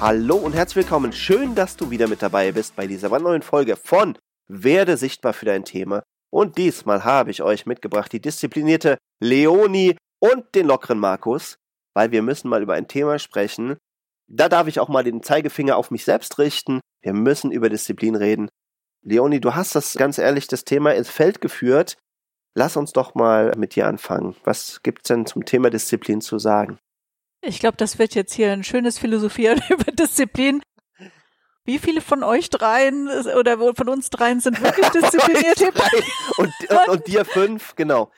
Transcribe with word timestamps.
Hallo 0.00 0.36
und 0.36 0.54
herzlich 0.54 0.84
willkommen. 0.84 1.12
Schön, 1.12 1.56
dass 1.56 1.76
du 1.76 1.90
wieder 1.90 2.06
mit 2.06 2.22
dabei 2.22 2.52
bist 2.52 2.76
bei 2.76 2.86
dieser 2.86 3.08
neuen 3.18 3.42
Folge 3.42 3.74
von 3.74 4.16
Werde 4.46 4.96
sichtbar 4.96 5.32
für 5.32 5.44
dein 5.44 5.64
Thema. 5.64 6.04
Und 6.30 6.56
diesmal 6.56 7.02
habe 7.02 7.32
ich 7.32 7.42
euch 7.42 7.66
mitgebracht 7.66 8.12
die 8.12 8.20
disziplinierte 8.20 8.98
Leonie 9.20 9.96
und 10.20 10.54
den 10.54 10.68
lockeren 10.68 11.00
Markus, 11.00 11.56
weil 11.94 12.12
wir 12.12 12.22
müssen 12.22 12.48
mal 12.48 12.62
über 12.62 12.74
ein 12.74 12.86
Thema 12.86 13.18
sprechen. 13.18 13.76
Da 14.28 14.48
darf 14.48 14.68
ich 14.68 14.78
auch 14.78 14.88
mal 14.88 15.02
den 15.02 15.20
Zeigefinger 15.20 15.76
auf 15.76 15.90
mich 15.90 16.04
selbst 16.04 16.38
richten. 16.38 16.80
Wir 17.02 17.12
müssen 17.12 17.50
über 17.50 17.68
Disziplin 17.68 18.14
reden. 18.14 18.50
Leonie, 19.04 19.40
du 19.40 19.56
hast 19.56 19.74
das 19.74 19.94
ganz 19.94 20.18
ehrlich 20.18 20.46
das 20.46 20.62
Thema 20.62 20.94
ins 20.94 21.10
Feld 21.10 21.40
geführt. 21.40 21.96
Lass 22.54 22.76
uns 22.76 22.92
doch 22.92 23.16
mal 23.16 23.52
mit 23.56 23.74
dir 23.74 23.88
anfangen. 23.88 24.36
Was 24.44 24.80
gibt's 24.84 25.08
denn 25.08 25.26
zum 25.26 25.44
Thema 25.44 25.70
Disziplin 25.70 26.20
zu 26.20 26.38
sagen? 26.38 26.78
Ich 27.40 27.60
glaube, 27.60 27.76
das 27.76 27.98
wird 27.98 28.14
jetzt 28.14 28.34
hier 28.34 28.52
ein 28.52 28.64
schönes 28.64 28.98
Philosophieren 28.98 29.60
über 29.68 29.90
Disziplin. 29.92 30.62
Wie 31.64 31.78
viele 31.78 32.00
von 32.00 32.22
euch 32.24 32.48
dreien 32.48 33.08
oder 33.08 33.58
von 33.74 33.88
uns 33.88 34.08
dreien 34.08 34.40
sind 34.40 34.62
wirklich 34.62 34.88
diszipliniert? 34.90 35.60
und, 36.38 36.52
und, 36.70 36.88
und 36.88 37.06
dir 37.06 37.26
fünf, 37.26 37.74
genau. 37.76 38.10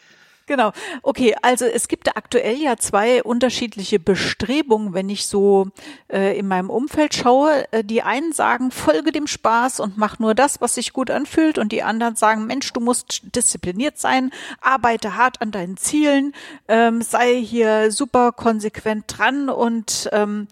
Genau. 0.50 0.72
Okay, 1.04 1.36
also 1.42 1.64
es 1.64 1.86
gibt 1.86 2.16
aktuell 2.16 2.56
ja 2.56 2.76
zwei 2.76 3.22
unterschiedliche 3.22 4.00
Bestrebungen, 4.00 4.94
wenn 4.94 5.08
ich 5.08 5.26
so 5.26 5.68
äh, 6.12 6.36
in 6.36 6.48
meinem 6.48 6.70
Umfeld 6.70 7.14
schaue. 7.14 7.72
Äh, 7.72 7.84
die 7.84 8.02
einen 8.02 8.32
sagen, 8.32 8.72
folge 8.72 9.12
dem 9.12 9.28
Spaß 9.28 9.78
und 9.78 9.96
mach 9.96 10.18
nur 10.18 10.34
das, 10.34 10.60
was 10.60 10.74
sich 10.74 10.92
gut 10.92 11.08
anfühlt. 11.08 11.56
Und 11.56 11.70
die 11.70 11.84
anderen 11.84 12.16
sagen, 12.16 12.48
Mensch, 12.48 12.72
du 12.72 12.80
musst 12.80 13.36
diszipliniert 13.36 13.98
sein, 13.98 14.32
arbeite 14.60 15.16
hart 15.16 15.40
an 15.40 15.52
deinen 15.52 15.76
Zielen, 15.76 16.34
ähm, 16.66 17.00
sei 17.00 17.36
hier 17.36 17.92
super 17.92 18.32
konsequent 18.32 19.04
dran 19.06 19.50
und 19.50 20.08
ähm, 20.10 20.48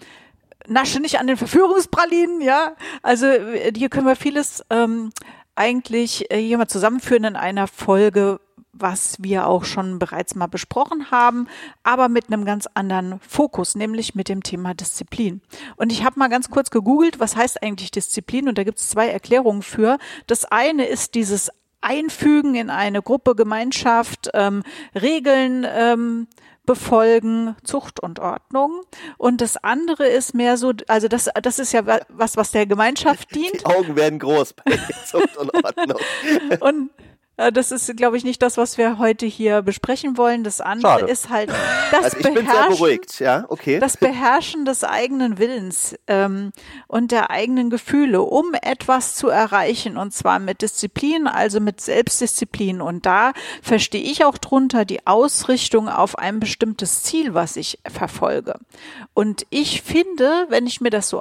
nasche 0.68 1.00
nicht 1.00 1.18
an 1.18 1.26
den 1.26 1.36
Verführungspralinen, 1.36 2.40
ja. 2.40 2.76
Also 3.02 3.26
äh, 3.26 3.72
hier 3.76 3.88
können 3.88 4.06
wir 4.06 4.14
vieles 4.14 4.64
ähm, 4.70 5.10
eigentlich 5.56 6.30
äh, 6.30 6.40
hier 6.40 6.56
mal 6.56 6.68
zusammenführen 6.68 7.24
in 7.24 7.34
einer 7.34 7.66
Folge, 7.66 8.38
was 8.80 9.16
wir 9.20 9.46
auch 9.46 9.64
schon 9.64 9.98
bereits 9.98 10.34
mal 10.34 10.46
besprochen 10.46 11.10
haben, 11.10 11.48
aber 11.82 12.08
mit 12.08 12.28
einem 12.28 12.44
ganz 12.44 12.66
anderen 12.74 13.20
Fokus, 13.20 13.74
nämlich 13.74 14.14
mit 14.14 14.28
dem 14.28 14.42
Thema 14.42 14.74
Disziplin. 14.74 15.40
Und 15.76 15.92
ich 15.92 16.04
habe 16.04 16.18
mal 16.18 16.28
ganz 16.28 16.50
kurz 16.50 16.70
gegoogelt, 16.70 17.20
was 17.20 17.36
heißt 17.36 17.62
eigentlich 17.62 17.90
Disziplin? 17.90 18.48
Und 18.48 18.58
da 18.58 18.64
gibt 18.64 18.78
es 18.78 18.88
zwei 18.88 19.08
Erklärungen 19.08 19.62
für. 19.62 19.98
Das 20.26 20.44
eine 20.44 20.86
ist 20.86 21.14
dieses 21.14 21.50
Einfügen 21.80 22.54
in 22.54 22.70
eine 22.70 23.02
Gruppe, 23.02 23.34
Gemeinschaft, 23.34 24.30
ähm, 24.34 24.62
Regeln, 24.94 25.66
ähm, 25.68 26.26
befolgen, 26.68 27.56
Zucht 27.64 27.98
und 27.98 28.20
Ordnung. 28.20 28.82
Und 29.16 29.40
das 29.40 29.56
andere 29.56 30.06
ist 30.06 30.34
mehr 30.34 30.58
so, 30.58 30.74
also 30.86 31.08
das, 31.08 31.30
das 31.42 31.58
ist 31.58 31.72
ja 31.72 31.82
was, 32.10 32.36
was 32.36 32.50
der 32.50 32.66
Gemeinschaft 32.66 33.34
dient. 33.34 33.62
Die 33.62 33.64
Augen 33.64 33.96
werden 33.96 34.18
groß 34.18 34.52
bei 34.52 34.72
Zucht 35.06 35.34
und 35.38 35.54
Ordnung. 35.54 35.98
und 36.60 36.90
das 37.52 37.70
ist, 37.70 37.96
glaube 37.96 38.16
ich, 38.16 38.24
nicht 38.24 38.42
das, 38.42 38.56
was 38.56 38.78
wir 38.78 38.98
heute 38.98 39.24
hier 39.24 39.62
besprechen 39.62 40.16
wollen. 40.16 40.42
Das 40.42 40.60
andere 40.60 41.00
Schade. 41.00 41.12
ist 41.12 41.30
halt 41.30 41.50
das 41.92 42.04
also 42.04 42.16
ich 42.18 42.22
Beherrschen, 42.24 42.44
bin 42.44 42.52
sehr 42.52 42.68
beruhigt, 42.68 43.20
ja, 43.20 43.44
okay. 43.48 43.78
das 43.78 43.96
Beherrschen 43.98 44.64
des 44.64 44.82
eigenen 44.82 45.38
Willens 45.38 45.94
ähm, 46.08 46.52
und 46.88 47.12
der 47.12 47.30
eigenen 47.30 47.70
Gefühle, 47.70 48.22
um 48.22 48.54
etwas 48.60 49.14
zu 49.14 49.28
erreichen 49.28 49.96
und 49.96 50.12
zwar 50.12 50.40
mit 50.40 50.62
Disziplin, 50.62 51.28
also 51.28 51.60
mit 51.60 51.80
Selbstdisziplin. 51.80 52.80
Und 52.80 53.06
da 53.06 53.32
verstehe 53.62 54.02
ich 54.02 54.24
auch 54.24 54.38
drunter 54.38 54.84
die 54.84 55.06
Ausrichtung 55.06 55.88
auf 55.88 56.18
ein 56.18 56.40
bestimmtes 56.40 57.04
Ziel, 57.04 57.34
was 57.34 57.56
ich 57.56 57.78
verfolge. 57.88 58.54
Und 59.14 59.46
ich 59.50 59.82
finde, 59.82 60.46
wenn 60.48 60.66
ich 60.66 60.80
mir 60.80 60.90
das 60.90 61.08
so 61.08 61.20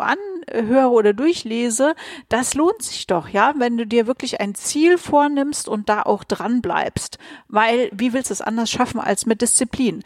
anhöre 0.54 0.90
oder 0.90 1.14
durchlese, 1.14 1.96
das 2.30 2.54
lohnt 2.54 2.82
sich 2.82 3.08
doch, 3.08 3.30
ja, 3.30 3.54
wenn 3.58 3.78
du 3.78 3.86
dir 3.86 4.08
wirklich 4.08 4.40
ein 4.40 4.56
Ziel 4.56 4.98
vornimmst 4.98 5.68
und 5.68 5.90
da 5.90 6.04
auch 6.04 6.24
dran 6.24 6.62
bleibst. 6.62 7.18
Weil, 7.48 7.90
wie 7.94 8.14
willst 8.14 8.30
du 8.30 8.34
es 8.34 8.42
anders 8.42 8.70
schaffen 8.70 9.00
als 9.00 9.26
mit 9.26 9.42
Disziplin? 9.42 10.04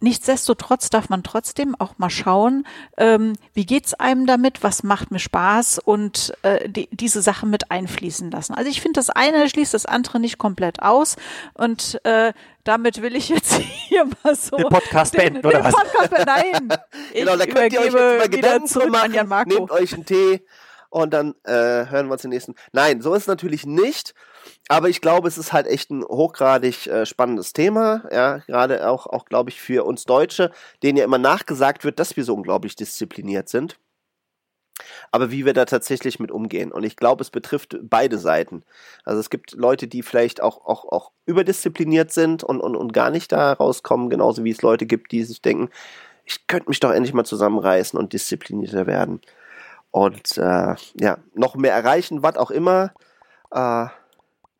Nichtsdestotrotz 0.00 0.90
darf 0.90 1.08
man 1.08 1.22
trotzdem 1.22 1.74
auch 1.78 1.98
mal 1.98 2.10
schauen, 2.10 2.66
ähm, 2.96 3.34
wie 3.52 3.66
geht's 3.66 3.94
einem 3.94 4.26
damit, 4.26 4.62
was 4.62 4.82
macht 4.82 5.10
mir 5.10 5.18
Spaß 5.18 5.80
und 5.80 6.32
äh, 6.42 6.68
die, 6.68 6.88
diese 6.92 7.20
Sachen 7.20 7.50
mit 7.50 7.70
einfließen 7.70 8.30
lassen. 8.30 8.54
Also 8.54 8.70
ich 8.70 8.80
finde, 8.80 8.98
das 9.00 9.10
eine 9.10 9.48
schließt 9.48 9.74
das 9.74 9.86
andere 9.86 10.20
nicht 10.20 10.38
komplett 10.38 10.82
aus 10.82 11.16
und 11.54 12.00
äh, 12.04 12.32
damit 12.62 13.02
will 13.02 13.16
ich 13.16 13.28
jetzt 13.28 13.54
hier 13.88 14.08
mal 14.22 14.36
so 14.36 14.56
den 14.56 14.68
Podcast 14.68 15.16
beenden 15.16 15.44
oder 15.44 15.64
was? 15.64 15.74
Podcast, 15.74 16.12
nein, 16.26 16.68
genau, 17.12 17.36
da 17.36 17.46
könnt 17.46 17.72
ihr 17.72 17.80
euch 17.80 17.86
jetzt 17.86 17.94
mal 17.94 18.28
Gedanken 18.28 19.28
machen, 19.28 19.48
nehmt 19.48 19.70
euch 19.70 19.94
einen 19.94 20.04
Tee 20.04 20.44
und 20.90 21.12
dann 21.12 21.34
äh, 21.44 21.52
hören 21.52 22.06
wir 22.06 22.12
uns 22.12 22.22
den 22.22 22.30
nächsten. 22.30 22.54
Nein, 22.72 23.00
so 23.00 23.14
ist 23.14 23.22
es 23.22 23.26
natürlich 23.28 23.66
nicht. 23.66 24.14
Aber 24.68 24.88
ich 24.88 25.00
glaube, 25.00 25.28
es 25.28 25.38
ist 25.38 25.52
halt 25.52 25.66
echt 25.66 25.90
ein 25.90 26.04
hochgradig 26.04 26.86
äh, 26.86 27.06
spannendes 27.06 27.52
Thema, 27.52 28.04
ja, 28.12 28.38
gerade 28.46 28.88
auch, 28.88 29.06
auch 29.06 29.24
glaube 29.24 29.50
ich, 29.50 29.60
für 29.60 29.84
uns 29.84 30.04
Deutsche, 30.04 30.50
denen 30.82 30.98
ja 30.98 31.04
immer 31.04 31.18
nachgesagt 31.18 31.84
wird, 31.84 31.98
dass 31.98 32.16
wir 32.16 32.24
so 32.24 32.34
unglaublich 32.34 32.76
diszipliniert 32.76 33.48
sind. 33.48 33.78
Aber 35.10 35.30
wie 35.30 35.44
wir 35.44 35.54
da 35.54 35.64
tatsächlich 35.64 36.20
mit 36.20 36.30
umgehen. 36.30 36.70
Und 36.70 36.84
ich 36.84 36.96
glaube, 36.96 37.22
es 37.22 37.30
betrifft 37.30 37.76
beide 37.82 38.18
Seiten. 38.18 38.62
Also 39.04 39.20
es 39.20 39.30
gibt 39.30 39.52
Leute, 39.52 39.88
die 39.88 40.02
vielleicht 40.02 40.40
auch, 40.40 40.64
auch, 40.64 40.84
auch 40.84 41.10
überdiszipliniert 41.26 42.12
sind 42.12 42.44
und, 42.44 42.60
und, 42.60 42.76
und 42.76 42.92
gar 42.92 43.10
nicht 43.10 43.32
da 43.32 43.52
rauskommen, 43.54 44.10
genauso 44.10 44.44
wie 44.44 44.50
es 44.50 44.62
Leute 44.62 44.86
gibt, 44.86 45.10
die 45.12 45.24
sich 45.24 45.42
denken, 45.42 45.70
ich 46.24 46.46
könnte 46.46 46.68
mich 46.68 46.78
doch 46.78 46.92
endlich 46.92 47.14
mal 47.14 47.24
zusammenreißen 47.24 47.98
und 47.98 48.12
disziplinierter 48.12 48.86
werden. 48.86 49.20
Und 49.90 50.36
äh, 50.36 50.74
ja, 51.00 51.18
noch 51.34 51.56
mehr 51.56 51.72
erreichen, 51.72 52.22
was 52.22 52.36
auch 52.36 52.50
immer. 52.50 52.92
Äh, 53.50 53.86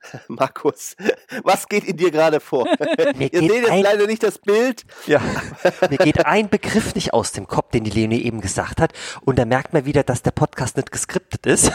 Markus, 0.28 0.96
was 1.42 1.68
geht 1.68 1.84
in 1.84 1.96
dir 1.96 2.10
gerade 2.10 2.40
vor? 2.40 2.64
Mir 3.16 3.32
Ihr 3.32 3.40
seht 3.40 3.50
jetzt 3.50 3.82
leider 3.82 4.06
nicht 4.06 4.22
das 4.22 4.38
Bild. 4.38 4.84
Ja. 5.06 5.20
Mir 5.90 5.98
geht 5.98 6.24
ein 6.24 6.48
Begriff 6.48 6.94
nicht 6.94 7.12
aus 7.12 7.32
dem 7.32 7.46
Kopf, 7.46 7.70
den 7.70 7.84
die 7.84 7.90
Leonie 7.90 8.22
eben 8.22 8.40
gesagt 8.40 8.80
hat. 8.80 8.92
Und 9.24 9.38
da 9.38 9.44
merkt 9.44 9.72
man 9.72 9.84
wieder, 9.84 10.02
dass 10.02 10.22
der 10.22 10.30
Podcast 10.30 10.76
nicht 10.76 10.92
geskriptet 10.92 11.46
ist. 11.46 11.72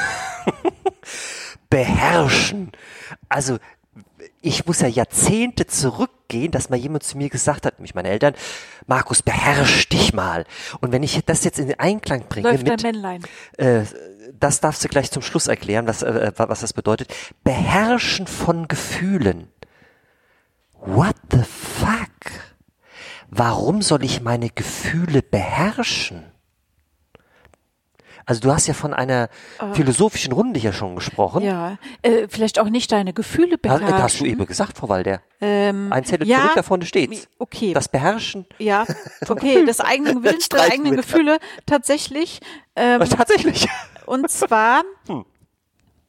Beherrschen. 1.70 2.72
Also, 3.30 3.58
ich 4.42 4.66
muss 4.66 4.82
ja 4.82 4.88
Jahrzehnte 4.88 5.68
zurückgehen, 5.68 6.52
dass 6.52 6.70
mal 6.70 6.76
jemand 6.76 7.04
zu 7.04 7.18
mir 7.18 7.30
gesagt 7.30 7.66
hat, 7.66 7.80
mich 7.80 7.96
meine 7.96 8.10
Eltern, 8.10 8.36
Markus, 8.88 9.22
beherrsch 9.22 9.88
dich 9.90 10.14
mal. 10.14 10.46
Und 10.82 10.92
wenn 10.92 11.04
ich 11.04 11.20
das 11.26 11.44
jetzt 11.44 11.60
in 11.60 11.68
den 11.68 11.80
Einklang 11.80 12.28
bringe 12.28 12.50
Läuft 12.50 12.68
mit, 12.68 12.84
Männlein. 12.84 13.24
Äh, 13.58 13.84
das 14.44 14.60
darfst 14.60 14.84
du 14.84 14.90
gleich 14.90 15.10
zum 15.10 15.22
Schluss 15.22 15.48
erklären, 15.48 15.88
was, 15.88 16.04
äh, 16.04 16.32
was 16.36 16.60
das 16.60 16.74
bedeutet. 16.74 17.14
Beherrschen 17.44 18.28
von 18.28 18.68
Gefühlen. 18.68 19.48
What 20.80 21.16
the 21.32 21.44
fuck? 21.44 22.10
Warum 23.30 23.82
soll 23.82 24.04
ich 24.04 24.22
meine 24.22 24.50
Gefühle 24.50 25.22
beherrschen? 25.22 26.26
Also 28.26 28.42
du 28.42 28.54
hast 28.54 28.68
ja 28.68 28.74
von 28.74 28.94
einer 28.94 29.30
oh. 29.60 29.74
philosophischen 29.74 30.34
Runde 30.34 30.60
hier 30.60 30.72
schon 30.72 30.96
gesprochen. 30.96 31.44
Ja, 31.44 31.78
äh, 32.02 32.28
vielleicht 32.30 32.60
auch 32.60 32.70
nicht 32.70 32.92
deine 32.92 33.14
Gefühle 33.14 33.58
beherrschen. 33.58 33.88
Das 33.88 34.02
hast 34.02 34.20
du 34.20 34.26
eben 34.26 34.46
gesagt, 34.46 34.78
Frau 34.78 34.90
Walder. 34.90 35.22
Ähm, 35.42 35.92
Ein 35.92 36.06
Zettel 36.06 36.28
ja, 36.28 36.40
zurück, 36.42 36.56
davon 36.56 36.82
steht's. 36.84 37.28
Okay. 37.40 37.74
Das 37.74 37.88
Beherrschen. 37.88 38.46
Ja, 38.60 38.86
okay, 39.28 39.66
des 39.66 39.82
eigenen 39.82 40.24
Willens, 40.24 40.50
der 40.50 40.62
eigenen 40.64 40.96
Gefühle 40.96 41.40
tatsächlich. 41.66 42.40
Ähm, 42.76 43.02
tatsächlich. 43.02 43.68
Und 44.06 44.30
zwar 44.30 44.84
hm. 45.08 45.26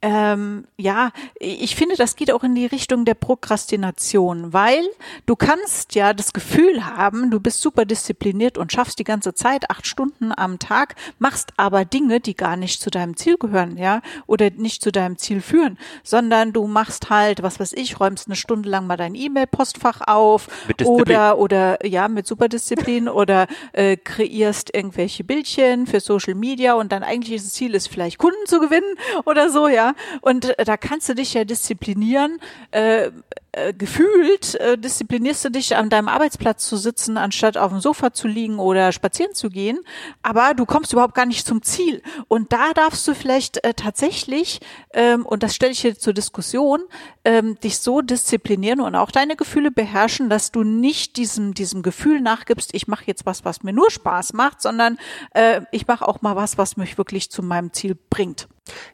Ähm, 0.07 0.67
ja, 0.77 1.13
ich 1.41 1.77
finde, 1.77 1.97
das 1.97 2.15
geht 2.15 2.31
auch 2.31 2.45
in 2.45 2.55
die 2.55 2.67
Richtung 2.67 3.07
der 3.07 3.15
Prokrastination, 3.15 4.53
weil 4.53 4.85
du 5.25 5.35
kannst 5.35 5.95
ja 5.95 6.13
das 6.13 6.35
Gefühl 6.35 6.85
haben, 6.85 7.31
du 7.31 7.41
bist 7.41 7.63
super 7.63 7.87
diszipliniert 7.87 8.59
und 8.59 8.71
schaffst 8.71 8.99
die 8.99 9.05
ganze 9.05 9.33
Zeit 9.33 9.71
acht 9.71 9.87
Stunden 9.87 10.31
am 10.37 10.59
Tag, 10.59 10.97
machst 11.19 11.55
aber 11.57 11.87
Dinge, 11.87 12.21
die 12.21 12.37
gar 12.37 12.57
nicht 12.57 12.83
zu 12.83 12.91
deinem 12.91 13.17
Ziel 13.17 13.39
gehören, 13.39 13.79
ja, 13.79 14.03
oder 14.27 14.51
nicht 14.51 14.83
zu 14.83 14.93
deinem 14.93 15.17
Ziel 15.17 15.41
führen, 15.41 15.79
sondern 16.03 16.53
du 16.53 16.67
machst 16.67 17.09
halt, 17.09 17.43
was 17.43 17.59
weiß 17.59 17.73
ich, 17.73 17.99
räumst 17.99 18.27
eine 18.27 18.37
Stunde 18.37 18.69
lang 18.69 18.87
mal 18.87 18.99
dein 18.99 19.15
E-Mail-Postfach 19.15 20.03
auf 20.07 20.49
oder 20.85 21.39
oder 21.39 21.87
ja 21.87 22.09
mit 22.09 22.27
Superdisziplin 22.27 23.09
oder 23.09 23.47
äh, 23.73 23.97
kreierst 23.97 24.75
irgendwelche 24.75 25.25
Bildchen 25.25 25.87
für 25.87 26.01
Social 26.01 26.35
Media 26.35 26.75
und 26.75 26.93
dein 26.93 27.05
eigentliches 27.05 27.55
Ziel 27.55 27.75
ist 27.75 27.89
vielleicht 27.89 28.19
Kunden 28.19 28.45
zu 28.45 28.61
gewinnen 28.61 28.99
oder 29.25 29.49
so, 29.49 29.67
ja. 29.67 29.94
Und 30.21 30.59
äh, 30.59 30.65
da 30.65 30.77
kannst 30.77 31.09
du 31.09 31.15
dich 31.15 31.35
ja 31.35 31.45
disziplinieren. 31.45 32.39
Äh, 32.71 33.11
äh, 33.57 33.73
gefühlt 33.73 34.57
äh, 34.57 34.77
disziplinierst 34.77 35.45
du 35.45 35.51
dich 35.51 35.77
an 35.77 35.89
deinem 35.89 36.09
Arbeitsplatz 36.09 36.67
zu 36.67 36.77
sitzen, 36.77 37.17
anstatt 37.17 37.57
auf 37.57 37.71
dem 37.71 37.81
Sofa 37.81 38.13
zu 38.13 38.27
liegen 38.27 38.59
oder 38.59 38.91
spazieren 38.91 39.33
zu 39.33 39.49
gehen. 39.49 39.79
Aber 40.23 40.55
du 40.55 40.67
kommst 40.67 40.93
überhaupt 40.93 41.15
gar 41.15 41.27
nicht 41.27 41.47
zum 41.47 41.63
Ziel. 41.63 42.03
Und 42.27 42.53
da 42.53 42.73
darfst 42.73 43.07
du 43.07 43.15
vielleicht 43.15 43.63
äh, 43.65 43.75
tatsächlich, 43.75 44.61
ähm, 44.93 45.25
und 45.25 45.45
das 45.45 45.55
stelle 45.55 45.71
ich 45.71 45.81
hier 45.81 45.97
zur 45.97 46.13
Diskussion, 46.13 46.81
ähm, 47.25 47.59
dich 47.61 47.79
so 47.79 48.01
disziplinieren 48.01 48.81
und 48.81 48.97
auch 48.97 49.13
deine 49.13 49.37
Gefühle 49.37 49.71
beherrschen, 49.71 50.29
dass 50.29 50.51
du 50.51 50.65
nicht 50.65 51.17
diesem, 51.17 51.55
diesem 51.55 51.83
Gefühl 51.83 52.21
nachgibst, 52.21 52.75
ich 52.75 52.89
mache 52.89 53.05
jetzt 53.07 53.25
was, 53.25 53.45
was 53.45 53.63
mir 53.63 53.73
nur 53.73 53.91
Spaß 53.91 54.33
macht, 54.33 54.63
sondern 54.63 54.99
äh, 55.33 55.61
ich 55.71 55.87
mache 55.87 56.09
auch 56.09 56.23
mal 56.23 56.35
was, 56.35 56.59
was 56.59 56.77
mich 56.77 56.99
wirklich 56.99 57.31
zu 57.31 57.43
meinem 57.43 57.73
Ziel 57.73 57.97
bringt. 58.11 58.49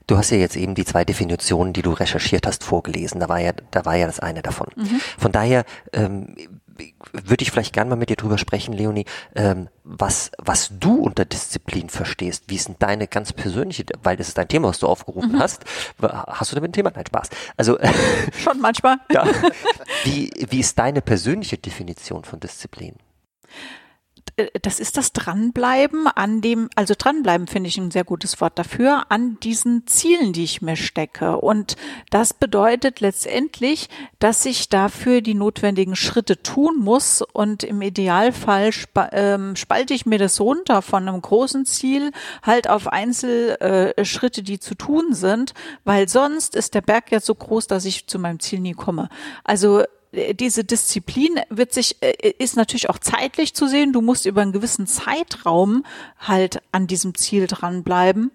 Du 0.06 0.16
hast 0.16 0.30
ja 0.30 0.38
jetzt 0.38 0.56
eben 0.56 0.74
die 0.74 0.84
zwei 0.84 1.04
Definitionen, 1.04 1.72
die 1.72 1.82
du 1.82 1.92
recherchiert 1.92 2.46
hast, 2.46 2.64
vorgelesen. 2.64 3.20
Da 3.20 3.28
war 3.28 3.38
ja, 3.38 3.52
da 3.70 3.84
war 3.84 3.94
ja 3.94 4.06
das 4.06 4.18
eine 4.20 4.42
davon. 4.42 4.68
Mhm. 4.74 5.00
Von 5.18 5.32
daher 5.32 5.64
ähm, 5.92 6.34
würde 7.12 7.42
ich 7.42 7.50
vielleicht 7.50 7.72
gerne 7.72 7.90
mal 7.90 7.96
mit 7.96 8.08
dir 8.08 8.16
drüber 8.16 8.38
sprechen, 8.38 8.72
Leonie, 8.72 9.04
ähm, 9.34 9.68
was, 9.84 10.30
was 10.38 10.70
du 10.78 10.96
unter 10.96 11.24
Disziplin 11.24 11.88
verstehst. 11.88 12.44
Wie 12.48 12.56
ist 12.56 12.68
denn 12.68 12.76
deine 12.78 13.06
ganz 13.06 13.32
persönliche, 13.32 13.84
weil 14.02 14.16
das 14.16 14.28
ist 14.28 14.38
dein 14.38 14.48
Thema, 14.48 14.68
was 14.68 14.78
du 14.78 14.86
aufgerufen 14.86 15.32
mhm. 15.32 15.38
hast. 15.38 15.64
Hast 16.00 16.50
du 16.50 16.56
damit 16.56 16.70
ein 16.70 16.72
Thema? 16.72 16.90
Nein, 16.94 17.06
Spaß. 17.06 17.28
Also 17.56 17.78
schon 18.38 18.60
manchmal. 18.60 18.96
ja. 19.10 19.24
Wie, 20.04 20.30
wie 20.48 20.60
ist 20.60 20.78
deine 20.78 21.02
persönliche 21.02 21.58
Definition 21.58 22.24
von 22.24 22.40
Disziplin? 22.40 22.94
Äh, 24.36 24.48
das 24.62 24.80
ist 24.80 24.96
das 24.96 25.12
Dranbleiben 25.12 26.06
an 26.06 26.40
dem, 26.40 26.68
also 26.74 26.94
dranbleiben 26.96 27.46
finde 27.46 27.68
ich 27.68 27.78
ein 27.78 27.90
sehr 27.90 28.04
gutes 28.04 28.40
Wort 28.40 28.58
dafür, 28.58 29.06
an 29.10 29.38
diesen 29.40 29.86
Zielen, 29.86 30.32
die 30.32 30.44
ich 30.44 30.62
mir 30.62 30.76
stecke. 30.76 31.38
Und 31.38 31.76
das 32.10 32.34
bedeutet 32.34 33.00
letztendlich, 33.00 33.88
dass 34.18 34.44
ich 34.44 34.68
dafür 34.68 35.20
die 35.20 35.34
notwendigen 35.34 35.96
Schritte 35.96 36.42
tun 36.42 36.78
muss. 36.78 37.22
Und 37.22 37.62
im 37.62 37.82
Idealfall 37.82 38.70
ähm, 39.12 39.56
spalte 39.56 39.94
ich 39.94 40.06
mir 40.06 40.18
das 40.18 40.40
runter 40.40 40.82
von 40.82 41.08
einem 41.08 41.20
großen 41.20 41.66
Ziel 41.66 42.12
halt 42.42 42.68
auf 42.68 42.88
Einzelschritte, 42.88 44.42
die 44.42 44.58
zu 44.58 44.74
tun 44.74 45.14
sind, 45.14 45.54
weil 45.84 46.08
sonst 46.08 46.54
ist 46.56 46.74
der 46.74 46.82
Berg 46.82 47.12
ja 47.12 47.20
so 47.20 47.34
groß, 47.34 47.66
dass 47.66 47.84
ich 47.84 48.06
zu 48.06 48.18
meinem 48.18 48.40
Ziel 48.40 48.60
nie 48.60 48.72
komme. 48.72 49.08
Also 49.44 49.80
äh, 49.80 49.86
diese 50.12 50.64
Disziplin 50.64 51.40
wird 51.50 51.72
sich, 51.72 51.96
äh, 52.02 52.32
ist 52.38 52.56
natürlich 52.56 52.88
auch 52.88 52.98
zeitlich 52.98 53.54
zu 53.54 53.66
sehen. 53.66 53.92
Du 53.92 54.00
musst 54.00 54.26
über 54.26 54.42
einen 54.42 54.52
gewissen 54.52 54.86
Zeitraum 54.86 55.84
halt 56.18 56.62
an 56.72 56.86
diesem 56.86 57.14
Ziel 57.14 57.46
dranbleiben 57.46 58.32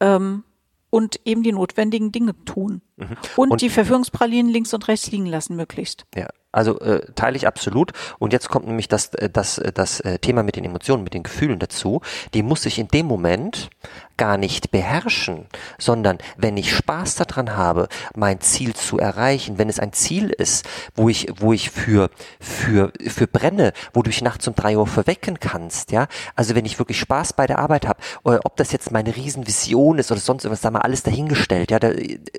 ähm, 0.00 0.44
und 0.90 1.20
eben 1.24 1.42
die 1.42 1.52
notwendigen 1.52 2.12
Dinge 2.12 2.34
tun. 2.44 2.80
Mhm. 2.96 3.16
Und, 3.36 3.50
und, 3.50 3.60
die 3.60 3.70
Verführungspralinen 3.70 4.50
links 4.50 4.72
und 4.72 4.86
rechts 4.88 5.10
liegen 5.10 5.26
lassen, 5.26 5.56
möglichst. 5.56 6.06
Ja, 6.14 6.28
also 6.56 6.80
äh, 6.80 7.00
teile 7.14 7.36
ich 7.36 7.46
absolut. 7.46 7.92
Und 8.18 8.32
jetzt 8.32 8.48
kommt 8.48 8.66
nämlich 8.66 8.88
das, 8.88 9.08
äh, 9.14 9.28
das, 9.30 9.60
das 9.74 10.02
Thema 10.20 10.42
mit 10.42 10.56
den 10.56 10.64
Emotionen, 10.64 11.04
mit 11.04 11.14
den 11.14 11.22
Gefühlen 11.22 11.58
dazu. 11.58 12.00
Die 12.34 12.42
muss 12.42 12.66
ich 12.66 12.78
in 12.78 12.88
dem 12.88 13.06
Moment 13.06 13.70
gar 14.16 14.38
nicht 14.38 14.70
beherrschen, 14.70 15.46
sondern 15.78 16.18
wenn 16.36 16.56
ich 16.56 16.74
Spaß 16.74 17.16
daran 17.16 17.56
habe, 17.56 17.88
mein 18.14 18.40
Ziel 18.40 18.74
zu 18.74 18.98
erreichen, 18.98 19.58
wenn 19.58 19.68
es 19.68 19.78
ein 19.78 19.92
Ziel 19.92 20.30
ist, 20.30 20.66
wo 20.94 21.08
ich, 21.08 21.28
wo 21.38 21.52
ich 21.52 21.70
für, 21.70 22.10
für, 22.40 22.92
für 23.06 23.26
brenne, 23.26 23.72
wo 23.92 24.02
du 24.02 24.10
dich 24.10 24.22
nachts 24.22 24.48
um 24.48 24.54
drei 24.54 24.76
Uhr 24.76 24.86
verwecken 24.86 25.38
kannst, 25.38 25.92
ja, 25.92 26.06
also 26.34 26.54
wenn 26.54 26.64
ich 26.64 26.78
wirklich 26.78 26.98
Spaß 26.98 27.34
bei 27.34 27.46
der 27.46 27.58
Arbeit 27.58 27.86
habe, 27.86 28.00
ob 28.22 28.56
das 28.56 28.72
jetzt 28.72 28.90
meine 28.90 29.14
Riesenvision 29.14 29.98
ist 29.98 30.10
oder 30.10 30.20
sonst 30.20 30.44
irgendwas, 30.44 30.62
da 30.62 30.70
mal 30.70 30.80
alles 30.80 31.02
dahingestellt, 31.02 31.70
ja, 31.70 31.78
da, 31.78 31.90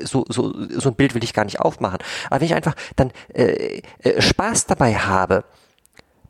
so, 0.04 0.26
so, 0.30 0.54
so 0.70 0.90
ein 0.90 0.96
Bild 0.96 1.14
will 1.14 1.24
ich 1.24 1.34
gar 1.34 1.46
nicht 1.46 1.60
aufmachen, 1.60 2.00
aber 2.30 2.42
wenn 2.42 2.48
ich 2.48 2.56
einfach 2.56 2.76
dann 2.96 3.12
äh, 3.34 3.82
äh, 4.16 4.22
Spaß 4.22 4.66
dabei 4.66 4.96
habe, 4.96 5.44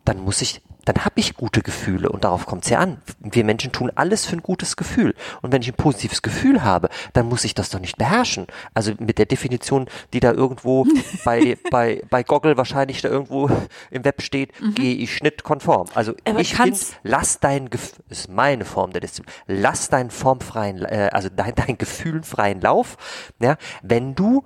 dann 0.06 0.20
muss 0.20 0.42
ich 0.42 0.62
dann 0.88 1.04
habe 1.04 1.20
ich 1.20 1.36
gute 1.36 1.62
Gefühle 1.62 2.10
und 2.10 2.24
darauf 2.24 2.46
kommt 2.46 2.64
es 2.64 2.70
ja 2.70 2.80
an. 2.80 3.02
Wir 3.20 3.44
Menschen 3.44 3.74
tun 3.74 3.92
alles 3.96 4.26
für 4.26 4.38
ein 4.38 4.42
gutes 4.42 4.78
Gefühl. 4.78 5.16
Und 5.42 5.52
wenn 5.52 5.62
ich 5.62 5.68
ein 5.68 5.76
positives 5.76 6.22
Gefühl 6.22 6.64
habe, 6.64 6.88
dann 7.12 7.28
muss 7.28 7.44
ich 7.44 7.54
das 7.54 7.70
doch 7.70 7.82
nicht 7.82 7.98
beherrschen. 7.98 8.48
Also 8.74 8.94
mit 8.98 9.18
der 9.18 9.26
Definition, 9.26 9.90
die 10.14 10.22
da 10.22 10.32
irgendwo 10.32 10.88
bei, 11.26 11.58
bei, 11.72 12.02
bei 12.10 12.24
Goggle 12.24 12.56
wahrscheinlich 12.56 13.02
da 13.02 13.10
irgendwo 13.10 13.50
im 13.92 14.06
Web 14.06 14.22
steht, 14.22 14.60
mhm. 14.62 14.76
gehe 14.76 14.96
ich 14.96 15.14
schnittkonform. 15.14 15.90
Also 15.94 16.14
Aber 16.24 16.40
ich 16.40 16.56
finde, 16.56 16.80
lass 17.04 17.42
dein 17.42 17.70
Gefühl, 17.70 18.06
ist 18.08 18.30
meine 18.30 18.64
Form 18.64 18.92
der 18.92 19.02
Disziplin, 19.02 19.34
lass 19.48 19.90
deinen 19.90 20.10
formfreien, 20.10 20.86
äh, 20.86 21.10
also 21.12 21.28
dein, 21.28 21.54
dein 21.56 21.78
gefühlenfreien 21.78 22.62
Lauf, 22.62 22.96
ja, 23.42 23.58
wenn 23.82 24.16
du 24.16 24.46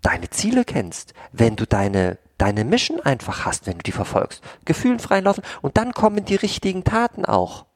deine 0.00 0.30
Ziele 0.30 0.64
kennst, 0.64 1.12
wenn 1.32 1.56
du 1.56 1.66
deine 1.66 2.16
deine 2.40 2.64
Mission 2.64 3.00
einfach 3.00 3.44
hast, 3.44 3.66
wenn 3.66 3.78
du 3.78 3.82
die 3.82 3.92
verfolgst. 3.92 4.42
Gefühlen 4.64 4.98
freien 4.98 5.24
Laufen 5.24 5.42
und 5.62 5.76
dann 5.76 5.92
kommen 5.92 6.24
die 6.24 6.36
richtigen 6.36 6.84
Taten 6.84 7.24
auch. 7.24 7.66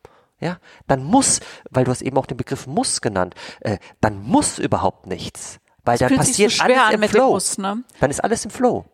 Ja, 0.40 0.58
dann 0.87 1.05
muss, 1.05 1.40
weil 1.70 1.84
du 1.84 1.90
hast 1.90 2.02
eben 2.02 2.16
auch 2.19 2.26
den 2.26 2.37
Begriff 2.37 2.66
muss 2.66 3.00
genannt, 3.00 3.34
äh, 3.61 3.78
dann 4.00 4.20
muss 4.20 4.58
überhaupt 4.58 5.06
nichts, 5.06 5.58
weil 5.84 5.96
das 5.96 6.08
dann 6.08 6.19
passiert 6.19 6.52
so 6.52 6.62
alles 6.62 6.93
im 6.93 7.02
Flow. 7.05 7.31
Muss, 7.31 7.58
ne? 7.58 7.84
Dann 8.00 8.11
ist 8.11 8.22
alles 8.22 8.44
im 8.44 8.50
Flow. 8.50 8.84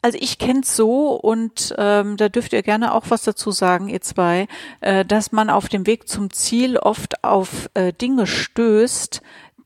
Also 0.00 0.16
ich 0.20 0.38
kenne 0.38 0.60
es 0.60 0.76
so 0.76 1.16
und 1.16 1.74
ähm, 1.76 2.16
da 2.16 2.28
dürft 2.28 2.52
ihr 2.52 2.62
gerne 2.62 2.94
auch 2.94 3.04
was 3.08 3.22
dazu 3.22 3.50
sagen, 3.50 3.88
ihr 3.88 4.00
zwei, 4.00 4.46
äh, 4.80 5.04
dass 5.04 5.32
man 5.32 5.50
auf 5.50 5.68
dem 5.68 5.86
Weg 5.86 6.08
zum 6.08 6.32
Ziel 6.32 6.76
oft 6.76 7.24
auf 7.24 7.68
äh, 7.74 7.92
Dinge 7.92 8.26
stößt, 8.26 9.22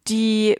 die 0.08 0.56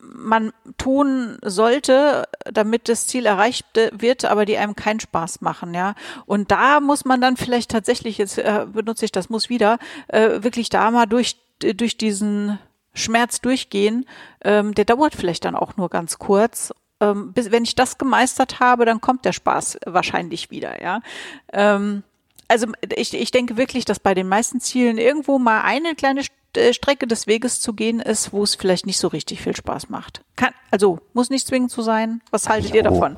man 0.00 0.52
tun 0.76 1.38
sollte, 1.42 2.28
damit 2.44 2.88
das 2.88 3.06
Ziel 3.06 3.26
erreicht 3.26 3.66
wird, 3.92 4.24
aber 4.24 4.44
die 4.44 4.56
einem 4.56 4.76
keinen 4.76 5.00
Spaß 5.00 5.40
machen, 5.40 5.74
ja. 5.74 5.94
Und 6.26 6.50
da 6.50 6.80
muss 6.80 7.04
man 7.04 7.20
dann 7.20 7.36
vielleicht 7.36 7.70
tatsächlich, 7.70 8.18
jetzt 8.18 8.38
äh, 8.38 8.66
benutze 8.72 9.04
ich 9.04 9.12
das 9.12 9.28
muss 9.28 9.48
wieder, 9.48 9.78
äh, 10.08 10.42
wirklich 10.42 10.68
da 10.68 10.90
mal 10.90 11.06
durch, 11.06 11.36
durch 11.60 11.96
diesen 11.96 12.58
Schmerz 12.94 13.40
durchgehen. 13.40 14.06
Ähm, 14.42 14.74
der 14.74 14.84
dauert 14.84 15.14
vielleicht 15.14 15.44
dann 15.44 15.56
auch 15.56 15.76
nur 15.76 15.88
ganz 15.88 16.18
kurz. 16.18 16.72
Ähm, 17.00 17.32
bis, 17.32 17.50
wenn 17.50 17.64
ich 17.64 17.74
das 17.74 17.98
gemeistert 17.98 18.60
habe, 18.60 18.84
dann 18.84 19.00
kommt 19.00 19.24
der 19.24 19.32
Spaß 19.32 19.78
wahrscheinlich 19.86 20.50
wieder, 20.50 20.82
ja. 20.82 21.00
Ähm, 21.52 22.02
also 22.48 22.66
ich, 22.96 23.12
ich 23.14 23.30
denke 23.30 23.56
wirklich, 23.56 23.84
dass 23.84 24.00
bei 24.00 24.14
den 24.14 24.26
meisten 24.26 24.60
Zielen 24.60 24.96
irgendwo 24.98 25.38
mal 25.38 25.60
eine 25.62 25.94
kleine 25.94 26.22
Strecke 26.72 27.06
des 27.06 27.26
Weges 27.26 27.60
zu 27.60 27.72
gehen 27.72 28.00
ist, 28.00 28.32
wo 28.32 28.42
es 28.42 28.54
vielleicht 28.54 28.86
nicht 28.86 28.98
so 28.98 29.08
richtig 29.08 29.40
viel 29.40 29.54
Spaß 29.54 29.88
macht. 29.90 30.22
Kann, 30.36 30.52
also 30.70 31.00
muss 31.12 31.30
nicht 31.30 31.46
zwingend 31.46 31.70
so 31.70 31.82
sein. 31.82 32.20
Was 32.30 32.48
haltet 32.48 32.70
jo. 32.70 32.76
ihr 32.76 32.82
davon? 32.82 33.16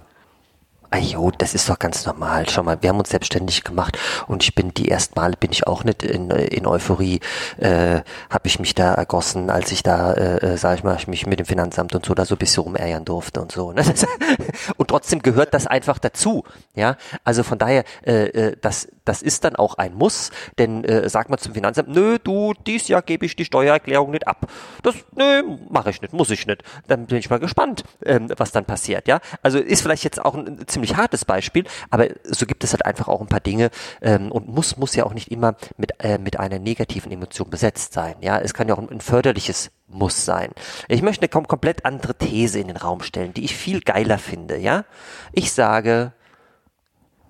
Ajo, 0.93 1.31
das 1.31 1.55
ist 1.55 1.69
doch 1.69 1.79
ganz 1.79 2.05
normal. 2.05 2.49
Schau 2.49 2.65
mal, 2.65 2.79
wir 2.81 2.89
haben 2.89 2.99
uns 2.99 3.11
selbstständig 3.11 3.63
gemacht 3.63 3.97
und 4.27 4.43
ich 4.43 4.57
bin 4.57 4.75
die 4.75 4.91
ersten 4.91 5.19
Male 5.19 5.37
bin 5.39 5.53
ich 5.53 5.67
auch 5.67 5.85
nicht 5.85 6.03
in, 6.03 6.31
in 6.31 6.67
Euphorie, 6.67 7.21
äh, 7.59 8.01
habe 8.29 8.47
ich 8.47 8.59
mich 8.59 8.75
da 8.75 8.95
ergossen, 8.95 9.51
als 9.51 9.71
ich 9.71 9.85
da, 9.85 10.13
äh, 10.15 10.55
äh 10.55 10.57
sag 10.57 10.79
ich 10.79 10.85
mal, 10.85 10.97
ich 10.97 11.07
mich 11.07 11.27
mit 11.27 11.39
dem 11.39 11.47
Finanzamt 11.47 11.95
und 11.95 12.05
so 12.05 12.15
da 12.15 12.25
so 12.25 12.35
ein 12.35 12.39
bisschen 12.39 12.65
rumärgern 12.65 13.05
durfte 13.05 13.41
und 13.41 13.53
so. 13.53 13.71
Ne? 13.73 13.85
und 14.77 14.89
trotzdem 14.89 15.23
gehört 15.23 15.55
das 15.55 15.69
einfach 15.69 16.01
dazu. 16.01 16.43
Ja, 16.75 16.97
also 17.23 17.45
von 17.45 17.59
daher, 17.59 17.85
äh, 18.05 18.25
äh, 18.27 18.57
das, 18.61 18.89
das 19.05 19.23
ist 19.23 19.45
dann 19.45 19.55
auch 19.55 19.75
ein 19.75 19.95
Muss, 19.95 20.31
denn 20.59 20.83
äh, 20.83 21.09
sag 21.09 21.31
mal 21.31 21.39
zum 21.39 21.55
Finanzamt, 21.55 21.89
nö, 21.89 22.19
du, 22.23 22.53
dies 22.67 22.89
Jahr 22.89 23.03
gebe 23.03 23.27
ich 23.27 23.37
die 23.37 23.45
Steuererklärung 23.45 24.11
nicht 24.11 24.27
ab. 24.27 24.49
Das, 24.83 24.97
nö, 25.17 25.43
mache 25.69 25.91
ich 25.91 26.03
nicht, 26.03 26.13
muss 26.13 26.31
ich 26.31 26.47
nicht. 26.47 26.65
Dann 26.89 27.07
bin 27.07 27.19
ich 27.19 27.31
mal 27.31 27.39
gespannt, 27.39 27.85
ähm, 28.05 28.29
was 28.37 28.51
dann 28.51 28.65
passiert. 28.65 29.07
Ja, 29.07 29.21
also 29.43 29.59
ist 29.59 29.83
vielleicht 29.83 30.03
jetzt 30.03 30.25
auch 30.25 30.35
ein, 30.35 30.59
ein 30.61 30.80
ziemlich 30.81 30.97
hartes 30.97 31.25
Beispiel, 31.25 31.65
aber 31.91 32.09
so 32.25 32.47
gibt 32.47 32.65
es 32.65 32.73
halt 32.73 32.85
einfach 32.85 33.09
auch 33.09 33.21
ein 33.21 33.27
paar 33.27 33.41
Dinge 33.41 33.71
ähm, 34.01 34.33
und 34.33 34.49
muss 34.49 34.77
muss 34.77 34.95
ja 34.95 35.05
auch 35.05 35.15
nicht 35.15 35.31
immer 35.31 35.55
mit 35.77 35.93
äh, 35.99 36.19
mit 36.19 36.39
einer 36.39 36.59
negativen 36.59 37.13
Emotion 37.13 37.51
besetzt 37.51 37.93
sein. 37.93 38.17
Ja, 38.21 38.39
es 38.39 38.55
kann 38.55 38.69
ja 38.69 38.75
auch 38.75 38.79
ein, 38.79 38.89
ein 38.91 39.01
förderliches 39.01 39.71
muss 39.89 40.25
sein. 40.25 40.51
Ich 40.89 41.03
möchte 41.03 41.23
eine 41.23 41.29
kom 41.29 41.47
komplett 41.47 41.85
andere 41.85 42.15
These 42.15 42.59
in 42.59 42.69
den 42.69 42.77
Raum 42.77 43.03
stellen, 43.03 43.35
die 43.35 43.45
ich 43.45 43.57
viel 43.57 43.81
geiler 43.81 44.19
finde. 44.19 44.57
Ja, 44.59 44.85
ich 45.33 45.53
sage 45.53 46.13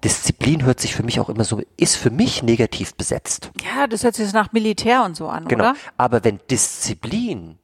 Disziplin 0.05 0.65
hört 0.65 0.81
sich 0.81 0.95
für 0.95 1.03
mich 1.03 1.21
auch 1.21 1.29
immer 1.29 1.45
so, 1.45 1.61
ist 1.77 1.97
für 1.97 2.11
mich 2.11 2.43
negativ 2.43 2.95
besetzt. 2.95 3.51
Ja, 3.63 3.87
das 3.87 4.03
hört 4.05 4.15
sich 4.15 4.33
nach 4.33 4.53
Militär 4.53 5.05
und 5.05 5.15
so 5.17 5.29
an, 5.29 5.47
genau. 5.47 5.71
oder? 5.71 5.77
Aber 5.99 6.25
wenn 6.25 6.41
Disziplin 6.51 7.59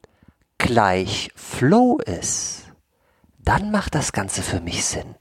gleich 0.59 1.31
Flow 1.35 1.97
ist, 1.97 2.66
dann 3.47 3.71
macht 3.71 3.95
das 3.95 4.11
Ganze 4.11 4.41
für 4.41 4.59
mich 4.59 4.83
Sinn. 4.83 5.15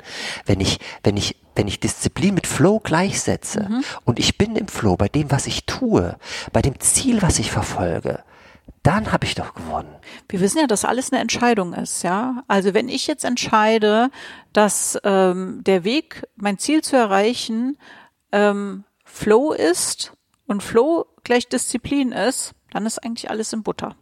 Wenn 0.46 0.60
ich, 0.60 0.80
wenn 1.04 1.16
ich, 1.16 1.36
wenn 1.54 1.68
ich 1.68 1.78
Disziplin 1.78 2.34
mit 2.34 2.48
Flow 2.48 2.80
gleichsetze 2.80 3.68
mhm. 3.68 3.84
und 4.04 4.18
ich 4.18 4.36
bin 4.36 4.56
im 4.56 4.66
Flow 4.66 4.96
bei 4.96 5.08
dem, 5.08 5.30
was 5.30 5.46
ich 5.46 5.64
tue, 5.64 6.16
bei 6.52 6.60
dem 6.60 6.80
Ziel, 6.80 7.22
was 7.22 7.38
ich 7.38 7.52
verfolge, 7.52 8.24
dann 8.82 9.12
habe 9.12 9.26
ich 9.26 9.36
doch 9.36 9.54
gewonnen. 9.54 9.94
Wir 10.28 10.40
wissen 10.40 10.58
ja, 10.58 10.66
dass 10.66 10.84
alles 10.84 11.12
eine 11.12 11.20
Entscheidung 11.20 11.72
ist, 11.72 12.02
ja. 12.02 12.42
Also 12.48 12.74
wenn 12.74 12.88
ich 12.88 13.06
jetzt 13.06 13.24
entscheide, 13.24 14.10
dass 14.52 14.98
ähm, 15.04 15.62
der 15.64 15.84
Weg, 15.84 16.26
mein 16.34 16.58
Ziel 16.58 16.82
zu 16.82 16.96
erreichen, 16.96 17.78
ähm, 18.32 18.84
Flow 19.04 19.52
ist 19.52 20.14
und 20.46 20.64
Flow 20.64 21.06
gleich 21.22 21.48
Disziplin 21.48 22.10
ist, 22.10 22.54
dann 22.72 22.86
ist 22.86 22.98
eigentlich 23.04 23.30
alles 23.30 23.52
in 23.52 23.62
Butter. 23.62 23.94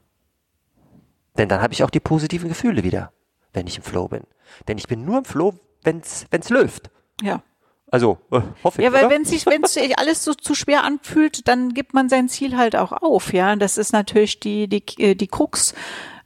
Denn 1.37 1.49
dann 1.49 1.61
habe 1.61 1.75
ich 1.75 1.83
auch 1.83 1.91
die 1.91 2.01
positiven 2.01 2.49
Gefühle 2.49 2.85
wieder, 2.85 3.13
wenn 3.55 3.67
ich 3.67 3.79
im 3.79 3.83
Flow 3.83 4.09
bin. 4.09 4.25
Denn 4.69 4.77
ich 4.77 4.87
bin 4.87 5.05
nur 5.05 5.19
im 5.19 5.25
Flow, 5.25 5.55
wenn's 5.83 6.27
wenn's 6.31 6.51
läuft. 6.51 6.91
Ja. 7.23 7.43
Also, 7.91 8.19
äh, 8.33 8.41
hoffe 8.65 8.83
ich. 8.83 8.85
Ja, 8.85 8.93
weil 8.93 9.09
wenn 9.09 9.25
sich, 9.25 9.47
wenn 9.47 9.65
sich 9.65 9.97
alles 9.99 10.25
so 10.25 10.35
zu 10.35 10.55
schwer 10.55 10.83
anfühlt, 10.83 11.47
dann 11.47 11.75
gibt 11.75 11.95
man 11.95 12.09
sein 12.09 12.29
Ziel 12.29 12.57
halt 12.57 12.75
auch 12.75 12.93
auf, 12.93 13.33
ja. 13.33 13.55
Das 13.57 13.79
ist 13.79 13.93
natürlich 13.93 14.41
die, 14.41 14.69
die, 14.69 14.83
äh, 14.99 15.15
die 15.15 15.29
Krux 15.29 15.75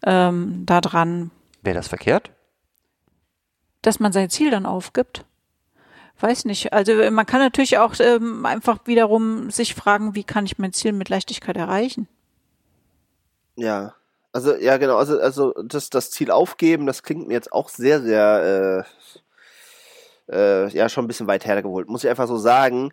ähm, 0.03 0.65
da 0.65 0.81
dran. 0.81 1.31
Wäre 1.63 1.77
das 1.77 1.89
verkehrt? 1.89 2.31
Dass 3.83 4.01
man 4.01 4.13
sein 4.13 4.31
Ziel 4.31 4.51
dann 4.51 4.67
aufgibt. 4.67 5.27
Weiß 6.21 6.47
nicht. 6.47 6.73
Also 6.73 6.95
man 7.11 7.27
kann 7.27 7.41
natürlich 7.41 7.79
auch 7.79 7.95
ähm, 8.01 8.45
einfach 8.45 8.87
wiederum 8.87 9.51
sich 9.51 9.75
fragen, 9.75 10.15
wie 10.15 10.25
kann 10.25 10.47
ich 10.47 10.59
mein 10.59 10.73
Ziel 10.73 10.93
mit 10.93 11.09
Leichtigkeit 11.09 11.57
erreichen? 11.57 12.09
Ja. 13.57 13.95
Also 14.33 14.55
ja 14.57 14.77
genau, 14.77 14.97
also 14.97 15.19
also 15.21 15.53
das 15.65 15.91
das 15.91 16.11
Ziel 16.11 16.31
aufgeben, 16.31 16.87
das 16.87 17.03
klingt 17.03 17.29
mir 17.29 17.35
jetzt 17.35 17.53
auch 17.53 17.69
sehr 17.69 18.03
sehr 18.03 18.85
äh, 20.31 20.67
äh, 20.67 20.69
ja 20.71 20.89
schon 20.89 21.05
ein 21.05 21.09
bisschen 21.09 21.27
weit 21.27 21.47
hergeholt, 21.47 21.89
muss 21.89 22.05
ich 22.05 22.11
einfach 22.11 22.29
so 22.29 22.37
sagen. 22.39 22.93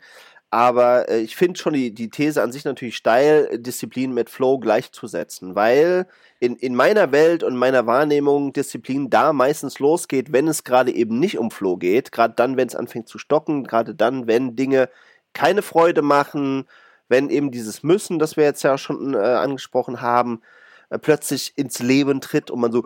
Aber 0.51 1.09
äh, 1.09 1.19
ich 1.19 1.35
finde 1.35 1.59
schon 1.59 1.73
die, 1.73 1.93
die 1.93 2.09
These 2.09 2.41
an 2.41 2.51
sich 2.51 2.63
natürlich 2.65 2.95
steil, 2.95 3.59
Disziplin 3.59 4.13
mit 4.13 4.29
Flow 4.29 4.57
gleichzusetzen, 4.59 5.55
weil 5.55 6.07
in, 6.39 6.55
in 6.55 6.75
meiner 6.75 7.11
Welt 7.11 7.43
und 7.43 7.57
meiner 7.57 7.87
Wahrnehmung 7.87 8.53
Disziplin 8.53 9.09
da 9.09 9.33
meistens 9.33 9.79
losgeht, 9.79 10.31
wenn 10.31 10.47
es 10.47 10.63
gerade 10.63 10.91
eben 10.93 11.19
nicht 11.19 11.37
um 11.39 11.51
Flow 11.51 11.77
geht, 11.77 12.11
gerade 12.13 12.35
dann, 12.35 12.55
wenn 12.57 12.67
es 12.69 12.75
anfängt 12.75 13.09
zu 13.09 13.17
stocken, 13.17 13.65
gerade 13.65 13.95
dann, 13.95 14.27
wenn 14.27 14.55
Dinge 14.55 14.89
keine 15.33 15.61
Freude 15.61 16.01
machen, 16.01 16.65
wenn 17.09 17.29
eben 17.29 17.51
dieses 17.51 17.83
Müssen, 17.83 18.19
das 18.19 18.37
wir 18.37 18.45
jetzt 18.45 18.63
ja 18.63 18.77
schon 18.77 19.13
äh, 19.13 19.17
angesprochen 19.17 20.01
haben, 20.01 20.41
äh, 20.89 20.99
plötzlich 20.99 21.53
ins 21.57 21.79
Leben 21.79 22.21
tritt 22.21 22.51
und 22.51 22.59
man 22.59 22.71
so, 22.71 22.83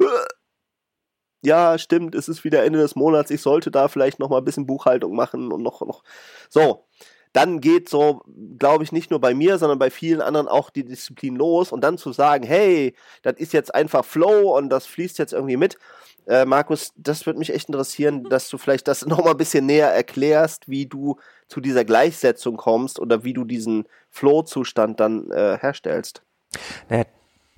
ja, 1.42 1.78
stimmt, 1.78 2.16
es 2.16 2.28
ist 2.28 2.44
wieder 2.44 2.64
Ende 2.64 2.80
des 2.80 2.96
Monats, 2.96 3.32
ich 3.32 3.42
sollte 3.42 3.72
da 3.72 3.88
vielleicht 3.88 4.20
noch 4.20 4.30
mal 4.30 4.40
ein 4.40 4.46
bisschen 4.46 4.66
Buchhaltung 4.66 5.16
machen 5.16 5.52
und 5.52 5.64
noch, 5.64 5.82
noch. 5.82 6.04
So, 6.50 6.86
dann 7.34 7.62
geht 7.62 7.90
so, 7.90 8.24
glaube 8.58 8.84
ich, 8.84 8.92
nicht 8.92 9.12
nur 9.12 9.22
bei 9.22 9.34
mir, 9.34 9.58
sondern 9.58 9.80
bei 9.80 9.90
vielen 9.90 10.22
anderen 10.22 10.48
auch 10.48 10.70
die 10.70 10.84
Disziplin 10.84 11.36
los 11.36 11.72
und 11.72 11.82
dann 11.82 11.98
zu 11.98 12.12
sagen, 12.12 12.44
hey, 12.44 12.96
das 13.22 13.36
ist 13.38 13.54
jetzt 13.54 13.74
einfach 13.74 14.04
Flow 14.04 14.58
und 14.58 14.70
das 14.70 14.86
fließt 14.88 15.20
jetzt 15.20 15.34
irgendwie 15.34 15.58
mit. 15.58 15.78
Äh, 16.28 16.46
Markus, 16.46 16.92
das 16.96 17.26
würde 17.26 17.40
mich 17.40 17.54
echt 17.54 17.70
interessieren, 17.70 18.24
dass 18.24 18.50
du 18.50 18.58
vielleicht 18.58 18.88
das 18.88 19.06
noch 19.06 19.24
mal 19.24 19.32
ein 19.32 19.38
bisschen 19.38 19.66
näher 19.66 19.90
erklärst, 19.94 20.68
wie 20.68 20.88
du 20.88 21.18
zu 21.48 21.62
dieser 21.62 21.86
Gleichsetzung 21.86 22.58
kommst 22.58 23.00
oder 23.00 23.24
wie 23.24 23.34
du 23.34 23.46
diesen 23.46 23.88
Flow-Zustand 24.10 25.00
dann 25.00 25.32
äh, 25.32 25.58
herstellst. 25.60 26.24
Naja, 26.90 27.06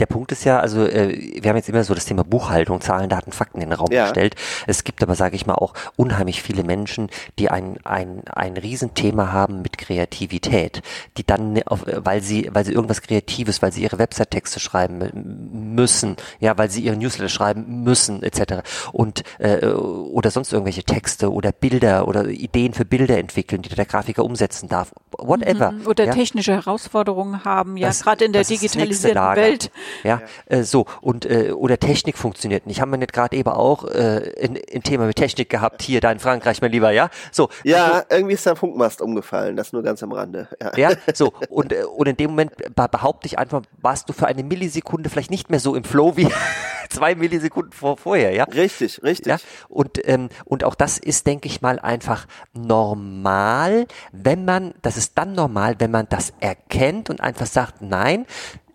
der 0.01 0.07
Punkt 0.07 0.31
ist 0.31 0.43
ja, 0.45 0.59
also 0.59 0.83
äh, 0.83 1.39
wir 1.41 1.49
haben 1.49 1.57
jetzt 1.57 1.69
immer 1.69 1.83
so 1.83 1.93
das 1.93 2.05
Thema 2.05 2.23
Buchhaltung, 2.23 2.81
Zahlen, 2.81 3.07
Daten, 3.07 3.31
Fakten 3.31 3.61
in 3.61 3.69
den 3.69 3.77
Raum 3.77 3.91
ja. 3.91 4.05
gestellt. 4.05 4.35
Es 4.65 4.83
gibt 4.83 5.03
aber, 5.03 5.13
sage 5.13 5.35
ich 5.35 5.45
mal, 5.45 5.53
auch 5.53 5.75
unheimlich 5.95 6.41
viele 6.41 6.63
Menschen, 6.63 7.09
die 7.37 7.51
ein, 7.51 7.77
ein, 7.83 8.23
ein 8.27 8.57
Riesenthema 8.57 9.31
haben 9.31 9.61
mit 9.61 9.77
Kreativität, 9.77 10.81
die 11.17 11.25
dann, 11.25 11.53
ne, 11.53 11.61
auf, 11.67 11.85
weil 11.85 12.21
sie, 12.21 12.49
weil 12.51 12.65
sie 12.65 12.73
irgendwas 12.73 13.03
Kreatives, 13.03 13.61
weil 13.61 13.71
sie 13.71 13.83
ihre 13.83 13.99
Website-Texte 13.99 14.59
schreiben 14.59 15.75
müssen, 15.75 16.15
ja, 16.39 16.57
weil 16.57 16.71
sie 16.71 16.81
ihre 16.81 16.97
Newsletter 16.97 17.29
schreiben 17.29 17.83
müssen, 17.83 18.23
etc. 18.23 18.67
Und 18.91 19.21
äh, 19.37 19.67
oder 19.67 20.31
sonst 20.31 20.51
irgendwelche 20.51 20.83
Texte 20.83 21.31
oder 21.31 21.51
Bilder 21.51 22.07
oder 22.07 22.27
Ideen 22.27 22.73
für 22.73 22.85
Bilder 22.85 23.19
entwickeln, 23.19 23.61
die 23.61 23.69
der 23.69 23.85
Grafiker 23.85 24.25
umsetzen 24.25 24.67
darf. 24.67 24.93
Whatever. 25.15 25.73
Mhm. 25.73 25.85
Oder 25.85 26.05
ja? 26.05 26.13
technische 26.13 26.53
Herausforderungen 26.53 27.45
haben, 27.45 27.77
ja, 27.77 27.91
gerade 27.91 28.25
in 28.25 28.33
der 28.33 28.43
digitalisierten 28.43 29.35
Welt. 29.35 29.71
Ja, 30.03 30.21
ja. 30.49 30.57
Äh, 30.57 30.63
so 30.63 30.85
und 31.01 31.25
äh, 31.25 31.51
oder 31.51 31.77
Technik 31.79 32.17
funktioniert 32.17 32.65
nicht. 32.67 32.81
Haben 32.81 32.91
wir 32.91 32.97
nicht 32.97 33.13
gerade 33.13 33.35
eben 33.35 33.49
auch 33.49 33.85
äh, 33.85 34.33
ein, 34.41 34.59
ein 34.73 34.83
Thema 34.83 35.05
mit 35.05 35.15
Technik 35.15 35.49
gehabt 35.49 35.81
hier 35.81 36.01
da 36.01 36.11
in 36.11 36.19
Frankreich, 36.19 36.61
mein 36.61 36.71
Lieber, 36.71 36.91
ja? 36.91 37.09
So. 37.31 37.49
Ja, 37.63 38.03
so, 38.09 38.15
irgendwie 38.15 38.33
ist 38.33 38.45
der 38.45 38.55
Funkmast 38.55 39.01
umgefallen, 39.01 39.55
das 39.55 39.73
nur 39.73 39.83
ganz 39.83 40.03
am 40.03 40.11
Rande. 40.11 40.47
Ja, 40.61 40.71
ja 40.77 40.91
so 41.13 41.33
und 41.49 41.73
äh, 41.73 41.83
und 41.83 42.07
in 42.07 42.17
dem 42.17 42.31
Moment 42.31 42.53
behaupte 42.75 43.27
ich 43.27 43.37
einfach, 43.37 43.61
warst 43.81 44.09
du 44.09 44.13
für 44.13 44.27
eine 44.27 44.43
Millisekunde 44.43 45.09
vielleicht 45.09 45.31
nicht 45.31 45.49
mehr 45.49 45.59
so 45.59 45.75
im 45.75 45.83
Flow 45.83 46.17
wie 46.17 46.27
zwei 46.89 47.15
Millisekunden 47.15 47.71
vor, 47.71 47.97
vorher, 47.97 48.33
ja? 48.33 48.43
Richtig, 48.45 49.01
richtig. 49.03 49.27
Ja? 49.27 49.37
Und 49.69 50.07
ähm, 50.07 50.29
und 50.45 50.63
auch 50.63 50.75
das 50.75 50.97
ist, 50.97 51.27
denke 51.27 51.47
ich 51.47 51.61
mal, 51.61 51.79
einfach 51.79 52.27
normal, 52.53 53.87
wenn 54.11 54.45
man, 54.45 54.73
das 54.81 54.97
ist 54.97 55.17
dann 55.17 55.33
normal, 55.33 55.75
wenn 55.79 55.91
man 55.91 56.07
das 56.09 56.33
erkennt 56.39 57.09
und 57.09 57.21
einfach 57.21 57.45
sagt, 57.45 57.81
nein, 57.81 58.25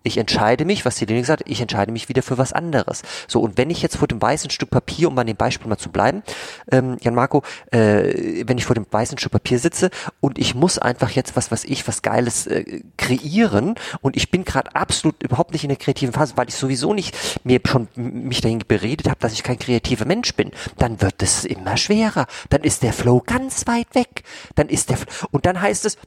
ich 0.07 0.17
entscheide 0.17 0.65
mich, 0.65 0.85
was 0.85 0.95
die 0.95 1.05
Linie 1.05 1.21
gesagt 1.21 1.41
hat, 1.41 1.49
ich 1.49 1.61
entscheide 1.61 1.91
mich 1.91 2.09
wieder 2.09 2.23
für 2.23 2.37
was 2.37 2.53
anderes. 2.53 3.03
So, 3.27 3.41
und 3.41 3.57
wenn 3.57 3.69
ich 3.69 3.81
jetzt 3.81 3.97
vor 3.97 4.07
dem 4.07 4.21
weißen 4.21 4.49
Stück 4.49 4.71
Papier, 4.71 5.09
um 5.09 5.17
an 5.19 5.27
dem 5.27 5.37
Beispiel 5.37 5.67
mal 5.67 5.77
zu 5.77 5.89
bleiben, 5.89 6.23
ähm, 6.71 6.97
Jan 7.01 7.15
Marco, 7.15 7.43
äh, 7.71 8.43
wenn 8.47 8.57
ich 8.57 8.65
vor 8.65 8.75
dem 8.75 8.85
weißen 8.89 9.17
Stück 9.17 9.31
Papier 9.31 9.59
sitze 9.59 9.89
und 10.19 10.39
ich 10.39 10.55
muss 10.55 10.79
einfach 10.79 11.11
jetzt 11.11 11.35
was, 11.35 11.51
was 11.51 11.63
ich, 11.63 11.87
was 11.87 12.01
Geiles 12.01 12.47
äh, 12.47 12.81
kreieren 12.97 13.75
und 14.01 14.15
ich 14.15 14.31
bin 14.31 14.45
gerade 14.45 14.75
absolut 14.75 15.21
überhaupt 15.21 15.53
nicht 15.53 15.63
in 15.63 15.69
der 15.69 15.77
kreativen 15.77 16.13
Phase, 16.13 16.33
weil 16.35 16.49
ich 16.49 16.55
sowieso 16.55 16.93
nicht 16.93 17.15
mir 17.43 17.59
schon 17.65 17.87
mich 17.95 18.41
dahin 18.41 18.63
beredet 18.67 19.07
habe, 19.07 19.19
dass 19.19 19.33
ich 19.33 19.43
kein 19.43 19.59
kreativer 19.59 20.05
Mensch 20.05 20.33
bin, 20.35 20.51
dann 20.77 21.01
wird 21.01 21.21
es 21.21 21.45
immer 21.45 21.77
schwerer. 21.77 22.27
Dann 22.49 22.63
ist 22.63 22.83
der 22.83 22.93
Flow 22.93 23.21
ganz 23.25 23.67
weit 23.67 23.93
weg. 23.93 24.23
Dann 24.55 24.69
ist 24.69 24.89
der, 24.89 24.97
und 25.31 25.45
dann 25.45 25.61
heißt 25.61 25.85
es, 25.85 25.97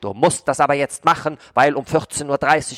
Du 0.00 0.14
musst 0.14 0.48
das 0.48 0.60
aber 0.60 0.74
jetzt 0.74 1.04
machen, 1.04 1.36
weil 1.54 1.74
um 1.74 1.84
14.30 1.84 2.26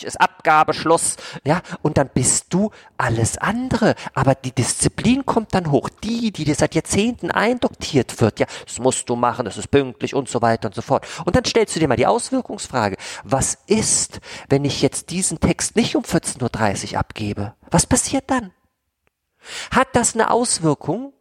Uhr 0.02 0.06
ist 0.08 0.20
Abgabeschluss. 0.20 1.16
Ja, 1.44 1.62
und 1.82 1.96
dann 1.96 2.08
bist 2.08 2.52
du 2.52 2.70
alles 2.96 3.38
andere. 3.38 3.94
Aber 4.14 4.34
die 4.34 4.52
Disziplin 4.52 5.24
kommt 5.24 5.54
dann 5.54 5.70
hoch. 5.70 5.88
Die, 6.02 6.32
die 6.32 6.44
dir 6.44 6.54
seit 6.54 6.74
Jahrzehnten 6.74 7.30
eindoktiert 7.30 8.20
wird. 8.20 8.40
Ja, 8.40 8.46
das 8.66 8.78
musst 8.78 9.08
du 9.08 9.16
machen, 9.16 9.44
das 9.44 9.56
ist 9.56 9.70
pünktlich 9.70 10.14
und 10.14 10.28
so 10.28 10.42
weiter 10.42 10.68
und 10.68 10.74
so 10.74 10.82
fort. 10.82 11.06
Und 11.24 11.36
dann 11.36 11.44
stellst 11.44 11.76
du 11.76 11.80
dir 11.80 11.88
mal 11.88 11.96
die 11.96 12.06
Auswirkungsfrage. 12.06 12.96
Was 13.24 13.58
ist, 13.66 14.20
wenn 14.48 14.64
ich 14.64 14.82
jetzt 14.82 15.10
diesen 15.10 15.38
Text 15.38 15.76
nicht 15.76 15.94
um 15.94 16.02
14.30 16.02 16.92
Uhr 16.92 16.98
abgebe? 16.98 17.54
Was 17.70 17.86
passiert 17.86 18.30
dann? 18.30 18.52
Hat 19.70 19.88
das 19.92 20.14
eine 20.14 20.30
Auswirkung 20.30 21.12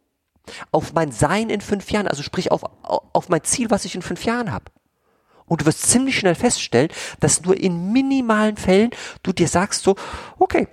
auf 0.70 0.92
mein 0.92 1.12
Sein 1.12 1.50
in 1.50 1.60
fünf 1.60 1.90
Jahren? 1.90 2.08
Also 2.08 2.22
sprich 2.22 2.50
auf, 2.50 2.64
auf 2.82 3.28
mein 3.28 3.44
Ziel, 3.44 3.70
was 3.70 3.84
ich 3.84 3.94
in 3.94 4.02
fünf 4.02 4.24
Jahren 4.24 4.52
habe? 4.52 4.64
Und 5.52 5.60
du 5.60 5.66
wirst 5.66 5.82
ziemlich 5.82 6.18
schnell 6.18 6.34
feststellen, 6.34 6.88
dass 7.20 7.42
nur 7.42 7.54
in 7.54 7.92
minimalen 7.92 8.56
Fällen 8.56 8.88
du 9.22 9.34
dir 9.34 9.48
sagst 9.48 9.82
so, 9.82 9.96
okay, 10.38 10.66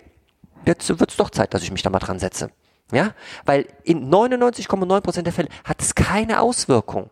jetzt 0.65 0.88
wird 0.88 1.12
es 1.12 1.17
doch 1.17 1.31
Zeit, 1.31 1.53
dass 1.53 1.63
ich 1.63 1.71
mich 1.74 1.81
da 1.81 1.89
mal 1.89 2.00
dran 2.00 2.17
setze. 2.17 2.50
Ja, 2.89 3.13
weil 3.43 3.67
in 3.83 4.09
99,9% 4.09 5.24
der 5.24 5.33
Fälle 5.33 5.50
hat 5.65 5.81
es 5.81 5.95
keine 5.95 6.39
Auswirkung. 6.39 7.09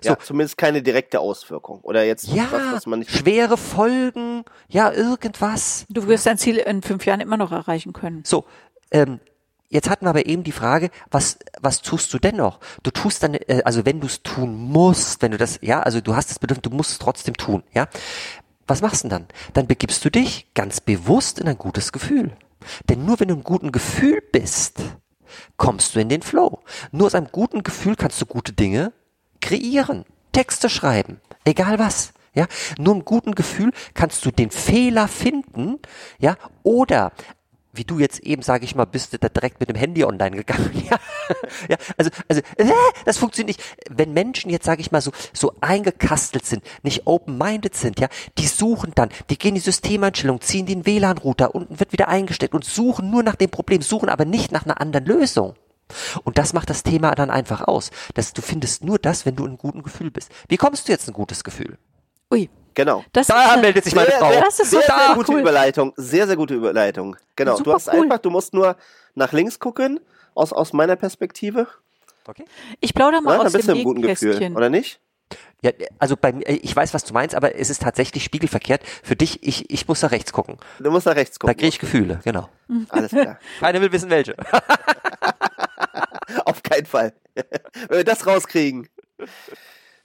So. 0.00 0.08
Ja, 0.08 0.18
zumindest 0.18 0.56
keine 0.56 0.80
direkte 0.80 1.20
Auswirkung. 1.20 1.80
Oder 1.82 2.04
jetzt 2.04 2.28
ja, 2.28 2.46
was, 2.50 2.72
was 2.72 2.86
man 2.86 3.00
nicht. 3.00 3.10
Schwere 3.10 3.58
Folgen, 3.58 4.46
ja, 4.68 4.90
irgendwas. 4.90 5.84
Du 5.90 6.06
wirst 6.06 6.24
dein 6.24 6.38
Ziel 6.38 6.56
in 6.56 6.80
fünf 6.80 7.04
Jahren 7.04 7.20
immer 7.20 7.36
noch 7.36 7.52
erreichen 7.52 7.92
können. 7.92 8.22
So, 8.24 8.46
ähm, 8.90 9.20
Jetzt 9.70 9.90
hatten 9.90 10.06
wir 10.06 10.10
aber 10.10 10.26
eben 10.26 10.44
die 10.44 10.52
Frage, 10.52 10.90
was, 11.10 11.38
was 11.60 11.82
tust 11.82 12.12
du 12.14 12.18
denn 12.18 12.36
noch? 12.36 12.58
Du 12.82 12.90
tust 12.90 13.22
dann, 13.22 13.34
äh, 13.34 13.62
also 13.64 13.84
wenn 13.84 14.00
du 14.00 14.06
es 14.06 14.22
tun 14.22 14.54
musst, 14.56 15.20
wenn 15.20 15.32
du 15.32 15.38
das, 15.38 15.58
ja, 15.60 15.80
also 15.82 16.00
du 16.00 16.16
hast 16.16 16.30
das 16.30 16.38
Bedürfnis, 16.38 16.62
du 16.62 16.76
musst 16.76 16.92
es 16.92 16.98
trotzdem 16.98 17.36
tun, 17.36 17.62
ja. 17.74 17.86
Was 18.66 18.82
machst 18.82 19.04
du 19.04 19.08
denn 19.08 19.18
dann? 19.18 19.28
Dann 19.54 19.66
begibst 19.66 20.04
du 20.04 20.10
dich 20.10 20.52
ganz 20.54 20.80
bewusst 20.80 21.38
in 21.38 21.48
ein 21.48 21.58
gutes 21.58 21.92
Gefühl. 21.92 22.32
Denn 22.88 23.04
nur 23.04 23.20
wenn 23.20 23.28
du 23.28 23.34
einem 23.34 23.44
guten 23.44 23.72
Gefühl 23.72 24.22
bist, 24.32 24.80
kommst 25.56 25.94
du 25.94 26.00
in 26.00 26.08
den 26.08 26.22
Flow. 26.22 26.60
Nur 26.90 27.06
aus 27.06 27.14
einem 27.14 27.28
guten 27.30 27.62
Gefühl 27.62 27.96
kannst 27.96 28.20
du 28.20 28.26
gute 28.26 28.52
Dinge 28.52 28.92
kreieren, 29.40 30.04
Texte 30.32 30.68
schreiben, 30.68 31.20
egal 31.44 31.78
was. 31.78 32.12
Ja, 32.34 32.46
nur 32.78 32.94
im 32.94 33.04
guten 33.04 33.34
Gefühl 33.34 33.72
kannst 33.94 34.24
du 34.24 34.30
den 34.30 34.50
Fehler 34.50 35.08
finden, 35.08 35.80
ja, 36.18 36.36
oder 36.62 37.12
wie 37.78 37.84
du 37.84 37.98
jetzt 37.98 38.20
eben, 38.20 38.42
sage 38.42 38.64
ich 38.64 38.74
mal, 38.74 38.84
bist 38.84 39.12
du 39.12 39.18
da 39.18 39.28
direkt 39.28 39.60
mit 39.60 39.68
dem 39.68 39.76
Handy 39.76 40.04
online 40.04 40.36
gegangen. 40.36 40.70
ja, 40.90 40.98
ja 41.68 41.76
also, 41.96 42.10
also 42.28 42.42
äh, 42.56 42.70
das 43.04 43.18
funktioniert 43.18 43.58
nicht. 43.58 43.76
Wenn 43.90 44.12
Menschen 44.12 44.50
jetzt, 44.50 44.66
sage 44.66 44.80
ich 44.80 44.90
mal, 44.90 45.00
so, 45.00 45.12
so 45.32 45.54
eingekastelt 45.60 46.44
sind, 46.44 46.62
nicht 46.82 47.06
open-minded 47.06 47.74
sind, 47.74 48.00
ja, 48.00 48.08
die 48.36 48.46
suchen 48.46 48.92
dann, 48.94 49.08
die 49.30 49.38
gehen 49.38 49.54
die 49.54 49.60
Systemeinstellung, 49.60 50.40
ziehen 50.40 50.66
den 50.66 50.84
WLAN-Router, 50.84 51.54
unten 51.54 51.80
wird 51.80 51.92
wieder 51.92 52.08
eingesteckt 52.08 52.54
und 52.54 52.64
suchen 52.64 53.10
nur 53.10 53.22
nach 53.22 53.36
dem 53.36 53.50
Problem, 53.50 53.82
suchen 53.82 54.08
aber 54.08 54.24
nicht 54.24 54.52
nach 54.52 54.64
einer 54.64 54.80
anderen 54.80 55.06
Lösung. 55.06 55.54
Und 56.24 56.36
das 56.36 56.52
macht 56.52 56.68
das 56.68 56.82
Thema 56.82 57.14
dann 57.14 57.30
einfach 57.30 57.62
aus, 57.62 57.90
dass 58.14 58.32
du 58.34 58.42
findest 58.42 58.84
nur 58.84 58.98
das, 58.98 59.24
wenn 59.24 59.36
du 59.36 59.44
in 59.44 59.50
einem 59.50 59.58
guten 59.58 59.82
Gefühl 59.82 60.10
bist. 60.10 60.30
Wie 60.48 60.58
kommst 60.58 60.86
du 60.88 60.92
jetzt 60.92 61.08
in 61.08 61.12
ein 61.12 61.16
gutes 61.16 61.44
Gefühl? 61.44 61.78
Ui. 62.32 62.48
Genau. 62.74 63.04
Das 63.12 63.26
da 63.26 63.54
ist, 63.54 63.60
meldet 63.60 63.84
sich 63.84 63.94
meine 63.94 64.08
sehr, 64.08 64.18
Frau. 64.20 64.32
Das 64.32 64.60
ist 64.60 64.70
sehr, 64.70 64.82
sehr, 64.82 65.06
sehr 65.06 65.14
gute 65.16 65.32
cool. 65.32 65.40
Überleitung. 65.40 65.92
Sehr, 65.96 66.26
sehr 66.28 66.36
gute 66.36 66.54
Überleitung. 66.54 67.16
Genau. 67.34 67.56
Super 67.56 67.70
du 67.70 67.74
hast 67.74 67.88
cool. 67.88 68.02
einfach, 68.02 68.18
du 68.18 68.30
musst 68.30 68.54
nur 68.54 68.76
nach 69.16 69.32
links 69.32 69.58
gucken, 69.58 69.98
aus, 70.34 70.52
aus 70.52 70.72
meiner 70.72 70.94
Perspektive. 70.94 71.66
Okay. 72.26 72.44
Ich 72.80 72.94
plaudere 72.94 73.20
mal 73.20 73.32
ja, 73.32 73.38
aus 73.38 73.44
dann 73.44 73.52
bist 73.52 73.68
dem 73.68 73.74
du 73.74 73.80
im 73.80 73.84
guten 73.84 74.02
Gefühl, 74.02 74.52
oder 74.54 74.70
nicht? 74.70 75.00
Ja, 75.60 75.72
also 75.98 76.16
bei 76.16 76.32
mir, 76.32 76.46
ich 76.46 76.74
weiß, 76.74 76.94
was 76.94 77.04
du 77.04 77.12
meinst, 77.12 77.34
aber 77.34 77.56
es 77.56 77.68
ist 77.68 77.82
tatsächlich 77.82 78.22
spiegelverkehrt. 78.22 78.82
Für 79.02 79.16
dich, 79.16 79.42
ich, 79.42 79.68
ich 79.70 79.88
muss 79.88 80.00
nach 80.02 80.12
rechts 80.12 80.32
gucken. 80.32 80.56
Du 80.78 80.90
musst 80.90 81.06
nach 81.06 81.16
rechts 81.16 81.40
gucken. 81.40 81.52
Da 81.52 81.58
kriege 81.58 81.68
ich 81.68 81.80
Gefühle, 81.80 82.20
genau. 82.22 82.48
Alles 82.90 83.10
klar. 83.10 83.38
Keiner 83.58 83.80
will 83.80 83.90
wissen, 83.90 84.08
welche. 84.08 84.36
Auf 86.44 86.62
keinen 86.62 86.86
Fall. 86.86 87.12
Wenn 87.34 87.98
wir 87.98 88.04
das 88.04 88.26
rauskriegen. 88.26 88.88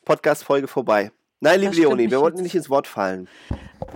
Podcast-Folge 0.06 0.68
vorbei. 0.68 1.12
Nein, 1.44 1.60
liebe 1.60 1.76
Leonie, 1.76 2.10
wir 2.10 2.22
wollten 2.22 2.42
nicht 2.42 2.56
ins 2.56 2.70
Wort 2.70 2.88
fallen. 2.88 3.28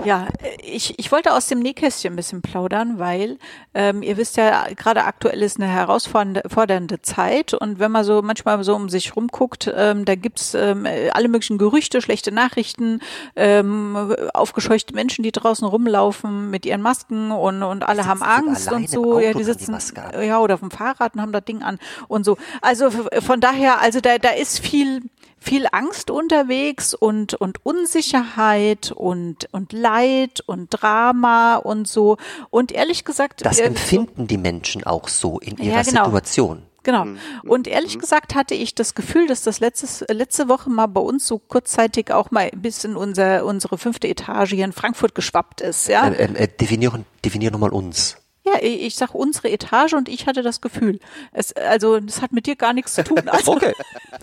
Ja, 0.03 0.27
ich, 0.61 0.99
ich 0.99 1.13
wollte 1.13 1.33
aus 1.33 1.47
dem 1.47 1.59
Nähkästchen 1.59 2.11
ein 2.11 2.15
bisschen 2.17 2.41
plaudern, 2.41 2.99
weil 2.99 3.37
ähm, 3.73 4.03
ihr 4.03 4.17
wisst 4.17 4.35
ja, 4.35 4.67
gerade 4.75 5.05
aktuell 5.05 5.41
ist 5.41 5.57
eine 5.57 5.69
herausfordernde 5.69 7.01
Zeit 7.01 7.53
und 7.53 7.79
wenn 7.79 7.91
man 7.91 8.03
so 8.03 8.21
manchmal 8.21 8.61
so 8.65 8.75
um 8.75 8.89
sich 8.89 9.15
rumguckt, 9.15 9.71
ähm, 9.73 10.03
da 10.03 10.15
gibt's 10.15 10.55
ähm, 10.55 10.85
alle 11.13 11.29
möglichen 11.29 11.57
Gerüchte, 11.57 12.01
schlechte 12.01 12.33
Nachrichten, 12.33 12.99
ähm, 13.37 14.13
aufgescheuchte 14.33 14.93
Menschen, 14.93 15.23
die 15.23 15.31
draußen 15.31 15.65
rumlaufen 15.65 16.49
mit 16.49 16.65
ihren 16.65 16.81
Masken 16.81 17.31
und, 17.31 17.63
und 17.63 17.87
alle 17.87 18.05
haben 18.05 18.23
Angst 18.23 18.69
und 18.69 18.89
so. 18.89 19.19
Ja, 19.19 19.31
die 19.33 19.45
sitzen 19.45 19.73
die 19.73 20.25
ja 20.25 20.39
oder 20.39 20.55
auf 20.55 20.59
dem 20.59 20.71
Fahrrad 20.71 21.15
und 21.15 21.21
haben 21.21 21.31
das 21.31 21.45
Ding 21.45 21.63
an 21.63 21.79
und 22.09 22.25
so. 22.25 22.37
Also 22.61 22.89
von 22.91 23.39
daher, 23.39 23.79
also 23.79 24.01
da, 24.01 24.17
da 24.17 24.31
ist 24.31 24.59
viel 24.59 25.01
viel 25.39 25.67
Angst 25.71 26.11
unterwegs 26.11 26.93
und, 26.93 27.33
und 27.33 27.65
Unsicherheit 27.65 28.91
und, 28.91 29.47
und 29.51 29.73
Leid 29.73 30.41
und 30.45 30.69
Drama 30.69 31.55
und 31.55 31.87
so. 31.87 32.17
Und 32.49 32.71
ehrlich 32.71 33.05
gesagt. 33.05 33.45
Das 33.45 33.59
empfinden 33.59 34.21
so, 34.21 34.25
die 34.25 34.37
Menschen 34.37 34.83
auch 34.83 35.07
so 35.07 35.39
in 35.39 35.57
ihrer 35.57 35.77
ja, 35.77 35.81
genau. 35.83 36.05
Situation. 36.05 36.63
Genau. 36.87 37.03
Mhm. 37.03 37.17
Und 37.43 37.67
ehrlich 37.67 37.95
mhm. 37.97 37.99
gesagt 37.99 38.33
hatte 38.33 38.55
ich 38.55 38.73
das 38.73 38.95
Gefühl, 38.95 39.27
dass 39.27 39.43
das 39.43 39.59
letztes, 39.59 40.05
letzte 40.09 40.47
Woche 40.47 40.69
mal 40.69 40.87
bei 40.87 41.01
uns 41.01 41.27
so 41.27 41.37
kurzzeitig 41.37 42.11
auch 42.11 42.31
mal 42.31 42.49
bis 42.55 42.85
in 42.85 42.95
unser, 42.95 43.45
unsere 43.45 43.77
fünfte 43.77 44.07
Etage 44.07 44.53
hier 44.53 44.63
in 44.63 44.71
Frankfurt 44.71 45.13
geschwappt 45.13 45.59
ist. 45.59 45.89
Ja? 45.89 46.07
Äh, 46.07 46.23
äh, 46.33 46.47
definieren, 46.47 47.05
definieren 47.25 47.51
nochmal 47.51 47.71
uns. 47.71 48.17
Ja, 48.47 48.61
ich 48.61 48.95
sag 48.95 49.13
unsere 49.13 49.49
Etage 49.49 49.93
und 49.93 50.07
ich 50.07 50.25
hatte 50.25 50.41
das 50.41 50.61
Gefühl. 50.61 50.99
Es, 51.33 51.51
also 51.53 51.99
das 51.99 52.21
hat 52.21 52.31
mit 52.31 52.45
dir 52.45 52.55
gar 52.55 52.71
nichts 52.71 52.93
zu 52.93 53.03
tun. 53.03 53.17
Also, 53.37 53.51
okay. 53.51 53.73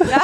Ja, 0.01 0.23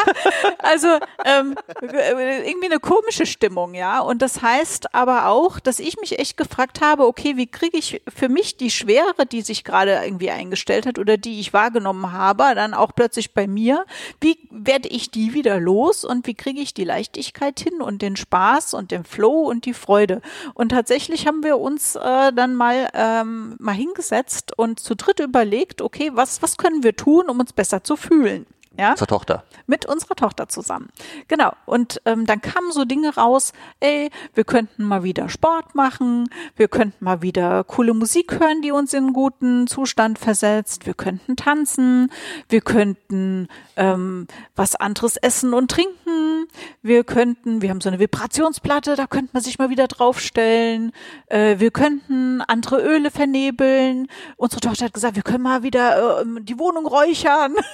also 0.58 0.88
ähm, 1.24 1.54
irgendwie 1.80 2.66
eine 2.66 2.80
komische 2.80 3.26
Stimmung, 3.26 3.74
ja. 3.74 4.00
Und 4.00 4.22
das 4.22 4.42
heißt 4.42 4.94
aber 4.94 5.26
auch, 5.26 5.60
dass 5.60 5.78
ich 5.78 6.00
mich 6.00 6.18
echt 6.18 6.36
gefragt 6.36 6.80
habe, 6.80 7.06
okay, 7.06 7.36
wie 7.36 7.46
kriege 7.46 7.76
ich 7.76 8.02
für 8.12 8.28
mich 8.28 8.56
die 8.56 8.70
Schwere, 8.70 9.26
die 9.30 9.42
sich 9.42 9.62
gerade 9.62 10.00
irgendwie 10.02 10.30
eingestellt 10.30 10.86
hat 10.86 10.98
oder 10.98 11.18
die 11.18 11.40
ich 11.40 11.52
wahrgenommen 11.52 12.12
habe, 12.12 12.44
dann 12.54 12.74
auch 12.74 12.92
plötzlich 12.96 13.34
bei 13.34 13.46
mir, 13.46 13.84
wie 14.20 14.38
werde 14.50 14.88
ich 14.88 15.10
die 15.10 15.34
wieder 15.34 15.60
los 15.60 16.04
und 16.04 16.26
wie 16.26 16.34
kriege 16.34 16.60
ich 16.60 16.74
die 16.74 16.84
Leichtigkeit 16.84 17.60
hin 17.60 17.80
und 17.82 18.02
den 18.02 18.16
Spaß 18.16 18.74
und 18.74 18.90
den 18.90 19.04
Flow 19.04 19.48
und 19.48 19.66
die 19.66 19.74
Freude? 19.74 20.22
Und 20.54 20.70
tatsächlich 20.70 21.26
haben 21.26 21.44
wir 21.44 21.58
uns 21.58 21.96
äh, 21.96 22.32
dann 22.32 22.54
mal 22.56 22.88
ähm, 22.94 23.56
mal 23.58 23.74
hingesetzt 23.74 23.89
hingesetzt 23.90 24.56
und 24.56 24.80
zu 24.80 24.94
dritt 24.94 25.20
überlegt, 25.20 25.82
okay, 25.82 26.10
was, 26.14 26.42
was 26.42 26.56
können 26.56 26.82
wir 26.82 26.96
tun, 26.96 27.28
um 27.28 27.40
uns 27.40 27.52
besser 27.52 27.84
zu 27.84 27.96
fühlen? 27.96 28.46
Ja? 28.80 28.96
Zur 28.96 29.08
Tochter. 29.08 29.44
Mit 29.66 29.84
unserer 29.84 30.14
Tochter 30.14 30.48
zusammen. 30.48 30.88
Genau. 31.28 31.52
Und 31.66 32.00
ähm, 32.06 32.24
dann 32.24 32.40
kamen 32.40 32.72
so 32.72 32.86
Dinge 32.86 33.14
raus, 33.14 33.52
ey, 33.80 34.10
wir 34.32 34.44
könnten 34.44 34.84
mal 34.84 35.02
wieder 35.02 35.28
Sport 35.28 35.74
machen, 35.74 36.30
wir 36.56 36.68
könnten 36.68 37.04
mal 37.04 37.20
wieder 37.20 37.62
coole 37.64 37.92
Musik 37.92 38.40
hören, 38.40 38.62
die 38.62 38.72
uns 38.72 38.94
in 38.94 39.04
einen 39.04 39.12
guten 39.12 39.66
Zustand 39.66 40.18
versetzt, 40.18 40.86
wir 40.86 40.94
könnten 40.94 41.36
tanzen, 41.36 42.10
wir 42.48 42.62
könnten 42.62 43.48
ähm, 43.76 44.26
was 44.56 44.76
anderes 44.76 45.18
essen 45.18 45.52
und 45.52 45.70
trinken, 45.70 46.46
wir 46.80 47.04
könnten, 47.04 47.60
wir 47.60 47.68
haben 47.68 47.82
so 47.82 47.90
eine 47.90 47.98
Vibrationsplatte, 47.98 48.96
da 48.96 49.06
könnte 49.06 49.30
man 49.34 49.42
sich 49.42 49.58
mal 49.58 49.68
wieder 49.68 49.88
draufstellen, 49.88 50.92
äh, 51.26 51.58
wir 51.58 51.70
könnten 51.70 52.40
andere 52.40 52.80
Öle 52.80 53.10
vernebeln. 53.10 54.08
Unsere 54.38 54.62
Tochter 54.62 54.86
hat 54.86 54.94
gesagt, 54.94 55.16
wir 55.16 55.22
können 55.22 55.42
mal 55.42 55.62
wieder 55.62 56.22
äh, 56.22 56.24
die 56.40 56.58
Wohnung 56.58 56.86
räuchern. 56.86 57.56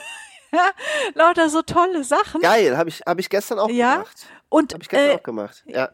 ja, 0.56 0.70
lauter 1.14 1.48
so 1.48 1.62
tolle 1.62 2.04
Sachen. 2.04 2.40
Geil, 2.40 2.76
habe 2.76 2.88
ich, 2.88 3.00
hab 3.06 3.18
ich 3.18 3.28
gestern 3.28 3.58
auch 3.58 3.70
ja? 3.70 3.94
gemacht. 3.94 4.26
Und 4.48 4.74
Hab 4.74 4.82
ich 4.82 4.88
gestern 4.88 5.10
äh, 5.10 5.14
auch 5.14 5.22
gemacht. 5.24 5.64
Ja. 5.66 5.88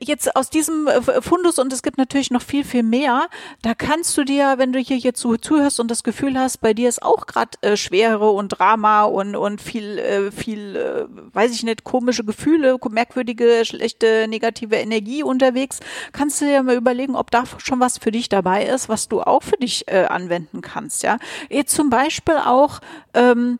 jetzt 0.00 0.34
aus 0.34 0.48
diesem 0.48 0.86
äh, 0.86 1.20
Fundus 1.20 1.58
und 1.58 1.70
es 1.70 1.82
gibt 1.82 1.98
natürlich 1.98 2.30
noch 2.30 2.40
viel 2.40 2.64
viel 2.64 2.82
mehr. 2.82 3.28
Da 3.60 3.74
kannst 3.74 4.16
du 4.16 4.24
dir, 4.24 4.54
wenn 4.56 4.72
du 4.72 4.78
hier 4.78 4.96
jetzt 4.96 5.20
so 5.20 5.36
zuhörst 5.36 5.80
und 5.80 5.90
das 5.90 6.02
Gefühl 6.02 6.38
hast, 6.38 6.62
bei 6.62 6.72
dir 6.72 6.88
ist 6.88 7.02
auch 7.02 7.26
gerade 7.26 7.50
äh, 7.60 7.76
Schwere 7.76 8.30
und 8.30 8.48
Drama 8.48 9.04
und 9.04 9.36
und 9.36 9.60
viel 9.60 9.98
äh, 9.98 10.32
viel, 10.32 10.76
äh, 10.76 11.04
weiß 11.34 11.52
ich 11.52 11.62
nicht, 11.62 11.84
komische 11.84 12.24
Gefühle, 12.24 12.78
merkwürdige, 12.90 13.64
schlechte, 13.66 14.26
negative 14.28 14.76
Energie 14.76 15.22
unterwegs, 15.22 15.80
kannst 16.12 16.40
du 16.40 16.46
dir 16.46 16.62
mal 16.62 16.76
überlegen, 16.76 17.14
ob 17.14 17.30
da 17.30 17.44
schon 17.58 17.80
was 17.80 17.98
für 17.98 18.12
dich 18.12 18.30
dabei 18.30 18.64
ist, 18.64 18.88
was 18.88 19.08
du 19.08 19.20
auch 19.20 19.42
für 19.42 19.58
dich 19.58 19.86
äh, 19.88 20.06
anwenden 20.06 20.62
kannst. 20.62 21.02
Ja, 21.02 21.18
jetzt 21.50 21.74
zum 21.74 21.90
Beispiel 21.90 22.36
auch 22.36 22.80
ähm, 23.12 23.58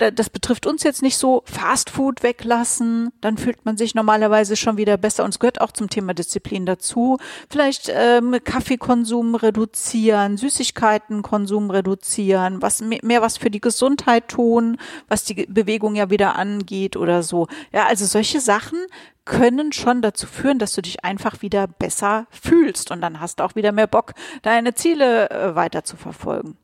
das 0.00 0.30
betrifft 0.30 0.66
uns 0.66 0.82
jetzt 0.82 1.02
nicht 1.02 1.16
so, 1.16 1.42
Fast 1.44 1.90
Food 1.90 2.22
weglassen, 2.22 3.12
dann 3.20 3.36
fühlt 3.36 3.64
man 3.64 3.76
sich 3.76 3.94
normalerweise 3.94 4.56
schon 4.56 4.76
wieder 4.76 4.96
besser 4.96 5.24
und 5.24 5.30
es 5.30 5.38
gehört 5.38 5.60
auch 5.60 5.72
zum 5.72 5.90
Thema 5.90 6.14
Disziplin 6.14 6.64
dazu. 6.64 7.18
Vielleicht 7.50 7.90
ähm, 7.94 8.36
Kaffeekonsum 8.42 9.34
reduzieren, 9.34 10.36
Süßigkeitenkonsum 10.36 11.70
reduzieren, 11.70 12.62
was 12.62 12.80
mehr, 12.80 13.00
mehr 13.02 13.22
was 13.22 13.36
für 13.36 13.50
die 13.50 13.60
Gesundheit 13.60 14.28
tun, 14.28 14.78
was 15.08 15.24
die 15.24 15.46
Bewegung 15.46 15.94
ja 15.94 16.10
wieder 16.10 16.36
angeht 16.36 16.96
oder 16.96 17.22
so. 17.22 17.46
Ja, 17.72 17.86
also 17.86 18.06
solche 18.06 18.40
Sachen 18.40 18.78
können 19.24 19.72
schon 19.72 20.02
dazu 20.02 20.26
führen, 20.26 20.58
dass 20.58 20.74
du 20.74 20.82
dich 20.82 21.04
einfach 21.04 21.42
wieder 21.42 21.66
besser 21.66 22.26
fühlst 22.30 22.90
und 22.90 23.00
dann 23.00 23.20
hast 23.20 23.38
du 23.38 23.44
auch 23.44 23.54
wieder 23.54 23.70
mehr 23.70 23.86
Bock, 23.86 24.14
deine 24.42 24.74
Ziele 24.74 25.30
äh, 25.30 25.54
weiter 25.54 25.84
zu 25.84 25.96
verfolgen. 25.96 26.56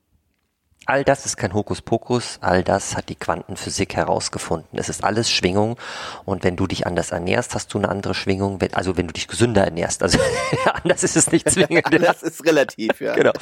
All 0.87 1.03
das 1.03 1.27
ist 1.27 1.37
kein 1.37 1.53
Hokuspokus, 1.53 2.39
all 2.41 2.63
das 2.63 2.97
hat 2.97 3.09
die 3.09 3.17
Quantenphysik 3.17 3.97
herausgefunden. 3.97 4.79
Es 4.79 4.89
ist 4.89 5.03
alles 5.03 5.29
Schwingung 5.29 5.77
und 6.25 6.45
wenn 6.45 6.55
du 6.55 6.69
dich 6.69 6.87
anders 6.87 7.11
ernährst, 7.11 7.57
hast 7.57 7.75
du 7.75 7.79
eine 7.79 7.89
andere 7.89 8.15
Schwingung, 8.15 8.61
also 8.73 8.97
wenn 8.97 9.09
du 9.09 9.13
dich 9.13 9.27
gesünder 9.27 9.65
ernährst. 9.65 10.05
Also 10.05 10.19
anders 10.85 11.03
ist 11.03 11.17
es 11.17 11.33
nicht 11.33 11.51
zwingend. 11.51 11.87
das 12.01 12.23
ist 12.23 12.45
relativ, 12.47 13.01
ja. 13.01 13.15
Genau. 13.15 13.33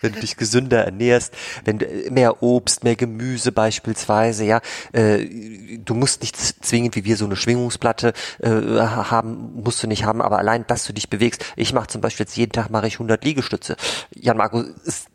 Wenn 0.00 0.12
du 0.12 0.18
dich 0.18 0.36
gesünder 0.36 0.84
ernährst, 0.84 1.34
wenn 1.64 1.78
du 1.78 1.86
mehr 2.10 2.42
Obst, 2.42 2.82
mehr 2.82 2.96
Gemüse 2.96 3.52
beispielsweise, 3.52 4.44
ja, 4.44 4.60
äh, 4.92 5.78
du 5.78 5.94
musst 5.94 6.22
nicht 6.22 6.36
zwingend 6.36 6.96
wie 6.96 7.04
wir 7.04 7.16
so 7.16 7.26
eine 7.26 7.36
Schwingungsplatte 7.36 8.12
äh, 8.40 8.48
haben, 8.50 9.62
musst 9.62 9.80
du 9.84 9.86
nicht 9.86 10.04
haben, 10.04 10.20
aber 10.20 10.38
allein, 10.38 10.66
dass 10.66 10.84
du 10.84 10.92
dich 10.92 11.08
bewegst. 11.08 11.44
Ich 11.54 11.72
mache 11.72 11.86
zum 11.86 12.00
Beispiel 12.00 12.24
jetzt 12.24 12.36
jeden 12.36 12.50
Tag 12.50 12.70
mache 12.70 12.88
ich 12.88 12.94
100 12.94 13.22
Liegestütze. 13.24 13.76
Jan 14.10 14.36
Marco, 14.36 14.64
ist 14.84 15.06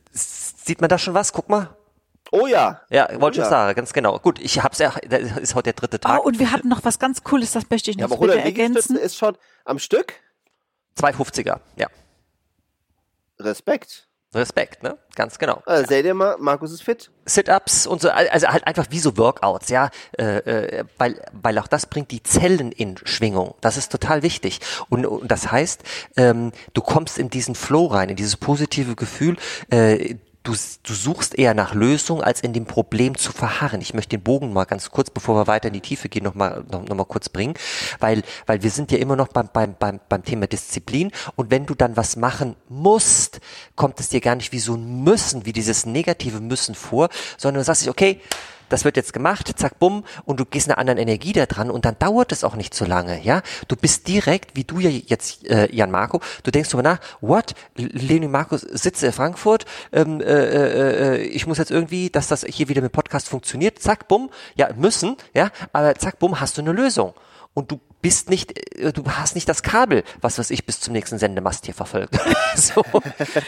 Sieht 0.63 0.80
man 0.80 0.89
da 0.89 0.97
schon 0.97 1.13
was? 1.13 1.34
Guck 1.34 1.49
mal. 1.49 1.76
Oh 2.32 2.47
ja. 2.47 2.82
Ja, 2.89 3.10
wollte 3.19 3.39
oh, 3.39 3.43
ich 3.43 3.45
ja. 3.45 3.49
sagen, 3.49 3.76
ganz 3.76 3.93
genau. 3.93 4.17
Gut, 4.19 4.39
ich 4.39 4.63
hab's 4.63 4.80
ja, 4.80 4.93
das 5.08 5.38
ist 5.38 5.56
heute 5.56 5.65
der 5.65 5.73
dritte 5.73 5.99
Tag. 5.99 6.21
Oh, 6.21 6.28
und 6.28 6.39
wir 6.39 6.52
hatten 6.52 6.69
noch 6.69 6.84
was 6.84 6.99
ganz 6.99 7.23
Cooles, 7.23 7.52
das 7.52 7.69
möchte 7.69 7.91
ich 7.91 7.97
noch 7.97 8.10
ja, 8.10 8.15
aber 8.15 8.28
bitte 8.28 8.39
ergänzen. 8.39 8.95
ist 8.95 9.17
schon 9.17 9.38
am 9.65 9.78
Stück? 9.78 10.13
250er, 10.97 11.60
ja. 11.76 11.88
Respekt. 13.39 14.08
Respekt, 14.34 14.82
ne? 14.82 14.97
Ganz 15.15 15.38
genau. 15.38 15.62
Also, 15.65 15.88
seht 15.88 16.06
ihr 16.06 16.13
mal, 16.15 16.38
Markus 16.39 16.71
ist 16.71 16.82
fit. 16.82 17.12
Sit-ups 17.26 17.86
und 17.86 18.02
so, 18.02 18.10
also 18.10 18.47
halt 18.47 18.65
einfach 18.65 18.88
wie 18.89 18.97
so 18.97 19.15
Workouts, 19.17 19.69
ja, 19.69 19.91
äh, 20.17 20.38
äh, 20.38 20.86
weil, 20.97 21.21
weil 21.34 21.60
auch 21.60 21.67
das 21.67 21.86
bringt 21.86 22.10
die 22.10 22.23
Zellen 22.23 22.71
in 22.71 22.97
Schwingung. 23.04 23.54
Das 23.62 23.78
ist 23.78 23.91
total 23.91 24.23
wichtig. 24.23 24.60
Und, 24.89 25.06
und 25.06 25.30
das 25.30 25.52
heißt, 25.52 25.84
ähm, 26.17 26.52
du 26.73 26.82
kommst 26.82 27.19
in 27.19 27.30
diesen 27.30 27.54
Flow 27.54 27.86
rein, 27.86 28.10
in 28.10 28.15
dieses 28.15 28.38
positive 28.38 28.95
Gefühl. 28.95 29.38
Äh, 29.69 30.15
du, 30.43 30.53
du 30.84 30.93
suchst 30.93 31.38
eher 31.38 31.53
nach 31.53 31.73
Lösung, 31.73 32.21
als 32.21 32.41
in 32.41 32.53
dem 32.53 32.65
Problem 32.65 33.17
zu 33.17 33.32
verharren. 33.32 33.82
Ich 33.82 33.93
möchte 33.93 34.17
den 34.17 34.23
Bogen 34.23 34.53
mal 34.53 34.65
ganz 34.65 34.91
kurz, 34.91 35.10
bevor 35.10 35.36
wir 35.36 35.47
weiter 35.47 35.69
in 35.69 35.73
die 35.73 35.82
Tiefe 35.82 36.10
gehen, 36.10 36.23
noch 36.23 36.36
mal, 36.36 36.63
noch, 36.69 36.84
noch 36.86 36.95
mal 36.95 37.06
kurz 37.06 37.29
bringen, 37.29 37.53
weil, 37.99 38.23
weil 38.45 38.62
wir 38.62 38.69
sind 38.69 38.91
ja 38.91 38.97
immer 38.97 39.15
noch 39.15 39.29
beim, 39.29 39.49
beim, 39.51 39.75
beim, 39.79 39.99
beim 40.10 40.23
Thema 40.23 40.47
Disziplin 40.47 41.12
und 41.36 41.49
wenn 41.49 41.65
du 41.65 41.75
dann 41.75 41.95
was 41.95 42.15
machen 42.17 42.56
musst, 42.67 43.39
kommt 43.75 43.99
es 43.99 44.10
dir 44.10 44.21
gar 44.21 44.36
nicht 44.36 44.51
wie 44.51 44.60
so 44.60 44.75
ein 44.75 45.03
Müssen, 45.03 45.45
wie 45.45 45.53
dieses 45.53 45.86
negative 45.86 46.39
Müssen 46.39 46.75
vor, 46.75 47.10
sondern 47.38 47.62
du 47.62 47.65
sagst 47.65 47.84
dich, 47.84 47.89
okay, 47.89 48.19
das 48.74 48.86
wird 48.86 48.98
jetzt 48.98 49.14
gemacht, 49.14 49.54
zack, 49.56 49.78
bumm, 49.78 50.04
und 50.26 50.40
du 50.40 50.46
gehst 50.46 50.68
einer 50.68 50.80
anderen 50.80 50.98
Energie 50.98 51.32
da 51.32 51.46
dran 51.46 51.70
und 51.70 51.86
dann 51.86 51.96
dauert 52.00 52.32
es 52.32 52.44
auch 52.44 52.56
nicht 52.56 52.74
so 52.74 52.86
lange, 52.86 53.22
ja. 53.24 53.44
Du 53.68 53.76
bist 53.76 54.08
direkt, 54.08 54.56
wie 54.56 54.64
du 54.64 54.80
ja 54.80 54.90
jetzt, 54.90 55.48
äh, 55.48 55.74
Jan 55.74 55.92
Marco, 55.92 56.22
du 56.42 56.50
denkst 56.50 56.70
drüber 56.70 56.82
nach, 56.82 57.00
what, 57.22 57.54
Lenin 57.76 58.32
Marco 58.32 58.58
sitzt 58.58 59.04
in 59.04 59.12
Frankfurt, 59.12 59.66
ähm, 59.92 60.22
äh, 60.22 60.26
äh, 60.26 61.18
äh, 61.18 61.22
ich 61.22 61.46
muss 61.46 61.60
jetzt 61.60 61.70
irgendwie, 61.70 62.10
dass 62.10 62.28
das 62.28 62.44
hier 62.50 62.68
wieder 62.68 62.82
mit 62.82 62.92
Podcast 62.92 63.30
funktioniert, 63.30 63.78
zack, 63.78 64.08
bumm, 64.08 64.32
ja, 64.56 64.74
müssen, 64.76 65.18
ja, 65.36 65.52
aber 65.72 65.94
zack, 65.94 66.18
bumm, 66.18 66.40
hast 66.40 66.58
du 66.58 66.62
eine 66.62 66.72
Lösung 66.72 67.14
und 67.54 67.72
du 67.72 67.80
bist 68.04 68.30
nicht, 68.30 68.78
äh, 68.78 68.94
du 68.94 69.04
hast 69.10 69.34
nicht 69.34 69.50
das 69.50 69.63
Kabel, 69.63 70.04
was 70.22 70.38
weiß 70.38 70.52
ich, 70.52 70.68
bis 70.68 70.80
zum 70.80 70.94
nächsten 70.94 71.18
Sendemast 71.18 71.66
hier 71.66 71.74
verfolgt. 71.74 72.20
so. 72.56 72.84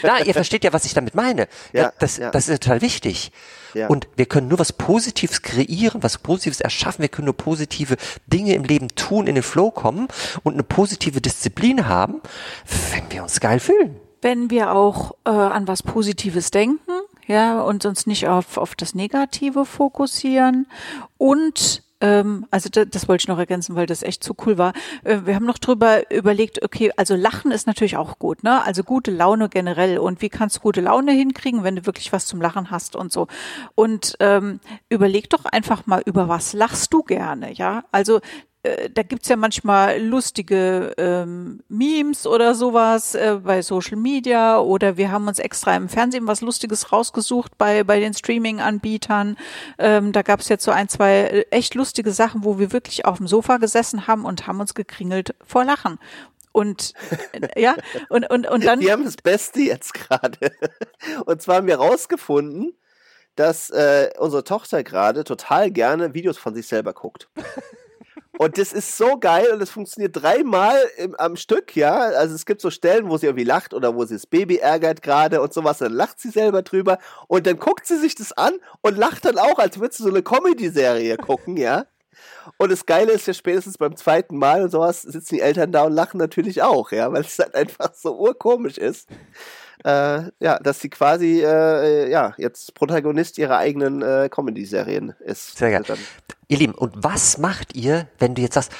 Na, 0.01 0.21
ihr 0.21 0.33
versteht 0.33 0.63
ja, 0.63 0.73
was 0.73 0.85
ich 0.85 0.95
damit 0.95 1.13
meine. 1.13 1.47
Ja, 1.73 1.93
das, 1.99 2.17
ja. 2.17 2.31
das 2.31 2.49
ist 2.49 2.63
total 2.63 2.81
wichtig. 2.81 3.31
Ja. 3.75 3.87
Und 3.87 4.07
wir 4.15 4.25
können 4.25 4.47
nur 4.47 4.57
was 4.57 4.73
Positives 4.73 5.43
kreieren, 5.43 6.01
was 6.01 6.17
Positives 6.17 6.61
erschaffen. 6.61 7.01
Wir 7.01 7.09
können 7.09 7.25
nur 7.25 7.37
positive 7.37 7.97
Dinge 8.25 8.55
im 8.55 8.63
Leben 8.63 8.87
tun, 8.95 9.27
in 9.27 9.35
den 9.35 9.43
Flow 9.43 9.69
kommen 9.69 10.07
und 10.43 10.53
eine 10.53 10.63
positive 10.63 11.21
Disziplin 11.21 11.87
haben, 11.87 12.21
wenn 12.93 13.11
wir 13.11 13.21
uns 13.21 13.39
geil 13.39 13.59
fühlen. 13.59 13.97
Wenn 14.21 14.49
wir 14.49 14.71
auch 14.71 15.11
äh, 15.25 15.29
an 15.29 15.67
was 15.67 15.83
Positives 15.83 16.49
denken, 16.49 16.79
ja, 17.27 17.61
und 17.61 17.85
uns 17.85 18.07
nicht 18.07 18.27
auf, 18.27 18.57
auf 18.57 18.75
das 18.75 18.95
Negative 18.95 19.65
fokussieren 19.65 20.67
und 21.17 21.83
ähm, 22.05 22.45
also 22.51 22.69
das, 22.69 22.87
das 22.91 23.07
wollte 23.07 23.23
ich 23.23 23.27
noch 23.27 23.39
ergänzen, 23.39 23.75
weil 23.75 23.87
das 23.87 24.03
echt 24.03 24.23
zu 24.23 24.35
cool 24.45 24.59
war. 24.59 24.73
Äh, 25.03 25.21
wir 25.25 25.33
haben 25.33 25.45
noch 25.45 25.57
drüber 25.57 26.11
überlegt, 26.11 26.63
okay, 26.63 26.91
also 26.95 27.15
Lachen 27.15 27.51
ist 27.51 27.65
natürlich 27.65 27.97
auch 27.97 28.19
gut, 28.19 28.43
ne? 28.43 28.63
Also 28.63 28.83
gute 28.83 29.09
Laune 29.09 29.49
generell. 29.49 29.97
Und 29.97 30.21
wie 30.21 30.29
kannst 30.29 30.57
du 30.57 30.59
gute 30.61 30.81
Laune 30.81 31.13
hinkriegen, 31.13 31.63
wenn 31.63 31.77
du 31.77 31.85
wirklich 31.87 32.13
was 32.13 32.27
zum 32.27 32.41
Lachen 32.41 32.69
hast 32.69 32.95
und 32.95 33.11
so? 33.11 33.27
Und 33.73 34.15
ähm, 34.19 34.59
überleg 34.87 35.31
doch 35.31 35.45
einfach 35.45 35.87
mal, 35.87 36.03
über 36.05 36.29
was 36.29 36.53
lachst 36.53 36.93
du 36.93 37.01
gerne, 37.01 37.51
ja? 37.53 37.83
Also 37.91 38.21
äh, 38.65 38.89
da 38.89 39.03
gibt's 39.03 39.29
ja 39.29 39.35
manchmal 39.35 40.01
lustige 40.01 40.93
ähm, 40.97 41.61
Memes 41.69 42.25
oder 42.25 42.55
sowas 42.55 43.13
äh, 43.15 43.39
bei 43.43 43.61
Social 43.61 43.97
Media 43.97 44.59
oder 44.59 44.97
wir 44.97 45.11
haben 45.11 45.27
uns 45.27 45.39
extra 45.39 45.75
im 45.75 45.87
Fernsehen 45.87 46.27
was 46.27 46.41
Lustiges 46.41 46.91
rausgesucht 46.91 47.57
bei, 47.57 47.83
bei 47.83 47.99
den 47.99 48.13
Streaming-Anbietern. 48.13 49.37
Ähm, 49.77 50.11
da 50.11 50.21
gab's 50.21 50.49
jetzt 50.49 50.63
so 50.63 50.71
ein, 50.71 50.89
zwei 50.89 51.11
äh, 51.11 51.45
echt 51.51 51.75
lustige 51.75 52.11
Sachen, 52.11 52.43
wo 52.43 52.57
wir 52.57 52.71
wirklich 52.73 53.05
auf 53.05 53.17
dem 53.17 53.27
Sofa 53.27 53.57
gesessen 53.57 54.07
haben 54.07 54.25
und 54.25 54.47
haben 54.47 54.59
uns 54.59 54.73
gekringelt 54.73 55.35
vor 55.45 55.63
Lachen. 55.63 55.99
Und 56.51 56.93
äh, 57.33 57.61
ja, 57.61 57.75
und, 58.09 58.29
und, 58.29 58.47
und 58.47 58.65
dann. 58.65 58.79
Wir 58.79 58.93
haben 58.93 59.05
das 59.05 59.17
Beste 59.17 59.59
jetzt 59.59 59.93
gerade. 59.93 60.51
Und 61.25 61.41
zwar 61.41 61.57
haben 61.57 61.67
wir 61.67 61.75
rausgefunden, 61.75 62.73
dass 63.35 63.69
äh, 63.71 64.11
unsere 64.17 64.45
Tochter 64.45 64.81
gerade 64.83 65.25
total 65.25 65.69
gerne 65.69 66.13
Videos 66.13 66.37
von 66.37 66.55
sich 66.55 66.67
selber 66.67 66.93
guckt. 66.93 67.27
Und 68.37 68.57
das 68.57 68.73
ist 68.73 68.97
so 68.97 69.17
geil 69.17 69.47
und 69.53 69.61
es 69.61 69.69
funktioniert 69.69 70.15
dreimal 70.15 70.77
im, 70.97 71.15
am 71.15 71.35
Stück, 71.35 71.75
ja. 71.75 71.95
Also 71.95 72.35
es 72.35 72.45
gibt 72.45 72.61
so 72.61 72.69
Stellen, 72.69 73.09
wo 73.09 73.17
sie 73.17 73.27
irgendwie 73.27 73.45
lacht 73.45 73.73
oder 73.73 73.95
wo 73.95 74.03
sie 74.05 74.15
das 74.15 74.27
Baby 74.27 74.57
ärgert 74.57 75.01
gerade 75.01 75.41
und 75.41 75.53
sowas, 75.53 75.77
dann 75.79 75.93
lacht 75.93 76.19
sie 76.19 76.29
selber 76.29 76.61
drüber 76.61 76.99
und 77.27 77.47
dann 77.47 77.57
guckt 77.57 77.87
sie 77.87 77.97
sich 77.97 78.15
das 78.15 78.33
an 78.33 78.53
und 78.81 78.97
lacht 78.97 79.25
dann 79.25 79.37
auch, 79.37 79.59
als 79.59 79.79
würde 79.79 79.95
sie 79.95 80.03
so 80.03 80.09
eine 80.09 80.23
Comedy-Serie 80.23 81.17
gucken, 81.17 81.57
ja. 81.57 81.85
Und 82.57 82.71
das 82.71 82.85
Geile 82.85 83.11
ist 83.11 83.27
ja 83.27 83.33
spätestens 83.33 83.77
beim 83.77 83.95
zweiten 83.95 84.37
Mal 84.37 84.63
und 84.63 84.71
sowas 84.71 85.01
sitzen 85.01 85.35
die 85.35 85.41
Eltern 85.41 85.71
da 85.71 85.83
und 85.83 85.93
lachen 85.93 86.17
natürlich 86.17 86.61
auch, 86.61 86.91
ja, 86.91 87.11
weil 87.11 87.21
es 87.21 87.39
halt 87.39 87.55
einfach 87.55 87.93
so 87.93 88.17
urkomisch 88.17 88.77
ist. 88.77 89.09
Äh, 89.85 90.31
ja, 90.39 90.57
dass 90.57 90.79
sie 90.79 90.89
quasi 90.89 91.43
äh, 91.43 92.09
ja 92.09 92.33
jetzt 92.37 92.73
Protagonist 92.73 93.37
ihrer 93.37 93.57
eigenen 93.57 94.01
äh, 94.01 94.29
Comedy-Serien 94.31 95.13
ist. 95.19 95.57
Sehr 95.57 95.69
geil. 95.69 95.83
Ihr 96.47 96.57
Lieben, 96.57 96.73
und 96.73 96.93
was 96.95 97.37
macht 97.37 97.75
ihr, 97.75 98.07
wenn 98.17 98.33
du 98.33 98.41
jetzt 98.41 98.55
sagst, 98.55 98.71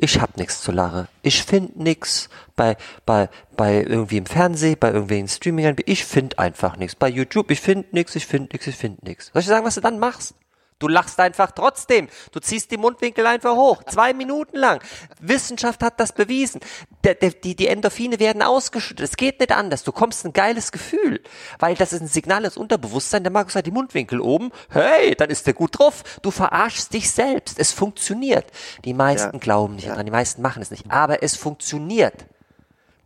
ich 0.00 0.20
hab 0.20 0.36
nichts 0.36 0.60
zu 0.60 0.72
lachen. 0.72 1.08
Ich 1.22 1.44
find 1.44 1.76
nix 1.76 2.28
bei, 2.56 2.76
bei, 3.06 3.28
bei 3.56 3.82
irgendwie 3.82 4.16
im 4.16 4.26
Fernsehen, 4.26 4.76
bei 4.78 4.88
irgendwelchen 4.88 5.28
streaming 5.28 5.76
Ich 5.86 6.04
find 6.04 6.38
einfach 6.38 6.76
nichts. 6.76 6.96
Bei 6.96 7.08
YouTube, 7.08 7.50
ich 7.50 7.60
find 7.60 7.92
nix, 7.92 8.16
ich 8.16 8.26
find 8.26 8.52
nix, 8.52 8.66
ich 8.66 8.76
find 8.76 9.02
nix. 9.02 9.30
Soll 9.32 9.40
ich 9.40 9.46
sagen, 9.46 9.64
was 9.64 9.76
du 9.76 9.80
dann 9.80 9.98
machst? 9.98 10.34
Du 10.78 10.86
lachst 10.86 11.18
einfach 11.18 11.50
trotzdem. 11.50 12.08
Du 12.30 12.38
ziehst 12.38 12.70
die 12.70 12.76
Mundwinkel 12.76 13.26
einfach 13.26 13.56
hoch. 13.56 13.82
Zwei 13.84 14.12
Minuten 14.12 14.56
lang. 14.56 14.80
Wissenschaft 15.20 15.82
hat 15.82 15.98
das 15.98 16.12
bewiesen. 16.12 16.60
Der, 17.02 17.14
der, 17.14 17.30
die, 17.30 17.56
die 17.56 17.66
Endorphine 17.66 18.20
werden 18.20 18.42
ausgeschüttet. 18.42 19.04
Es 19.04 19.16
geht 19.16 19.40
nicht 19.40 19.50
anders. 19.50 19.82
Du 19.82 19.90
kommst 19.90 20.24
ein 20.24 20.32
geiles 20.32 20.70
Gefühl. 20.70 21.20
Weil 21.58 21.74
das 21.74 21.92
ist 21.92 22.00
ein 22.00 22.06
Signal 22.06 22.44
ins 22.44 22.56
Unterbewusstsein. 22.56 23.24
Der 23.24 23.32
Markus 23.32 23.56
hat 23.56 23.66
die 23.66 23.72
Mundwinkel 23.72 24.20
oben. 24.20 24.52
Hey, 24.70 25.16
dann 25.16 25.30
ist 25.30 25.46
der 25.46 25.54
gut 25.54 25.78
drauf. 25.78 26.04
Du 26.22 26.30
verarschst 26.30 26.92
dich 26.92 27.10
selbst. 27.10 27.58
Es 27.58 27.72
funktioniert. 27.72 28.46
Die 28.84 28.94
meisten 28.94 29.36
ja. 29.36 29.40
glauben 29.40 29.74
nicht 29.74 29.88
ja. 29.88 29.94
dran. 29.94 30.06
Die 30.06 30.12
meisten 30.12 30.42
machen 30.42 30.62
es 30.62 30.70
nicht. 30.70 30.90
Aber 30.90 31.24
es 31.24 31.34
funktioniert. 31.34 32.26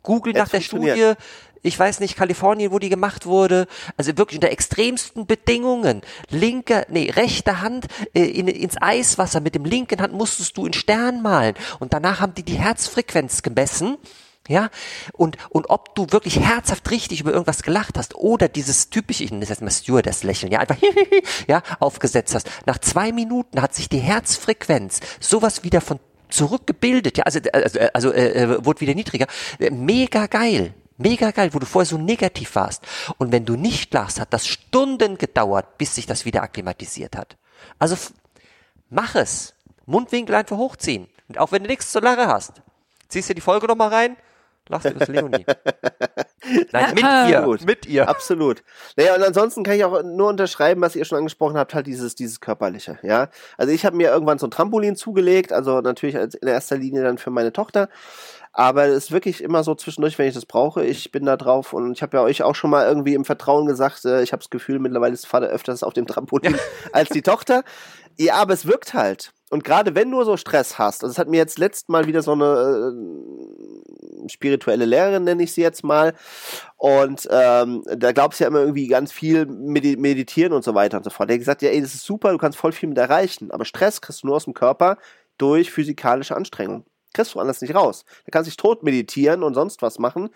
Google 0.02 0.34
nach 0.34 0.48
der 0.48 0.60
Studie 0.60 1.14
ich 1.62 1.78
weiß 1.78 2.00
nicht, 2.00 2.16
Kalifornien, 2.16 2.72
wo 2.72 2.78
die 2.78 2.88
gemacht 2.88 3.26
wurde, 3.26 3.66
also 3.96 4.16
wirklich 4.18 4.38
unter 4.38 4.50
extremsten 4.50 5.26
Bedingungen, 5.26 6.02
linke, 6.28 6.86
nee, 6.88 7.10
rechte 7.10 7.60
Hand 7.60 7.86
äh, 8.14 8.24
in, 8.24 8.48
ins 8.48 8.80
Eiswasser, 8.80 9.40
mit 9.40 9.54
dem 9.54 9.64
linken 9.64 10.00
Hand 10.00 10.12
musstest 10.12 10.56
du 10.56 10.66
in 10.66 10.72
Stern 10.72 11.22
malen 11.22 11.54
und 11.78 11.92
danach 11.92 12.20
haben 12.20 12.34
die 12.34 12.42
die 12.42 12.58
Herzfrequenz 12.58 13.42
gemessen, 13.42 13.96
ja, 14.48 14.70
und, 15.12 15.36
und 15.50 15.70
ob 15.70 15.94
du 15.94 16.08
wirklich 16.10 16.40
herzhaft 16.40 16.90
richtig 16.90 17.20
über 17.20 17.30
irgendwas 17.30 17.62
gelacht 17.62 17.96
hast 17.96 18.16
oder 18.16 18.48
dieses 18.48 18.90
typische, 18.90 19.22
ich 19.22 19.30
nenne 19.30 19.40
das 19.40 19.50
jetzt 19.50 19.62
mal 19.62 19.70
Stewardess 19.70 20.24
lächeln, 20.24 20.50
ja, 20.50 20.58
einfach, 20.58 20.76
ja, 21.46 21.62
aufgesetzt 21.78 22.34
hast. 22.34 22.50
Nach 22.66 22.78
zwei 22.78 23.12
Minuten 23.12 23.62
hat 23.62 23.72
sich 23.72 23.88
die 23.88 24.00
Herzfrequenz 24.00 24.98
sowas 25.20 25.62
wieder 25.62 25.80
von 25.80 26.00
zurückgebildet, 26.28 27.18
ja, 27.18 27.24
also, 27.24 27.38
also, 27.52 27.78
also 27.92 28.12
äh, 28.12 28.42
äh 28.42 28.64
wurde 28.64 28.80
wieder 28.80 28.94
niedriger. 28.94 29.26
Mega 29.70 30.26
geil. 30.26 30.74
Mega 31.02 31.30
geil, 31.30 31.52
wo 31.52 31.58
du 31.58 31.66
vorher 31.66 31.86
so 31.86 31.98
negativ 31.98 32.54
warst. 32.54 32.84
Und 33.18 33.32
wenn 33.32 33.44
du 33.44 33.56
nicht 33.56 33.92
lachst, 33.92 34.20
hat 34.20 34.32
das 34.32 34.46
Stunden 34.46 35.18
gedauert, 35.18 35.78
bis 35.78 35.94
sich 35.94 36.06
das 36.06 36.24
wieder 36.24 36.42
akklimatisiert 36.42 37.16
hat. 37.16 37.36
Also 37.78 37.96
mach 38.88 39.14
es. 39.14 39.54
Mundwinkel 39.86 40.34
einfach 40.34 40.56
hochziehen. 40.56 41.08
Und 41.28 41.38
auch 41.38 41.52
wenn 41.52 41.64
du 41.64 41.68
nichts 41.68 41.90
zur 41.90 42.02
Lache 42.02 42.26
hast. 42.26 42.62
Ziehst 43.08 43.28
du 43.28 43.34
die 43.34 43.40
Folge 43.40 43.66
nochmal 43.66 43.88
rein, 43.88 44.16
lachst 44.68 44.86
du 44.86 44.90
über 44.90 45.06
Leonie. 45.06 45.44
Nein, 46.72 46.94
mit 46.94 47.04
ihr. 47.04 47.42
Gut. 47.42 47.64
Mit 47.64 47.86
ihr. 47.86 48.08
Absolut. 48.08 48.62
Naja, 48.96 49.14
und 49.14 49.22
ansonsten 49.22 49.64
kann 49.64 49.74
ich 49.74 49.84
auch 49.84 50.02
nur 50.02 50.28
unterschreiben, 50.28 50.80
was 50.80 50.96
ihr 50.96 51.04
schon 51.04 51.18
angesprochen 51.18 51.56
habt, 51.56 51.74
halt 51.74 51.86
dieses, 51.86 52.14
dieses 52.14 52.40
körperliche, 52.40 52.98
ja. 53.02 53.28
Also 53.56 53.72
ich 53.72 53.84
habe 53.84 53.96
mir 53.96 54.10
irgendwann 54.10 54.38
so 54.38 54.46
ein 54.46 54.50
Trampolin 54.50 54.96
zugelegt, 54.96 55.52
also 55.52 55.80
natürlich 55.80 56.14
in 56.14 56.48
erster 56.48 56.76
Linie 56.76 57.02
dann 57.02 57.18
für 57.18 57.30
meine 57.30 57.52
Tochter. 57.52 57.88
Aber 58.54 58.84
es 58.84 59.04
ist 59.04 59.12
wirklich 59.12 59.42
immer 59.42 59.64
so 59.64 59.74
zwischendurch, 59.74 60.18
wenn 60.18 60.28
ich 60.28 60.34
das 60.34 60.44
brauche. 60.44 60.84
Ich 60.84 61.10
bin 61.10 61.24
da 61.24 61.38
drauf 61.38 61.72
und 61.72 61.92
ich 61.92 62.02
habe 62.02 62.18
ja 62.18 62.22
euch 62.22 62.42
auch 62.42 62.54
schon 62.54 62.70
mal 62.70 62.86
irgendwie 62.86 63.14
im 63.14 63.24
Vertrauen 63.24 63.66
gesagt, 63.66 64.04
äh, 64.04 64.22
ich 64.22 64.32
habe 64.32 64.42
das 64.42 64.50
Gefühl, 64.50 64.78
mittlerweile 64.78 65.14
ist 65.14 65.26
Vater 65.26 65.46
öfters 65.46 65.82
auf 65.82 65.94
dem 65.94 66.06
Trampolin 66.06 66.56
als 66.92 67.08
die 67.08 67.22
Tochter. 67.22 67.64
Ja, 68.18 68.34
aber 68.34 68.52
es 68.52 68.66
wirkt 68.66 68.92
halt. 68.92 69.32
Und 69.48 69.64
gerade 69.64 69.94
wenn 69.94 70.10
du 70.10 70.22
so 70.24 70.36
Stress 70.36 70.78
hast, 70.78 71.02
also 71.02 71.12
es 71.12 71.18
hat 71.18 71.28
mir 71.28 71.38
jetzt 71.38 71.58
letzt 71.58 71.88
mal 71.88 72.06
wieder 72.06 72.22
so 72.22 72.32
eine 72.32 72.92
äh, 72.94 74.28
spirituelle 74.28 74.84
Lehrerin, 74.84 75.24
nenne 75.24 75.42
ich 75.42 75.52
sie 75.54 75.62
jetzt 75.62 75.82
mal, 75.82 76.14
und 76.76 77.26
ähm, 77.30 77.82
da 77.86 78.12
glaubst 78.12 78.40
du 78.40 78.44
ja 78.44 78.48
immer 78.48 78.60
irgendwie 78.60 78.86
ganz 78.86 79.12
viel 79.12 79.46
meditieren 79.46 80.52
und 80.52 80.64
so 80.64 80.74
weiter 80.74 80.98
und 80.98 81.04
so 81.04 81.10
fort. 81.10 81.28
Der 81.30 81.34
hat 81.34 81.40
gesagt, 81.40 81.62
ja, 81.62 81.70
ey, 81.70 81.80
das 81.80 81.94
ist 81.94 82.04
super, 82.04 82.32
du 82.32 82.38
kannst 82.38 82.58
voll 82.58 82.72
viel 82.72 82.88
mit 82.88 82.98
erreichen, 82.98 83.50
aber 83.50 83.64
Stress 83.64 84.00
kriegst 84.00 84.22
du 84.22 84.26
nur 84.26 84.36
aus 84.36 84.44
dem 84.44 84.54
Körper 84.54 84.98
durch 85.38 85.70
physikalische 85.70 86.36
Anstrengung 86.36 86.84
kriegst 87.12 87.34
du 87.34 87.40
anders 87.40 87.60
nicht 87.60 87.74
raus. 87.74 88.04
Da 88.24 88.30
kannst 88.30 88.46
du 88.46 88.50
dich 88.50 88.56
tot 88.56 88.82
meditieren 88.82 89.42
und 89.42 89.54
sonst 89.54 89.82
was 89.82 89.98
machen. 89.98 90.30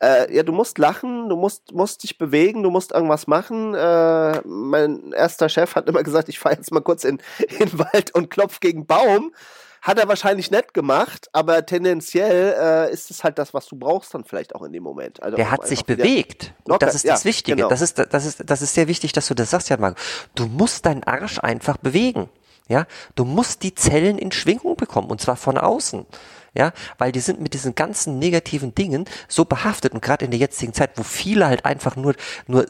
Äh, 0.00 0.32
ja, 0.34 0.42
du 0.44 0.52
musst 0.52 0.78
lachen, 0.78 1.28
du 1.28 1.36
musst, 1.36 1.72
musst 1.72 2.04
dich 2.04 2.18
bewegen, 2.18 2.62
du 2.62 2.70
musst 2.70 2.92
irgendwas 2.92 3.26
machen. 3.26 3.74
Äh, 3.74 4.40
mein 4.46 5.12
erster 5.12 5.48
Chef 5.48 5.74
hat 5.74 5.88
immer 5.88 6.02
gesagt, 6.02 6.28
ich 6.28 6.38
fahre 6.38 6.54
jetzt 6.54 6.70
mal 6.70 6.80
kurz 6.80 7.04
in, 7.04 7.18
in 7.48 7.68
den 7.68 7.78
Wald 7.78 8.14
und 8.14 8.30
klopf 8.30 8.60
gegen 8.60 8.86
Baum. 8.86 9.32
Hat 9.80 9.98
er 9.98 10.08
wahrscheinlich 10.08 10.50
nett 10.50 10.74
gemacht, 10.74 11.28
aber 11.32 11.64
tendenziell 11.64 12.54
äh, 12.58 12.92
ist 12.92 13.12
es 13.12 13.22
halt 13.22 13.38
das, 13.38 13.54
was 13.54 13.66
du 13.66 13.76
brauchst 13.76 14.12
dann 14.12 14.24
vielleicht 14.24 14.54
auch 14.54 14.62
in 14.62 14.72
dem 14.72 14.82
Moment. 14.82 15.22
Also 15.22 15.36
der 15.36 15.52
hat 15.52 15.66
sich 15.68 15.84
bewegt. 15.84 16.52
Und 16.64 16.82
das 16.82 16.96
ist 16.96 17.08
das 17.08 17.22
ja, 17.22 17.28
Wichtige. 17.28 17.56
Genau. 17.56 17.68
Das, 17.68 17.80
ist, 17.80 17.98
das, 17.98 18.26
ist, 18.26 18.42
das 18.44 18.60
ist 18.60 18.74
sehr 18.74 18.88
wichtig, 18.88 19.12
dass 19.12 19.28
du 19.28 19.34
das 19.34 19.50
sagst, 19.50 19.68
Jan 19.68 19.80
Marco. 19.80 19.96
Du 20.34 20.46
musst 20.46 20.84
deinen 20.84 21.04
Arsch 21.04 21.38
einfach 21.38 21.76
bewegen. 21.76 22.28
Ja, 22.68 22.86
du 23.14 23.24
musst 23.24 23.62
die 23.62 23.74
Zellen 23.74 24.18
in 24.18 24.30
Schwingung 24.30 24.76
bekommen 24.76 25.10
und 25.10 25.20
zwar 25.20 25.36
von 25.36 25.56
außen. 25.58 26.06
ja, 26.54 26.72
weil 26.98 27.12
die 27.12 27.20
sind 27.20 27.40
mit 27.40 27.54
diesen 27.54 27.74
ganzen 27.74 28.18
negativen 28.18 28.74
Dingen 28.74 29.04
so 29.28 29.44
behaftet 29.44 29.92
und 29.94 30.02
gerade 30.02 30.24
in 30.24 30.30
der 30.30 30.40
jetzigen 30.40 30.72
Zeit, 30.72 30.92
wo 30.96 31.02
viele 31.02 31.46
halt 31.46 31.64
einfach 31.64 31.96
nur, 31.96 32.14
nur, 32.46 32.66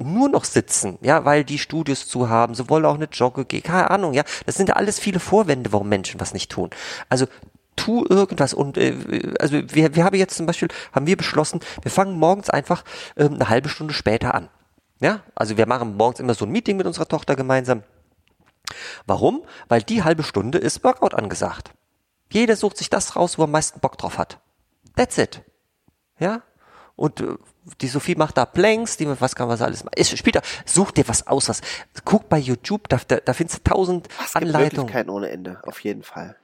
nur 0.00 0.28
noch 0.28 0.44
sitzen, 0.44 0.98
ja, 1.02 1.24
weil 1.24 1.44
die 1.44 1.58
Studios 1.58 2.06
zu 2.06 2.28
haben, 2.28 2.54
sie 2.54 2.68
wollen 2.68 2.84
auch 2.84 2.94
eine 2.94 3.08
Jogge 3.10 3.44
gehen, 3.44 3.62
keine 3.62 3.90
Ahnung, 3.90 4.12
ja, 4.12 4.24
das 4.46 4.56
sind 4.56 4.68
ja 4.68 4.76
alles 4.76 4.98
viele 4.98 5.20
Vorwände, 5.20 5.72
warum 5.72 5.88
Menschen 5.88 6.20
was 6.20 6.34
nicht 6.34 6.50
tun. 6.50 6.70
Also 7.08 7.26
tu 7.76 8.04
irgendwas 8.08 8.54
und 8.54 8.76
äh, 8.76 8.94
also 9.40 9.56
wir, 9.74 9.94
wir 9.94 10.04
haben 10.04 10.16
jetzt 10.16 10.36
zum 10.36 10.46
Beispiel 10.46 10.68
haben 10.92 11.06
wir 11.06 11.16
beschlossen, 11.16 11.60
wir 11.82 11.90
fangen 11.90 12.18
morgens 12.18 12.50
einfach 12.50 12.84
äh, 13.16 13.24
eine 13.24 13.48
halbe 13.48 13.68
Stunde 13.68 13.94
später 13.94 14.34
an. 14.34 14.48
Ja, 15.00 15.20
also 15.34 15.56
wir 15.56 15.66
machen 15.66 15.96
morgens 15.96 16.20
immer 16.20 16.34
so 16.34 16.44
ein 16.44 16.52
Meeting 16.52 16.76
mit 16.76 16.86
unserer 16.86 17.08
Tochter 17.08 17.34
gemeinsam. 17.34 17.82
Warum? 19.06 19.42
Weil 19.68 19.82
die 19.82 20.02
halbe 20.02 20.22
Stunde 20.22 20.58
ist 20.58 20.84
Workout 20.84 21.14
angesagt. 21.14 21.72
Jeder 22.30 22.56
sucht 22.56 22.78
sich 22.78 22.90
das 22.90 23.16
raus, 23.16 23.38
wo 23.38 23.42
er 23.42 23.44
am 23.44 23.50
meisten 23.50 23.80
Bock 23.80 23.98
drauf 23.98 24.18
hat. 24.18 24.40
That's 24.96 25.18
it. 25.18 25.42
Ja? 26.18 26.42
Und 26.96 27.20
äh, 27.20 27.36
die 27.80 27.88
Sophie 27.88 28.14
macht 28.14 28.36
da 28.36 28.44
Planks, 28.44 28.96
die 28.96 29.08
was 29.20 29.34
kann 29.34 29.48
man 29.48 29.56
so 29.56 29.64
alles 29.64 29.84
machen. 29.84 29.94
Ist, 29.96 30.16
spielt 30.16 30.36
da, 30.36 30.42
such 30.64 30.92
dir 30.92 31.06
was 31.08 31.26
aus, 31.26 31.48
was, 31.48 31.60
guck 32.04 32.28
bei 32.28 32.38
YouTube, 32.38 32.88
da, 32.88 32.98
da, 33.06 33.16
da 33.16 33.32
findest 33.32 33.58
du 33.58 33.70
tausend 33.70 34.08
Anleitungen. 34.34 34.84
Möglichkeiten 34.84 35.10
ohne 35.10 35.30
Ende, 35.30 35.60
auf 35.64 35.80
jeden 35.80 36.02
Fall. 36.02 36.36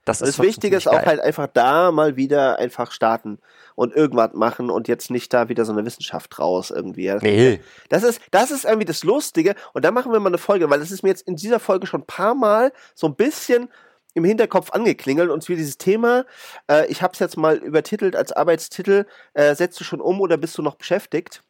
Ja. 0.00 0.04
Das, 0.06 0.20
ist 0.20 0.38
das 0.38 0.44
Wichtige 0.44 0.76
ist 0.76 0.88
auch 0.88 0.92
geil. 0.92 1.06
halt 1.06 1.20
einfach 1.20 1.46
da 1.46 1.92
mal 1.92 2.16
wieder 2.16 2.58
einfach 2.58 2.90
starten 2.90 3.38
und 3.74 3.94
irgendwas 3.94 4.32
machen 4.32 4.70
und 4.70 4.88
jetzt 4.88 5.10
nicht 5.10 5.32
da 5.32 5.48
wieder 5.48 5.64
so 5.64 5.72
eine 5.72 5.84
Wissenschaft 5.84 6.38
raus 6.38 6.70
irgendwie. 6.70 7.12
Nee. 7.20 7.60
Das 7.88 8.02
ist, 8.02 8.20
das 8.30 8.50
ist 8.50 8.64
irgendwie 8.64 8.86
das 8.86 9.04
Lustige 9.04 9.54
und 9.74 9.84
da 9.84 9.90
machen 9.90 10.12
wir 10.12 10.20
mal 10.20 10.28
eine 10.28 10.38
Folge, 10.38 10.70
weil 10.70 10.80
das 10.80 10.90
ist 10.90 11.02
mir 11.02 11.10
jetzt 11.10 11.28
in 11.28 11.36
dieser 11.36 11.60
Folge 11.60 11.86
schon 11.86 12.00
ein 12.00 12.06
paar 12.06 12.34
Mal 12.34 12.72
so 12.94 13.06
ein 13.06 13.14
bisschen 13.14 13.68
im 14.14 14.24
Hinterkopf 14.24 14.72
angeklingelt 14.72 15.30
und 15.30 15.42
zwar 15.42 15.56
dieses 15.56 15.78
Thema, 15.78 16.24
äh, 16.68 16.86
ich 16.86 17.02
habe 17.02 17.12
es 17.12 17.18
jetzt 17.18 17.36
mal 17.36 17.56
übertitelt 17.58 18.16
als 18.16 18.32
Arbeitstitel, 18.32 19.06
äh, 19.34 19.54
setzt 19.54 19.78
du 19.78 19.84
schon 19.84 20.00
um 20.00 20.20
oder 20.20 20.36
bist 20.36 20.56
du 20.58 20.62
noch 20.62 20.74
beschäftigt? 20.76 21.42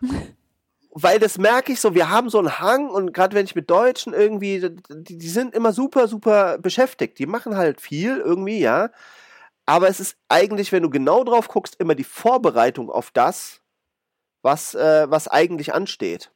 weil 0.94 1.18
das 1.18 1.38
merke 1.38 1.72
ich 1.72 1.80
so, 1.80 1.94
wir 1.94 2.10
haben 2.10 2.28
so 2.28 2.38
einen 2.38 2.60
Hang 2.60 2.90
und 2.90 3.12
gerade 3.14 3.34
wenn 3.34 3.46
ich 3.46 3.54
mit 3.54 3.70
Deutschen 3.70 4.12
irgendwie, 4.12 4.70
die, 4.90 5.16
die, 5.16 5.28
sind 5.28 5.54
immer 5.54 5.72
super, 5.72 6.06
super 6.06 6.58
beschäftigt. 6.58 7.18
Die 7.18 7.26
machen 7.26 7.56
halt 7.56 7.80
viel 7.80 8.18
irgendwie, 8.18 8.60
ja. 8.60 8.90
Aber 9.64 9.88
es 9.88 10.00
ist 10.00 10.16
eigentlich, 10.28 10.70
wenn 10.70 10.82
du 10.82 10.90
genau 10.90 11.24
drauf 11.24 11.48
guckst, 11.48 11.76
immer 11.80 11.94
die 11.94 12.04
Vorbereitung 12.04 12.90
auf 12.90 13.10
das, 13.10 13.60
was, 14.42 14.74
äh, 14.74 15.10
was 15.10 15.28
eigentlich 15.28 15.72
ansteht. 15.72 16.30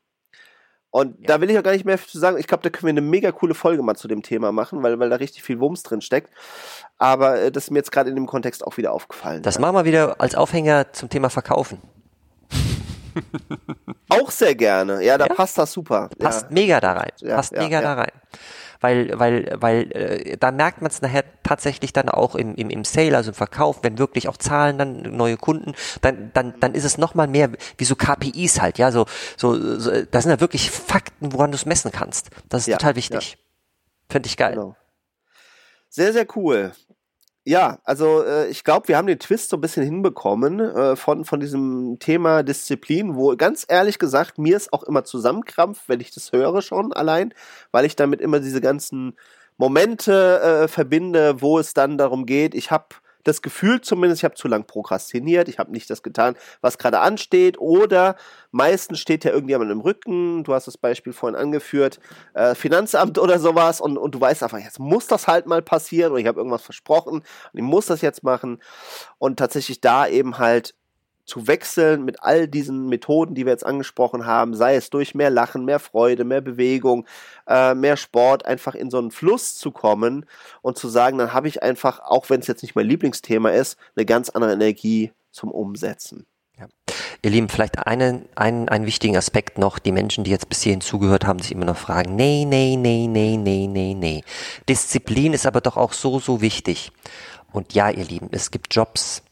Und 0.90 1.20
ja. 1.20 1.26
da 1.26 1.40
will 1.42 1.50
ich 1.50 1.58
auch 1.58 1.62
gar 1.62 1.72
nicht 1.72 1.84
mehr 1.84 1.98
zu 1.98 2.18
sagen. 2.18 2.38
Ich 2.38 2.46
glaube, 2.46 2.62
da 2.62 2.70
können 2.70 2.86
wir 2.86 3.00
eine 3.00 3.02
mega 3.02 3.32
coole 3.32 3.52
Folge 3.52 3.82
mal 3.82 3.96
zu 3.96 4.08
dem 4.08 4.22
Thema 4.22 4.52
machen, 4.52 4.82
weil, 4.82 4.98
weil 4.98 5.10
da 5.10 5.16
richtig 5.16 5.42
viel 5.42 5.60
Wumms 5.60 5.82
drin 5.82 6.00
steckt. 6.00 6.30
Aber 6.96 7.38
äh, 7.38 7.52
das 7.52 7.64
ist 7.64 7.70
mir 7.70 7.80
jetzt 7.80 7.92
gerade 7.92 8.08
in 8.08 8.16
dem 8.16 8.26
Kontext 8.26 8.66
auch 8.66 8.78
wieder 8.78 8.92
aufgefallen. 8.92 9.42
Das 9.42 9.56
ja. 9.56 9.60
machen 9.60 9.74
wir 9.74 9.84
wieder 9.84 10.18
als 10.18 10.34
Aufhänger 10.34 10.94
zum 10.94 11.10
Thema 11.10 11.28
Verkaufen. 11.28 11.82
Auch 14.08 14.30
sehr 14.30 14.54
gerne. 14.54 15.02
Ja, 15.02 15.18
da 15.18 15.26
ja? 15.26 15.34
passt 15.34 15.58
das 15.58 15.72
super. 15.72 16.08
Passt 16.18 16.42
ja. 16.44 16.48
mega 16.50 16.80
da 16.80 16.92
rein. 16.92 17.12
Ja, 17.20 17.36
passt 17.36 17.52
mega 17.52 17.80
da 17.80 17.94
rein. 17.94 18.12
Weil, 18.80 19.18
weil, 19.18 19.56
weil 19.58 19.92
äh, 19.92 20.36
da 20.36 20.50
merkt 20.50 20.82
man 20.82 20.90
es 20.90 21.00
nachher 21.00 21.24
tatsächlich 21.42 21.92
dann 21.92 22.08
auch 22.08 22.34
im, 22.34 22.54
im, 22.54 22.70
im 22.70 22.84
Sale, 22.84 23.16
also 23.16 23.30
im 23.30 23.34
Verkauf, 23.34 23.82
wenn 23.82 23.98
wirklich 23.98 24.28
auch 24.28 24.36
Zahlen 24.36 24.78
dann 24.78 25.02
neue 25.16 25.36
Kunden, 25.36 25.74
dann, 26.02 26.30
dann, 26.34 26.54
dann 26.60 26.74
ist 26.74 26.84
es 26.84 26.98
nochmal 26.98 27.26
mehr 27.26 27.50
wie 27.78 27.84
so 27.84 27.96
KPIs 27.96 28.60
halt, 28.60 28.78
ja, 28.78 28.92
so, 28.92 29.06
so, 29.36 29.78
so 29.78 29.90
das 29.90 30.24
sind 30.24 30.30
ja 30.30 30.40
wirklich 30.40 30.70
Fakten, 30.70 31.32
woran 31.32 31.52
du 31.52 31.56
es 31.56 31.64
messen 31.64 31.90
kannst. 31.90 32.28
Das 32.48 32.68
ist 32.68 32.72
total 32.74 32.96
wichtig. 32.96 33.38
Finde 34.10 34.26
ich 34.28 34.36
geil. 34.36 34.54
Genau. 34.54 34.76
Sehr, 35.88 36.12
sehr 36.12 36.26
cool. 36.36 36.72
Ja, 37.48 37.78
also 37.84 38.24
äh, 38.24 38.48
ich 38.48 38.64
glaube, 38.64 38.88
wir 38.88 38.96
haben 38.96 39.06
den 39.06 39.20
Twist 39.20 39.50
so 39.50 39.56
ein 39.56 39.60
bisschen 39.60 39.84
hinbekommen 39.84 40.58
äh, 40.58 40.96
von, 40.96 41.24
von 41.24 41.38
diesem 41.38 41.96
Thema 42.00 42.42
Disziplin, 42.42 43.14
wo 43.14 43.36
ganz 43.36 43.64
ehrlich 43.68 44.00
gesagt 44.00 44.36
mir 44.36 44.56
es 44.56 44.72
auch 44.72 44.82
immer 44.82 45.04
zusammenkrampft, 45.04 45.88
wenn 45.88 46.00
ich 46.00 46.10
das 46.10 46.32
höre 46.32 46.60
schon 46.60 46.92
allein, 46.92 47.32
weil 47.70 47.84
ich 47.84 47.94
damit 47.94 48.20
immer 48.20 48.40
diese 48.40 48.60
ganzen 48.60 49.16
Momente 49.58 50.40
äh, 50.40 50.68
verbinde, 50.68 51.40
wo 51.40 51.60
es 51.60 51.72
dann 51.72 51.96
darum 51.98 52.26
geht, 52.26 52.52
ich 52.52 52.72
habe 52.72 52.86
das 53.26 53.42
Gefühl 53.42 53.80
zumindest, 53.80 54.20
ich 54.20 54.24
habe 54.24 54.34
zu 54.34 54.48
lang 54.48 54.66
prokrastiniert, 54.66 55.48
ich 55.48 55.58
habe 55.58 55.72
nicht 55.72 55.90
das 55.90 56.02
getan, 56.02 56.36
was 56.60 56.78
gerade 56.78 57.00
ansteht 57.00 57.58
oder 57.58 58.16
meistens 58.50 59.00
steht 59.00 59.24
ja 59.24 59.32
irgendjemand 59.32 59.70
im 59.70 59.80
Rücken, 59.80 60.44
du 60.44 60.54
hast 60.54 60.66
das 60.66 60.78
Beispiel 60.78 61.12
vorhin 61.12 61.36
angeführt, 61.36 61.98
äh, 62.34 62.54
Finanzamt 62.54 63.18
oder 63.18 63.38
sowas 63.38 63.80
und, 63.80 63.98
und 63.98 64.14
du 64.14 64.20
weißt 64.20 64.42
einfach, 64.42 64.58
jetzt 64.58 64.78
muss 64.78 65.06
das 65.06 65.26
halt 65.26 65.46
mal 65.46 65.62
passieren 65.62 66.12
oder 66.12 66.20
ich 66.20 66.26
habe 66.26 66.38
irgendwas 66.38 66.62
versprochen 66.62 67.18
und 67.18 67.24
ich 67.52 67.62
muss 67.62 67.86
das 67.86 68.00
jetzt 68.00 68.22
machen. 68.22 68.62
Und 69.18 69.38
tatsächlich 69.38 69.80
da 69.80 70.06
eben 70.06 70.38
halt 70.38 70.74
zu 71.26 71.48
wechseln 71.48 72.04
mit 72.04 72.22
all 72.22 72.48
diesen 72.48 72.88
Methoden, 72.88 73.34
die 73.34 73.44
wir 73.44 73.52
jetzt 73.52 73.66
angesprochen 73.66 74.26
haben, 74.26 74.54
sei 74.54 74.76
es 74.76 74.90
durch 74.90 75.14
mehr 75.14 75.28
Lachen, 75.28 75.64
mehr 75.64 75.80
Freude, 75.80 76.24
mehr 76.24 76.40
Bewegung, 76.40 77.04
äh, 77.48 77.74
mehr 77.74 77.96
Sport, 77.96 78.46
einfach 78.46 78.74
in 78.74 78.90
so 78.90 78.98
einen 78.98 79.10
Fluss 79.10 79.56
zu 79.56 79.72
kommen 79.72 80.24
und 80.62 80.78
zu 80.78 80.88
sagen, 80.88 81.18
dann 81.18 81.32
habe 81.32 81.48
ich 81.48 81.62
einfach, 81.62 82.00
auch 82.00 82.30
wenn 82.30 82.40
es 82.40 82.46
jetzt 82.46 82.62
nicht 82.62 82.76
mein 82.76 82.86
Lieblingsthema 82.86 83.50
ist, 83.50 83.76
eine 83.96 84.06
ganz 84.06 84.30
andere 84.30 84.52
Energie 84.52 85.12
zum 85.32 85.50
Umsetzen. 85.50 86.26
Ja. 86.58 86.66
Ihr 87.22 87.30
Lieben, 87.30 87.48
vielleicht 87.48 87.86
einen, 87.86 88.26
einen, 88.36 88.68
einen 88.68 88.86
wichtigen 88.86 89.16
Aspekt 89.16 89.58
noch. 89.58 89.78
Die 89.78 89.92
Menschen, 89.92 90.24
die 90.24 90.30
jetzt 90.30 90.48
bis 90.48 90.62
hierhin 90.62 90.80
zugehört 90.80 91.26
haben, 91.26 91.40
sich 91.40 91.52
immer 91.52 91.64
noch 91.64 91.76
fragen, 91.76 92.14
nee, 92.14 92.44
nee, 92.46 92.76
nee, 92.76 93.08
nee, 93.08 93.36
nee, 93.36 93.66
nee, 93.66 93.94
nee. 93.94 94.22
Disziplin 94.68 95.32
ist 95.32 95.46
aber 95.46 95.60
doch 95.60 95.76
auch 95.76 95.92
so, 95.92 96.20
so 96.20 96.40
wichtig. 96.40 96.92
Und 97.52 97.74
ja, 97.74 97.90
ihr 97.90 98.04
Lieben, 98.04 98.28
es 98.32 98.50
gibt 98.50 98.74
Jobs, 98.74 99.22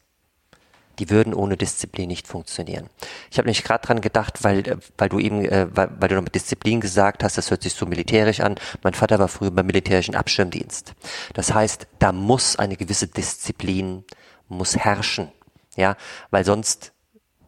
die 0.99 1.09
würden 1.09 1.33
ohne 1.33 1.57
Disziplin 1.57 2.07
nicht 2.07 2.27
funktionieren. 2.27 2.89
Ich 3.31 3.37
habe 3.37 3.47
nämlich 3.47 3.63
gerade 3.63 3.85
dran 3.85 4.01
gedacht, 4.01 4.43
weil, 4.43 4.67
äh, 4.67 4.77
weil 4.97 5.09
du 5.09 5.19
eben, 5.19 5.45
äh, 5.45 5.67
weil, 5.75 5.89
weil 5.99 6.09
du 6.09 6.15
noch 6.15 6.23
mit 6.23 6.35
Disziplin 6.35 6.81
gesagt 6.81 7.23
hast, 7.23 7.37
das 7.37 7.51
hört 7.51 7.63
sich 7.63 7.73
so 7.73 7.85
militärisch 7.85 8.39
an. 8.39 8.55
Mein 8.83 8.93
Vater 8.93 9.19
war 9.19 9.27
früher 9.27 9.51
beim 9.51 9.65
militärischen 9.65 10.15
Abschirmdienst. 10.15 10.93
Das 11.33 11.53
heißt, 11.53 11.87
da 11.99 12.11
muss 12.11 12.57
eine 12.57 12.77
gewisse 12.77 13.07
Disziplin, 13.07 14.03
muss 14.47 14.75
herrschen. 14.75 15.31
Ja, 15.75 15.97
weil 16.31 16.45
sonst 16.45 16.93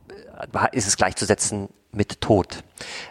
äh, 0.09 0.77
ist 0.77 0.87
es 0.87 0.97
gleichzusetzen 0.97 1.69
mit 1.91 2.21
Tod. 2.21 2.63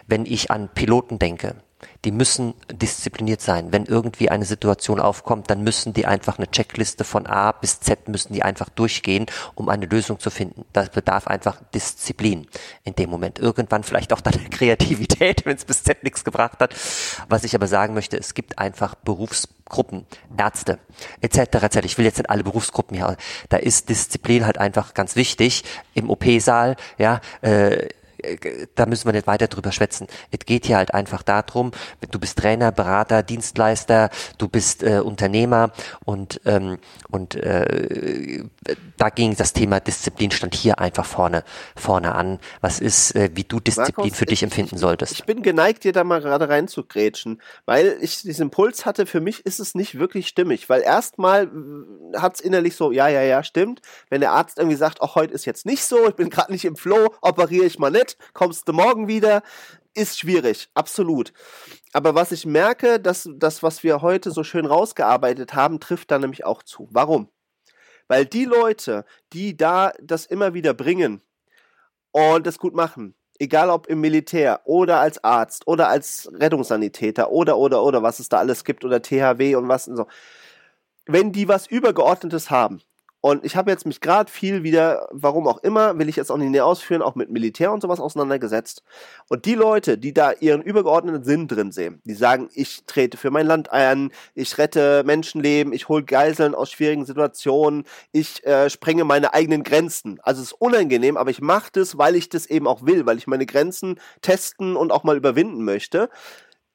Wenn 0.05 0.25
ich 0.25 0.51
an 0.51 0.69
Piloten 0.73 1.19
denke, 1.19 1.55
die 2.05 2.11
müssen 2.11 2.53
diszipliniert 2.71 3.41
sein. 3.41 3.71
Wenn 3.71 3.85
irgendwie 3.85 4.29
eine 4.29 4.45
Situation 4.45 4.99
aufkommt, 4.99 5.49
dann 5.49 5.63
müssen 5.63 5.93
die 5.93 6.05
einfach 6.05 6.37
eine 6.37 6.49
Checkliste 6.49 7.03
von 7.03 7.27
A 7.27 7.51
bis 7.51 7.79
Z 7.79 8.07
müssen 8.07 8.33
die 8.33 8.43
einfach 8.43 8.69
durchgehen, 8.69 9.25
um 9.55 9.69
eine 9.69 9.85
Lösung 9.85 10.19
zu 10.19 10.29
finden. 10.29 10.65
Das 10.73 10.89
bedarf 10.89 11.27
einfach 11.27 11.61
Disziplin 11.73 12.47
in 12.83 12.95
dem 12.95 13.09
Moment. 13.09 13.39
Irgendwann 13.39 13.83
vielleicht 13.83 14.13
auch 14.13 14.21
dann 14.21 14.49
Kreativität, 14.49 15.45
wenn 15.45 15.57
es 15.57 15.65
bis 15.65 15.83
Z 15.83 16.03
nichts 16.03 16.23
gebracht 16.23 16.59
hat. 16.59 16.73
Was 17.29 17.43
ich 17.43 17.55
aber 17.55 17.67
sagen 17.67 17.93
möchte, 17.93 18.17
es 18.17 18.33
gibt 18.33 18.57
einfach 18.57 18.95
Berufsgruppen, 18.95 20.05
Ärzte 20.37 20.79
etc. 21.21 21.37
etc. 21.37 21.77
Ich 21.83 21.97
will 21.97 22.05
jetzt 22.05 22.17
nicht 22.17 22.29
alle 22.29 22.43
Berufsgruppen 22.43 22.97
hier. 22.97 23.17
Da 23.49 23.57
ist 23.57 23.89
Disziplin 23.89 24.45
halt 24.45 24.57
einfach 24.57 24.93
ganz 24.93 25.15
wichtig 25.15 25.63
im 25.93 26.09
OP-Saal. 26.09 26.75
Ja, 26.97 27.21
äh, 27.41 27.89
da 28.75 28.85
müssen 28.85 29.05
wir 29.05 29.13
nicht 29.13 29.27
weiter 29.27 29.47
drüber 29.47 29.71
schwätzen. 29.71 30.07
Es 30.31 30.39
geht 30.45 30.65
hier 30.65 30.77
halt 30.77 30.93
einfach 30.93 31.23
darum, 31.23 31.71
du 32.11 32.19
bist 32.19 32.37
Trainer, 32.37 32.71
Berater, 32.71 33.23
Dienstleister, 33.23 34.09
du 34.37 34.47
bist 34.47 34.83
äh, 34.83 34.99
Unternehmer 34.99 35.71
und, 36.05 36.41
ähm, 36.45 36.79
und 37.09 37.35
äh, 37.35 38.43
da 38.97 39.09
ging 39.09 39.35
das 39.35 39.53
Thema 39.53 39.79
Disziplin 39.79 40.31
stand 40.31 40.55
hier 40.55 40.79
einfach 40.79 41.05
vorne, 41.05 41.43
vorne 41.75 42.15
an. 42.15 42.39
Was 42.61 42.79
ist, 42.79 43.15
äh, 43.15 43.29
wie 43.33 43.43
du 43.43 43.59
Disziplin 43.59 43.93
Markus, 43.97 44.17
für 44.17 44.25
dich 44.25 44.43
empfinden 44.43 44.77
solltest? 44.77 45.13
Ich 45.13 45.25
bin 45.25 45.43
geneigt, 45.43 45.83
dir 45.83 45.93
da 45.93 46.03
mal 46.03 46.21
gerade 46.21 46.49
reinzugrätschen, 46.49 47.41
weil 47.65 47.97
ich 48.01 48.21
diesen 48.21 48.43
Impuls 48.43 48.85
hatte, 48.85 49.05
für 49.05 49.21
mich 49.21 49.45
ist 49.45 49.59
es 49.59 49.75
nicht 49.75 49.99
wirklich 49.99 50.27
stimmig, 50.27 50.69
weil 50.69 50.81
erstmal 50.81 51.43
äh, 51.43 52.17
hat 52.17 52.35
es 52.35 52.41
innerlich 52.41 52.75
so, 52.75 52.91
ja, 52.91 53.07
ja, 53.07 53.21
ja, 53.21 53.43
stimmt. 53.43 53.81
Wenn 54.09 54.21
der 54.21 54.31
Arzt 54.31 54.57
irgendwie 54.57 54.77
sagt, 54.77 55.01
auch 55.01 55.15
heute 55.15 55.33
ist 55.33 55.45
jetzt 55.45 55.65
nicht 55.65 55.83
so, 55.83 56.07
ich 56.07 56.15
bin 56.15 56.29
gerade 56.29 56.51
nicht 56.51 56.65
im 56.65 56.75
Flow, 56.75 57.13
operiere 57.21 57.65
ich 57.65 57.79
mal 57.79 57.91
nicht, 57.91 58.06
kommst 58.33 58.67
du 58.67 58.73
morgen 58.73 59.07
wieder, 59.07 59.41
ist 59.93 60.19
schwierig, 60.19 60.69
absolut. 60.75 61.33
Aber 61.91 62.13
was 62.13 62.31
ich 62.31 62.45
merke, 62.45 62.99
dass 62.99 63.27
das, 63.35 63.63
was 63.63 63.83
wir 63.83 64.01
heute 64.01 64.31
so 64.31 64.43
schön 64.43 64.65
rausgearbeitet 64.65 65.55
haben, 65.55 65.79
trifft 65.79 66.11
da 66.11 66.19
nämlich 66.19 66.45
auch 66.45 66.61
zu. 66.63 66.87
Warum? 66.91 67.29
Weil 68.07 68.25
die 68.25 68.45
Leute, 68.45 69.05
die 69.33 69.57
da 69.57 69.91
das 69.99 70.25
immer 70.25 70.53
wieder 70.53 70.73
bringen 70.73 71.21
und 72.11 72.47
das 72.47 72.59
gut 72.59 72.75
machen, 72.75 73.15
egal 73.39 73.69
ob 73.69 73.87
im 73.87 73.99
Militär 73.99 74.61
oder 74.65 74.99
als 74.99 75.23
Arzt 75.23 75.67
oder 75.67 75.89
als 75.89 76.29
Rettungssanitäter 76.33 77.31
oder 77.31 77.57
oder 77.57 77.83
oder 77.83 78.03
was 78.03 78.19
es 78.19 78.29
da 78.29 78.37
alles 78.37 78.63
gibt 78.63 78.85
oder 78.85 79.01
THW 79.01 79.55
und 79.55 79.67
was 79.67 79.87
und 79.87 79.97
so, 79.97 80.07
wenn 81.05 81.31
die 81.31 81.47
was 81.47 81.67
Übergeordnetes 81.67 82.49
haben 82.51 82.81
Und 83.19 83.43
ich 83.45 83.55
habe 83.55 83.71
jetzt 83.71 83.85
mich 83.85 83.99
gerade 83.99 84.31
viel 84.31 84.63
wieder, 84.63 85.09
warum 85.11 85.47
auch 85.47 85.57
immer, 85.59 85.97
will 85.97 86.07
ich 86.07 86.15
jetzt 86.15 86.31
auch 86.31 86.37
nicht 86.37 86.51
näher 86.51 86.65
ausführen, 86.65 87.01
auch 87.01 87.15
mit 87.15 87.31
Militär 87.31 87.71
und 87.71 87.81
sowas 87.81 87.99
auseinandergesetzt. 87.99 88.83
Und 89.27 89.45
die 89.45 89.55
Leute, 89.55 89.97
die 89.97 90.13
da 90.13 90.31
ihren 90.33 90.61
übergeordneten 90.61 91.23
Sinn 91.23 91.47
drin 91.47 91.71
sehen, 91.71 92.01
die 92.05 92.13
sagen, 92.13 92.49
ich 92.53 92.83
trete 92.85 93.17
für 93.17 93.31
mein 93.31 93.47
Land 93.47 93.71
ein, 93.71 94.11
ich 94.35 94.57
rette 94.59 95.03
Menschenleben, 95.03 95.73
ich 95.73 95.89
hole 95.89 96.03
Geiseln 96.03 96.53
aus 96.53 96.71
schwierigen 96.71 97.05
Situationen, 97.05 97.85
ich 98.11 98.45
äh, 98.45 98.69
sprenge 98.69 99.03
meine 99.03 99.33
eigenen 99.33 99.63
Grenzen. 99.63 100.19
Also 100.21 100.41
es 100.41 100.49
ist 100.49 100.61
unangenehm, 100.61 101.17
aber 101.17 101.31
ich 101.31 101.41
mache 101.41 101.71
das, 101.71 101.97
weil 101.97 102.15
ich 102.15 102.29
das 102.29 102.45
eben 102.45 102.67
auch 102.67 102.85
will, 102.85 103.05
weil 103.07 103.17
ich 103.17 103.25
meine 103.25 103.47
Grenzen 103.47 103.99
testen 104.21 104.75
und 104.75 104.91
auch 104.91 105.03
mal 105.03 105.17
überwinden 105.17 105.65
möchte 105.65 106.09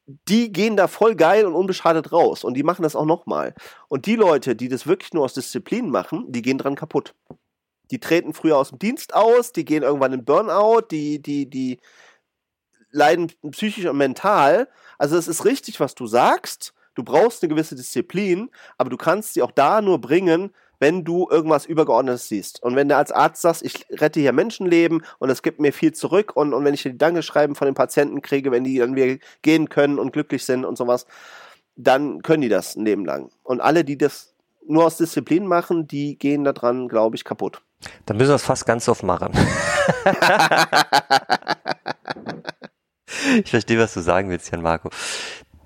die 0.05 0.51
gehen 0.51 0.75
da 0.75 0.87
voll 0.87 1.15
geil 1.15 1.45
und 1.45 1.53
unbeschadet 1.53 2.11
raus 2.11 2.43
und 2.43 2.55
die 2.55 2.63
machen 2.63 2.83
das 2.83 2.95
auch 2.95 3.05
nochmal. 3.05 3.53
Und 3.87 4.05
die 4.05 4.15
Leute, 4.15 4.55
die 4.55 4.67
das 4.67 4.85
wirklich 4.85 5.13
nur 5.13 5.23
aus 5.23 5.33
Disziplin 5.33 5.89
machen, 5.89 6.25
die 6.31 6.41
gehen 6.41 6.57
dran 6.57 6.75
kaputt. 6.75 7.15
Die 7.91 7.99
treten 7.99 8.33
früher 8.33 8.57
aus 8.57 8.69
dem 8.69 8.79
Dienst 8.79 9.13
aus, 9.13 9.51
die 9.51 9.65
gehen 9.65 9.83
irgendwann 9.83 10.13
in 10.13 10.25
Burnout, 10.25 10.87
die, 10.91 11.21
die, 11.21 11.49
die 11.49 11.79
leiden 12.91 13.31
psychisch 13.51 13.85
und 13.85 13.97
mental. 13.97 14.67
Also 14.97 15.17
es 15.17 15.27
ist 15.27 15.45
richtig, 15.45 15.79
was 15.79 15.95
du 15.95 16.07
sagst. 16.07 16.73
Du 16.95 17.03
brauchst 17.03 17.41
eine 17.41 17.49
gewisse 17.49 17.75
Disziplin, 17.75 18.49
aber 18.77 18.89
du 18.89 18.97
kannst 18.97 19.33
sie 19.33 19.41
auch 19.41 19.51
da 19.51 19.81
nur 19.81 19.99
bringen, 19.99 20.53
wenn 20.83 21.05
du 21.05 21.29
irgendwas 21.31 21.65
Übergeordnetes 21.65 22.27
siehst. 22.27 22.61
Und 22.61 22.75
wenn 22.75 22.89
du 22.89 22.97
als 22.97 23.13
Arzt 23.13 23.41
sagst, 23.41 23.63
ich 23.63 23.85
rette 23.89 24.19
hier 24.19 24.33
Menschenleben 24.33 25.05
und 25.17 25.29
es 25.29 25.41
gibt 25.41 25.61
mir 25.61 25.71
viel 25.71 25.93
zurück 25.93 26.35
und, 26.35 26.53
und 26.53 26.65
wenn 26.65 26.73
ich 26.73 26.83
die 26.83 26.97
Dankeschreiben 26.97 27.55
von 27.55 27.67
den 27.67 27.73
Patienten 27.73 28.21
kriege, 28.21 28.51
wenn 28.51 28.65
die 28.65 28.79
dann 28.79 28.93
wieder 28.93 29.17
gehen 29.43 29.69
können 29.69 29.97
und 29.97 30.11
glücklich 30.11 30.43
sind 30.43 30.65
und 30.65 30.77
sowas, 30.77 31.07
dann 31.77 32.21
können 32.21 32.41
die 32.41 32.49
das 32.49 32.75
ein 32.75 32.83
Leben 32.83 33.05
lang. 33.05 33.31
Und 33.43 33.61
alle, 33.61 33.85
die 33.85 33.97
das 33.97 34.35
nur 34.67 34.83
aus 34.83 34.97
Disziplin 34.97 35.47
machen, 35.47 35.87
die 35.87 36.17
gehen 36.17 36.43
daran, 36.43 36.89
glaube 36.89 37.15
ich, 37.15 37.23
kaputt. 37.23 37.61
Dann 38.05 38.17
müssen 38.17 38.31
wir 38.31 38.35
es 38.35 38.43
fast 38.43 38.65
ganz 38.65 38.89
oft 38.89 39.03
machen. 39.03 39.31
ich 43.41 43.49
verstehe, 43.49 43.79
was 43.79 43.93
du 43.93 44.01
sagen 44.01 44.29
willst, 44.29 44.51
Jan 44.51 44.61
Marco. 44.61 44.89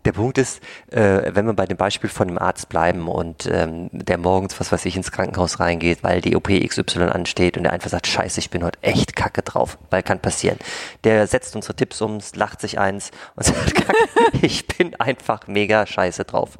Der 0.08 0.13
Punkt 0.13 0.38
ist, 0.38 0.62
äh, 0.89 1.36
wenn 1.36 1.48
wir 1.48 1.54
bei 1.54 1.65
dem 1.65 1.76
Beispiel 1.76 2.10
von 2.10 2.30
dem 2.30 2.38
Arzt 2.38 2.70
bleiben 2.70 3.10
und 3.10 3.46
ähm, 3.46 3.89
der 3.91 4.17
morgens, 4.17 4.58
was 4.58 4.72
weiß 4.72 4.86
ich, 4.86 4.96
ins 4.96 5.12
Krankenhaus 5.12 5.60
reingeht, 5.60 6.02
weil 6.02 6.22
die 6.22 6.38
OP 6.38 6.48
XY 6.48 7.10
ansteht 7.10 7.58
und 7.58 7.63
der 7.63 7.74
einfach 7.74 7.89
sagt, 7.89 8.08
scheiße, 8.08 8.39
ich 8.39 8.50
bin 8.50 8.63
heute 8.63 8.82
echt 8.82 9.17
kacke 9.17 9.41
drauf, 9.41 9.78
weil 9.89 10.04
kann 10.04 10.22
passieren. 10.22 10.60
Der 11.04 11.28
setzt 11.28 11.58
unsere 11.58 11.76
Tipps 11.76 12.02
um, 12.02 12.20
lacht 12.36 12.62
sich 12.62 12.80
eins 12.80 13.12
und 13.36 13.43
sagt, 13.48 13.76
kacke, 13.76 13.98
ich 14.41 14.65
bin 14.65 14.96
einfach 14.96 15.46
mega 15.48 15.86
scheiße 15.86 16.24
drauf. 16.24 16.58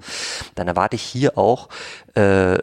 Dann 0.56 0.68
erwarte 0.68 0.98
ich 0.98 1.04
hier 1.04 1.38
auch, 1.38 1.70
äh, 2.16 2.58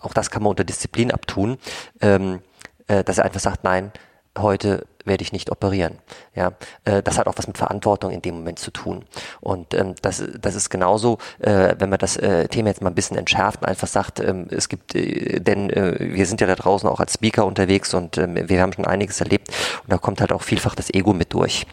auch 0.00 0.14
das 0.14 0.32
kann 0.32 0.42
man 0.42 0.50
unter 0.50 0.64
Disziplin 0.64 1.12
abtun, 1.12 1.58
ähm, 2.00 2.40
äh, 2.88 3.04
dass 3.04 3.18
er 3.18 3.24
einfach 3.24 3.38
sagt, 3.38 3.62
nein, 3.62 3.92
heute 4.36 4.84
werde 5.04 5.22
ich 5.22 5.32
nicht 5.32 5.50
operieren. 5.50 5.98
Ja, 6.34 6.52
äh, 6.84 7.02
das 7.02 7.18
hat 7.18 7.26
auch 7.26 7.36
was 7.36 7.46
mit 7.46 7.58
Verantwortung 7.58 8.10
in 8.10 8.22
dem 8.22 8.36
Moment 8.36 8.58
zu 8.58 8.70
tun. 8.70 9.04
Und 9.40 9.74
ähm, 9.74 9.94
das, 10.02 10.22
das 10.40 10.54
ist 10.54 10.70
genauso, 10.70 11.18
äh, 11.40 11.74
wenn 11.78 11.90
man 11.90 11.98
das 11.98 12.16
äh, 12.16 12.48
Thema 12.48 12.68
jetzt 12.68 12.82
mal 12.82 12.90
ein 12.90 12.94
bisschen 12.94 13.16
entschärft 13.16 13.62
und 13.62 13.68
einfach 13.68 13.88
sagt, 13.88 14.20
ähm, 14.20 14.46
es 14.50 14.68
gibt, 14.68 14.94
äh, 14.94 15.40
denn 15.40 15.70
äh, 15.70 15.96
wir 15.98 16.26
sind 16.26 16.40
ja 16.40 16.46
da 16.46 16.54
draußen 16.54 16.88
auch 16.88 17.00
als 17.00 17.14
Speaker 17.14 17.46
unterwegs 17.46 17.94
und 17.94 18.18
ähm, 18.18 18.48
wir 18.48 18.60
haben 18.60 18.72
schon 18.72 18.86
einiges 18.86 19.20
erlebt 19.20 19.48
und 19.82 19.92
da 19.92 19.98
kommt 19.98 20.20
halt 20.20 20.32
auch 20.32 20.42
vielfach 20.42 20.74
das 20.74 20.92
Ego 20.92 21.12
mit 21.12 21.32
durch, 21.32 21.66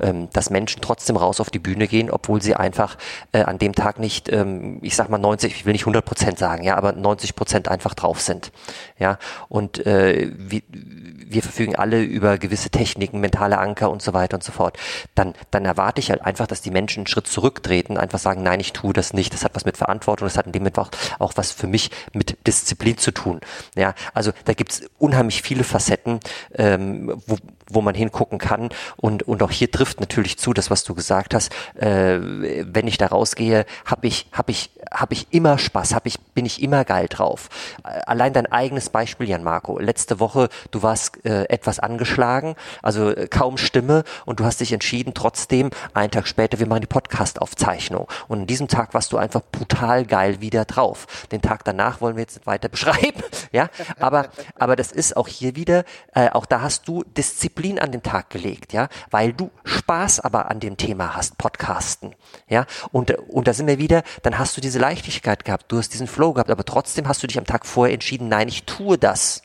ähm, 0.00 0.28
dass 0.32 0.50
Menschen 0.50 0.82
trotzdem 0.82 1.16
raus 1.16 1.40
auf 1.40 1.50
die 1.50 1.58
Bühne 1.58 1.86
gehen, 1.86 2.10
obwohl 2.10 2.42
sie 2.42 2.54
einfach 2.54 2.96
äh, 3.32 3.42
an 3.42 3.58
dem 3.58 3.74
Tag 3.74 3.98
nicht, 3.98 4.30
ähm, 4.32 4.78
ich 4.82 4.96
sag 4.96 5.08
mal 5.08 5.18
90, 5.18 5.52
ich 5.54 5.66
will 5.66 5.72
nicht 5.72 5.82
100 5.82 6.04
Prozent 6.04 6.38
sagen, 6.38 6.64
ja, 6.64 6.76
aber 6.76 6.92
90 6.92 7.36
Prozent 7.36 7.68
einfach 7.68 7.94
drauf 7.94 8.20
sind. 8.20 8.52
Ja, 8.98 9.18
und 9.48 9.84
äh, 9.86 10.30
wir, 10.36 10.62
wir 10.68 11.42
verfügen 11.42 11.76
alle 11.76 12.02
über 12.02 12.38
gewisse 12.38 12.70
Techniken, 12.72 13.20
mentale 13.20 13.58
Anker 13.58 13.90
und 13.90 14.02
so 14.02 14.12
weiter 14.12 14.36
und 14.36 14.42
so 14.42 14.50
fort, 14.50 14.76
dann, 15.14 15.34
dann 15.50 15.64
erwarte 15.64 16.00
ich 16.00 16.10
halt 16.10 16.22
einfach, 16.22 16.46
dass 16.46 16.60
die 16.60 16.70
Menschen 16.70 17.00
einen 17.00 17.06
Schritt 17.06 17.28
zurücktreten, 17.28 17.96
einfach 17.96 18.18
sagen, 18.18 18.42
nein, 18.42 18.58
ich 18.60 18.72
tue 18.72 18.92
das 18.92 19.12
nicht. 19.12 19.32
Das 19.32 19.44
hat 19.44 19.54
was 19.54 19.64
mit 19.64 19.76
Verantwortung, 19.76 20.26
das 20.26 20.36
hat 20.36 20.46
in 20.46 20.52
dem 20.52 20.62
Moment 20.62 20.78
auch, 20.78 20.90
auch 21.18 21.32
was 21.36 21.52
für 21.52 21.66
mich 21.66 21.90
mit 22.12 22.46
Disziplin 22.46 22.98
zu 22.98 23.12
tun. 23.12 23.40
Ja, 23.76 23.94
also 24.14 24.32
da 24.44 24.54
gibt's 24.54 24.82
unheimlich 24.98 25.42
viele 25.42 25.64
Facetten, 25.64 26.20
ähm, 26.54 27.22
wo, 27.26 27.36
wo 27.74 27.80
man 27.80 27.94
hingucken 27.94 28.38
kann. 28.38 28.70
Und, 28.96 29.22
und 29.24 29.42
auch 29.42 29.50
hier 29.50 29.70
trifft 29.70 30.00
natürlich 30.00 30.38
zu, 30.38 30.52
das, 30.52 30.70
was 30.70 30.84
du 30.84 30.94
gesagt 30.94 31.34
hast, 31.34 31.52
äh, 31.76 32.18
wenn 32.20 32.86
ich 32.86 32.98
da 32.98 33.06
rausgehe, 33.06 33.64
habe 33.84 34.06
ich, 34.06 34.26
hab 34.32 34.48
ich, 34.48 34.70
hab 34.90 35.12
ich 35.12 35.26
immer 35.30 35.58
Spaß, 35.58 35.94
hab 35.94 36.06
ich, 36.06 36.20
bin 36.20 36.46
ich 36.46 36.62
immer 36.62 36.84
geil 36.84 37.06
drauf. 37.08 37.48
Allein 37.82 38.32
dein 38.32 38.46
eigenes 38.46 38.90
Beispiel, 38.90 39.28
Jan 39.28 39.42
Marco. 39.42 39.78
Letzte 39.78 40.20
Woche, 40.20 40.48
du 40.70 40.82
warst 40.82 41.24
äh, 41.24 41.44
etwas 41.48 41.78
angeschlagen, 41.78 42.56
also 42.82 43.10
äh, 43.10 43.26
kaum 43.28 43.56
Stimme 43.56 44.04
und 44.24 44.40
du 44.40 44.44
hast 44.44 44.60
dich 44.60 44.72
entschieden, 44.72 45.14
trotzdem, 45.14 45.70
einen 45.94 46.10
Tag 46.10 46.26
später, 46.26 46.58
wir 46.58 46.66
machen 46.66 46.82
die 46.82 46.86
Podcast-Aufzeichnung. 46.86 48.08
Und 48.28 48.40
an 48.40 48.46
diesem 48.46 48.68
Tag 48.68 48.94
warst 48.94 49.12
du 49.12 49.18
einfach 49.18 49.42
brutal 49.50 50.04
geil 50.04 50.40
wieder 50.40 50.64
drauf. 50.64 51.06
Den 51.30 51.42
Tag 51.42 51.64
danach 51.64 52.00
wollen 52.00 52.16
wir 52.16 52.22
jetzt 52.22 52.36
nicht 52.36 52.46
weiter 52.46 52.68
beschreiben, 52.72 53.22
ja, 53.52 53.68
aber, 53.98 54.28
aber 54.58 54.76
das 54.76 54.92
ist 54.92 55.16
auch 55.16 55.28
hier 55.28 55.56
wieder, 55.56 55.84
äh, 56.14 56.30
auch 56.30 56.46
da 56.46 56.60
hast 56.60 56.88
du 56.88 57.02
Disziplin 57.04 57.61
an 57.78 57.92
den 57.92 58.02
Tag 58.02 58.30
gelegt, 58.30 58.72
ja, 58.72 58.88
weil 59.10 59.32
du 59.32 59.50
Spaß 59.64 60.20
aber 60.20 60.50
an 60.50 60.60
dem 60.60 60.76
Thema 60.76 61.16
hast, 61.16 61.38
Podcasten, 61.38 62.14
ja, 62.48 62.66
und, 62.90 63.10
und 63.28 63.46
da 63.46 63.54
sind 63.54 63.66
wir 63.66 63.78
wieder, 63.78 64.02
dann 64.22 64.38
hast 64.38 64.56
du 64.56 64.60
diese 64.60 64.78
Leichtigkeit 64.78 65.44
gehabt, 65.44 65.70
du 65.70 65.78
hast 65.78 65.92
diesen 65.94 66.06
Flow 66.06 66.32
gehabt, 66.32 66.50
aber 66.50 66.64
trotzdem 66.64 67.08
hast 67.08 67.22
du 67.22 67.26
dich 67.26 67.38
am 67.38 67.46
Tag 67.46 67.66
vorher 67.66 67.94
entschieden, 67.94 68.28
nein, 68.28 68.48
ich 68.48 68.64
tue 68.64 68.98
das. 68.98 69.42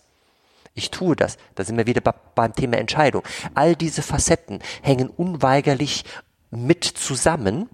Ich 0.73 0.91
tue 0.91 1.15
das. 1.15 1.37
Da 1.55 1.63
sind 1.63 1.75
wir 1.75 1.87
wieder 1.87 2.01
beim 2.35 2.53
Thema 2.53 2.77
Entscheidung. 2.77 3.23
All 3.55 3.75
diese 3.75 4.03
Facetten 4.03 4.59
hängen 4.83 5.09
unweigerlich 5.09 6.05
mit 6.51 6.83
zusammen. 6.83 7.67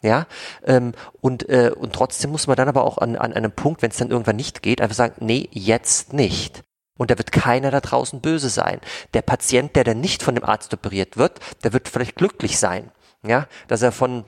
Ja, 0.00 0.26
ähm, 0.64 0.92
und, 1.20 1.48
äh, 1.48 1.72
und 1.76 1.92
trotzdem 1.92 2.30
muss 2.30 2.46
man 2.46 2.56
dann 2.56 2.68
aber 2.68 2.84
auch 2.84 2.98
an, 2.98 3.16
an 3.16 3.32
einem 3.32 3.50
Punkt, 3.50 3.82
wenn 3.82 3.90
es 3.90 3.96
dann 3.96 4.10
irgendwann 4.10 4.36
nicht 4.36 4.62
geht, 4.62 4.80
einfach 4.80 4.94
sagen, 4.94 5.14
nee, 5.18 5.48
jetzt 5.52 6.12
nicht. 6.12 6.62
Und 6.98 7.10
da 7.10 7.16
wird 7.16 7.32
keiner 7.32 7.70
da 7.70 7.80
draußen 7.80 8.20
böse 8.20 8.50
sein. 8.50 8.80
Der 9.14 9.22
Patient, 9.22 9.74
der 9.74 9.84
dann 9.84 10.00
nicht 10.00 10.22
von 10.22 10.34
dem 10.34 10.44
Arzt 10.44 10.74
operiert 10.74 11.16
wird, 11.16 11.40
der 11.62 11.72
wird 11.72 11.88
vielleicht 11.88 12.16
glücklich 12.16 12.58
sein, 12.58 12.90
ja, 13.26 13.46
dass 13.68 13.80
er 13.80 13.92
von 13.92 14.24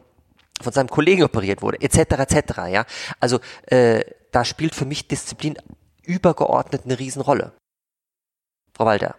von 0.62 0.72
seinem 0.72 0.88
Kollegen 0.88 1.22
operiert 1.22 1.62
wurde, 1.62 1.80
etc. 1.80 1.98
etc. 2.18 2.58
Ja, 2.70 2.84
also 3.18 3.40
äh, 3.66 4.04
da 4.30 4.44
spielt 4.44 4.74
für 4.74 4.84
mich 4.84 5.08
Disziplin 5.08 5.56
übergeordnet 6.02 6.82
eine 6.84 6.98
Riesenrolle. 6.98 7.52
Frau 8.76 8.84
Walter, 8.84 9.16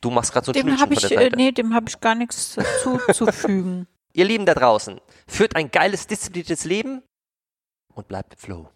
du 0.00 0.10
machst 0.10 0.32
gerade 0.32 0.46
so 0.46 0.52
ein 0.52 0.54
Dem 0.54 0.80
habe 0.80 0.94
ich, 0.94 1.10
äh, 1.10 1.30
nee, 1.34 1.52
dem 1.52 1.74
habe 1.74 1.88
ich 1.88 2.00
gar 2.00 2.14
nichts 2.14 2.56
zuzufügen. 2.82 3.86
Ihr 4.12 4.24
Lieben 4.24 4.46
da 4.46 4.54
draußen, 4.54 5.00
führt 5.26 5.56
ein 5.56 5.70
geiles, 5.70 6.06
diszipliniertes 6.06 6.64
Leben 6.64 7.02
und 7.92 8.08
bleibt 8.08 8.34
im 8.34 8.38
Flow. 8.38 8.68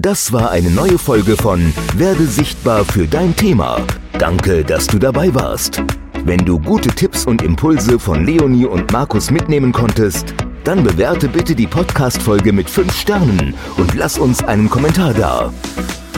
Das 0.00 0.32
war 0.32 0.52
eine 0.52 0.70
neue 0.70 0.96
Folge 0.96 1.36
von 1.36 1.74
Werde 1.96 2.24
sichtbar 2.24 2.84
für 2.84 3.08
dein 3.08 3.34
Thema. 3.34 3.80
Danke, 4.16 4.62
dass 4.62 4.86
du 4.86 4.96
dabei 4.96 5.34
warst. 5.34 5.82
Wenn 6.24 6.44
du 6.44 6.60
gute 6.60 6.90
Tipps 6.90 7.26
und 7.26 7.42
Impulse 7.42 7.98
von 7.98 8.24
Leonie 8.24 8.64
und 8.64 8.92
Markus 8.92 9.32
mitnehmen 9.32 9.72
konntest, 9.72 10.34
dann 10.62 10.84
bewerte 10.84 11.28
bitte 11.28 11.56
die 11.56 11.66
Podcast-Folge 11.66 12.52
mit 12.52 12.70
5 12.70 12.94
Sternen 12.94 13.54
und 13.76 13.96
lass 13.96 14.18
uns 14.18 14.44
einen 14.44 14.70
Kommentar 14.70 15.14
da. 15.14 15.52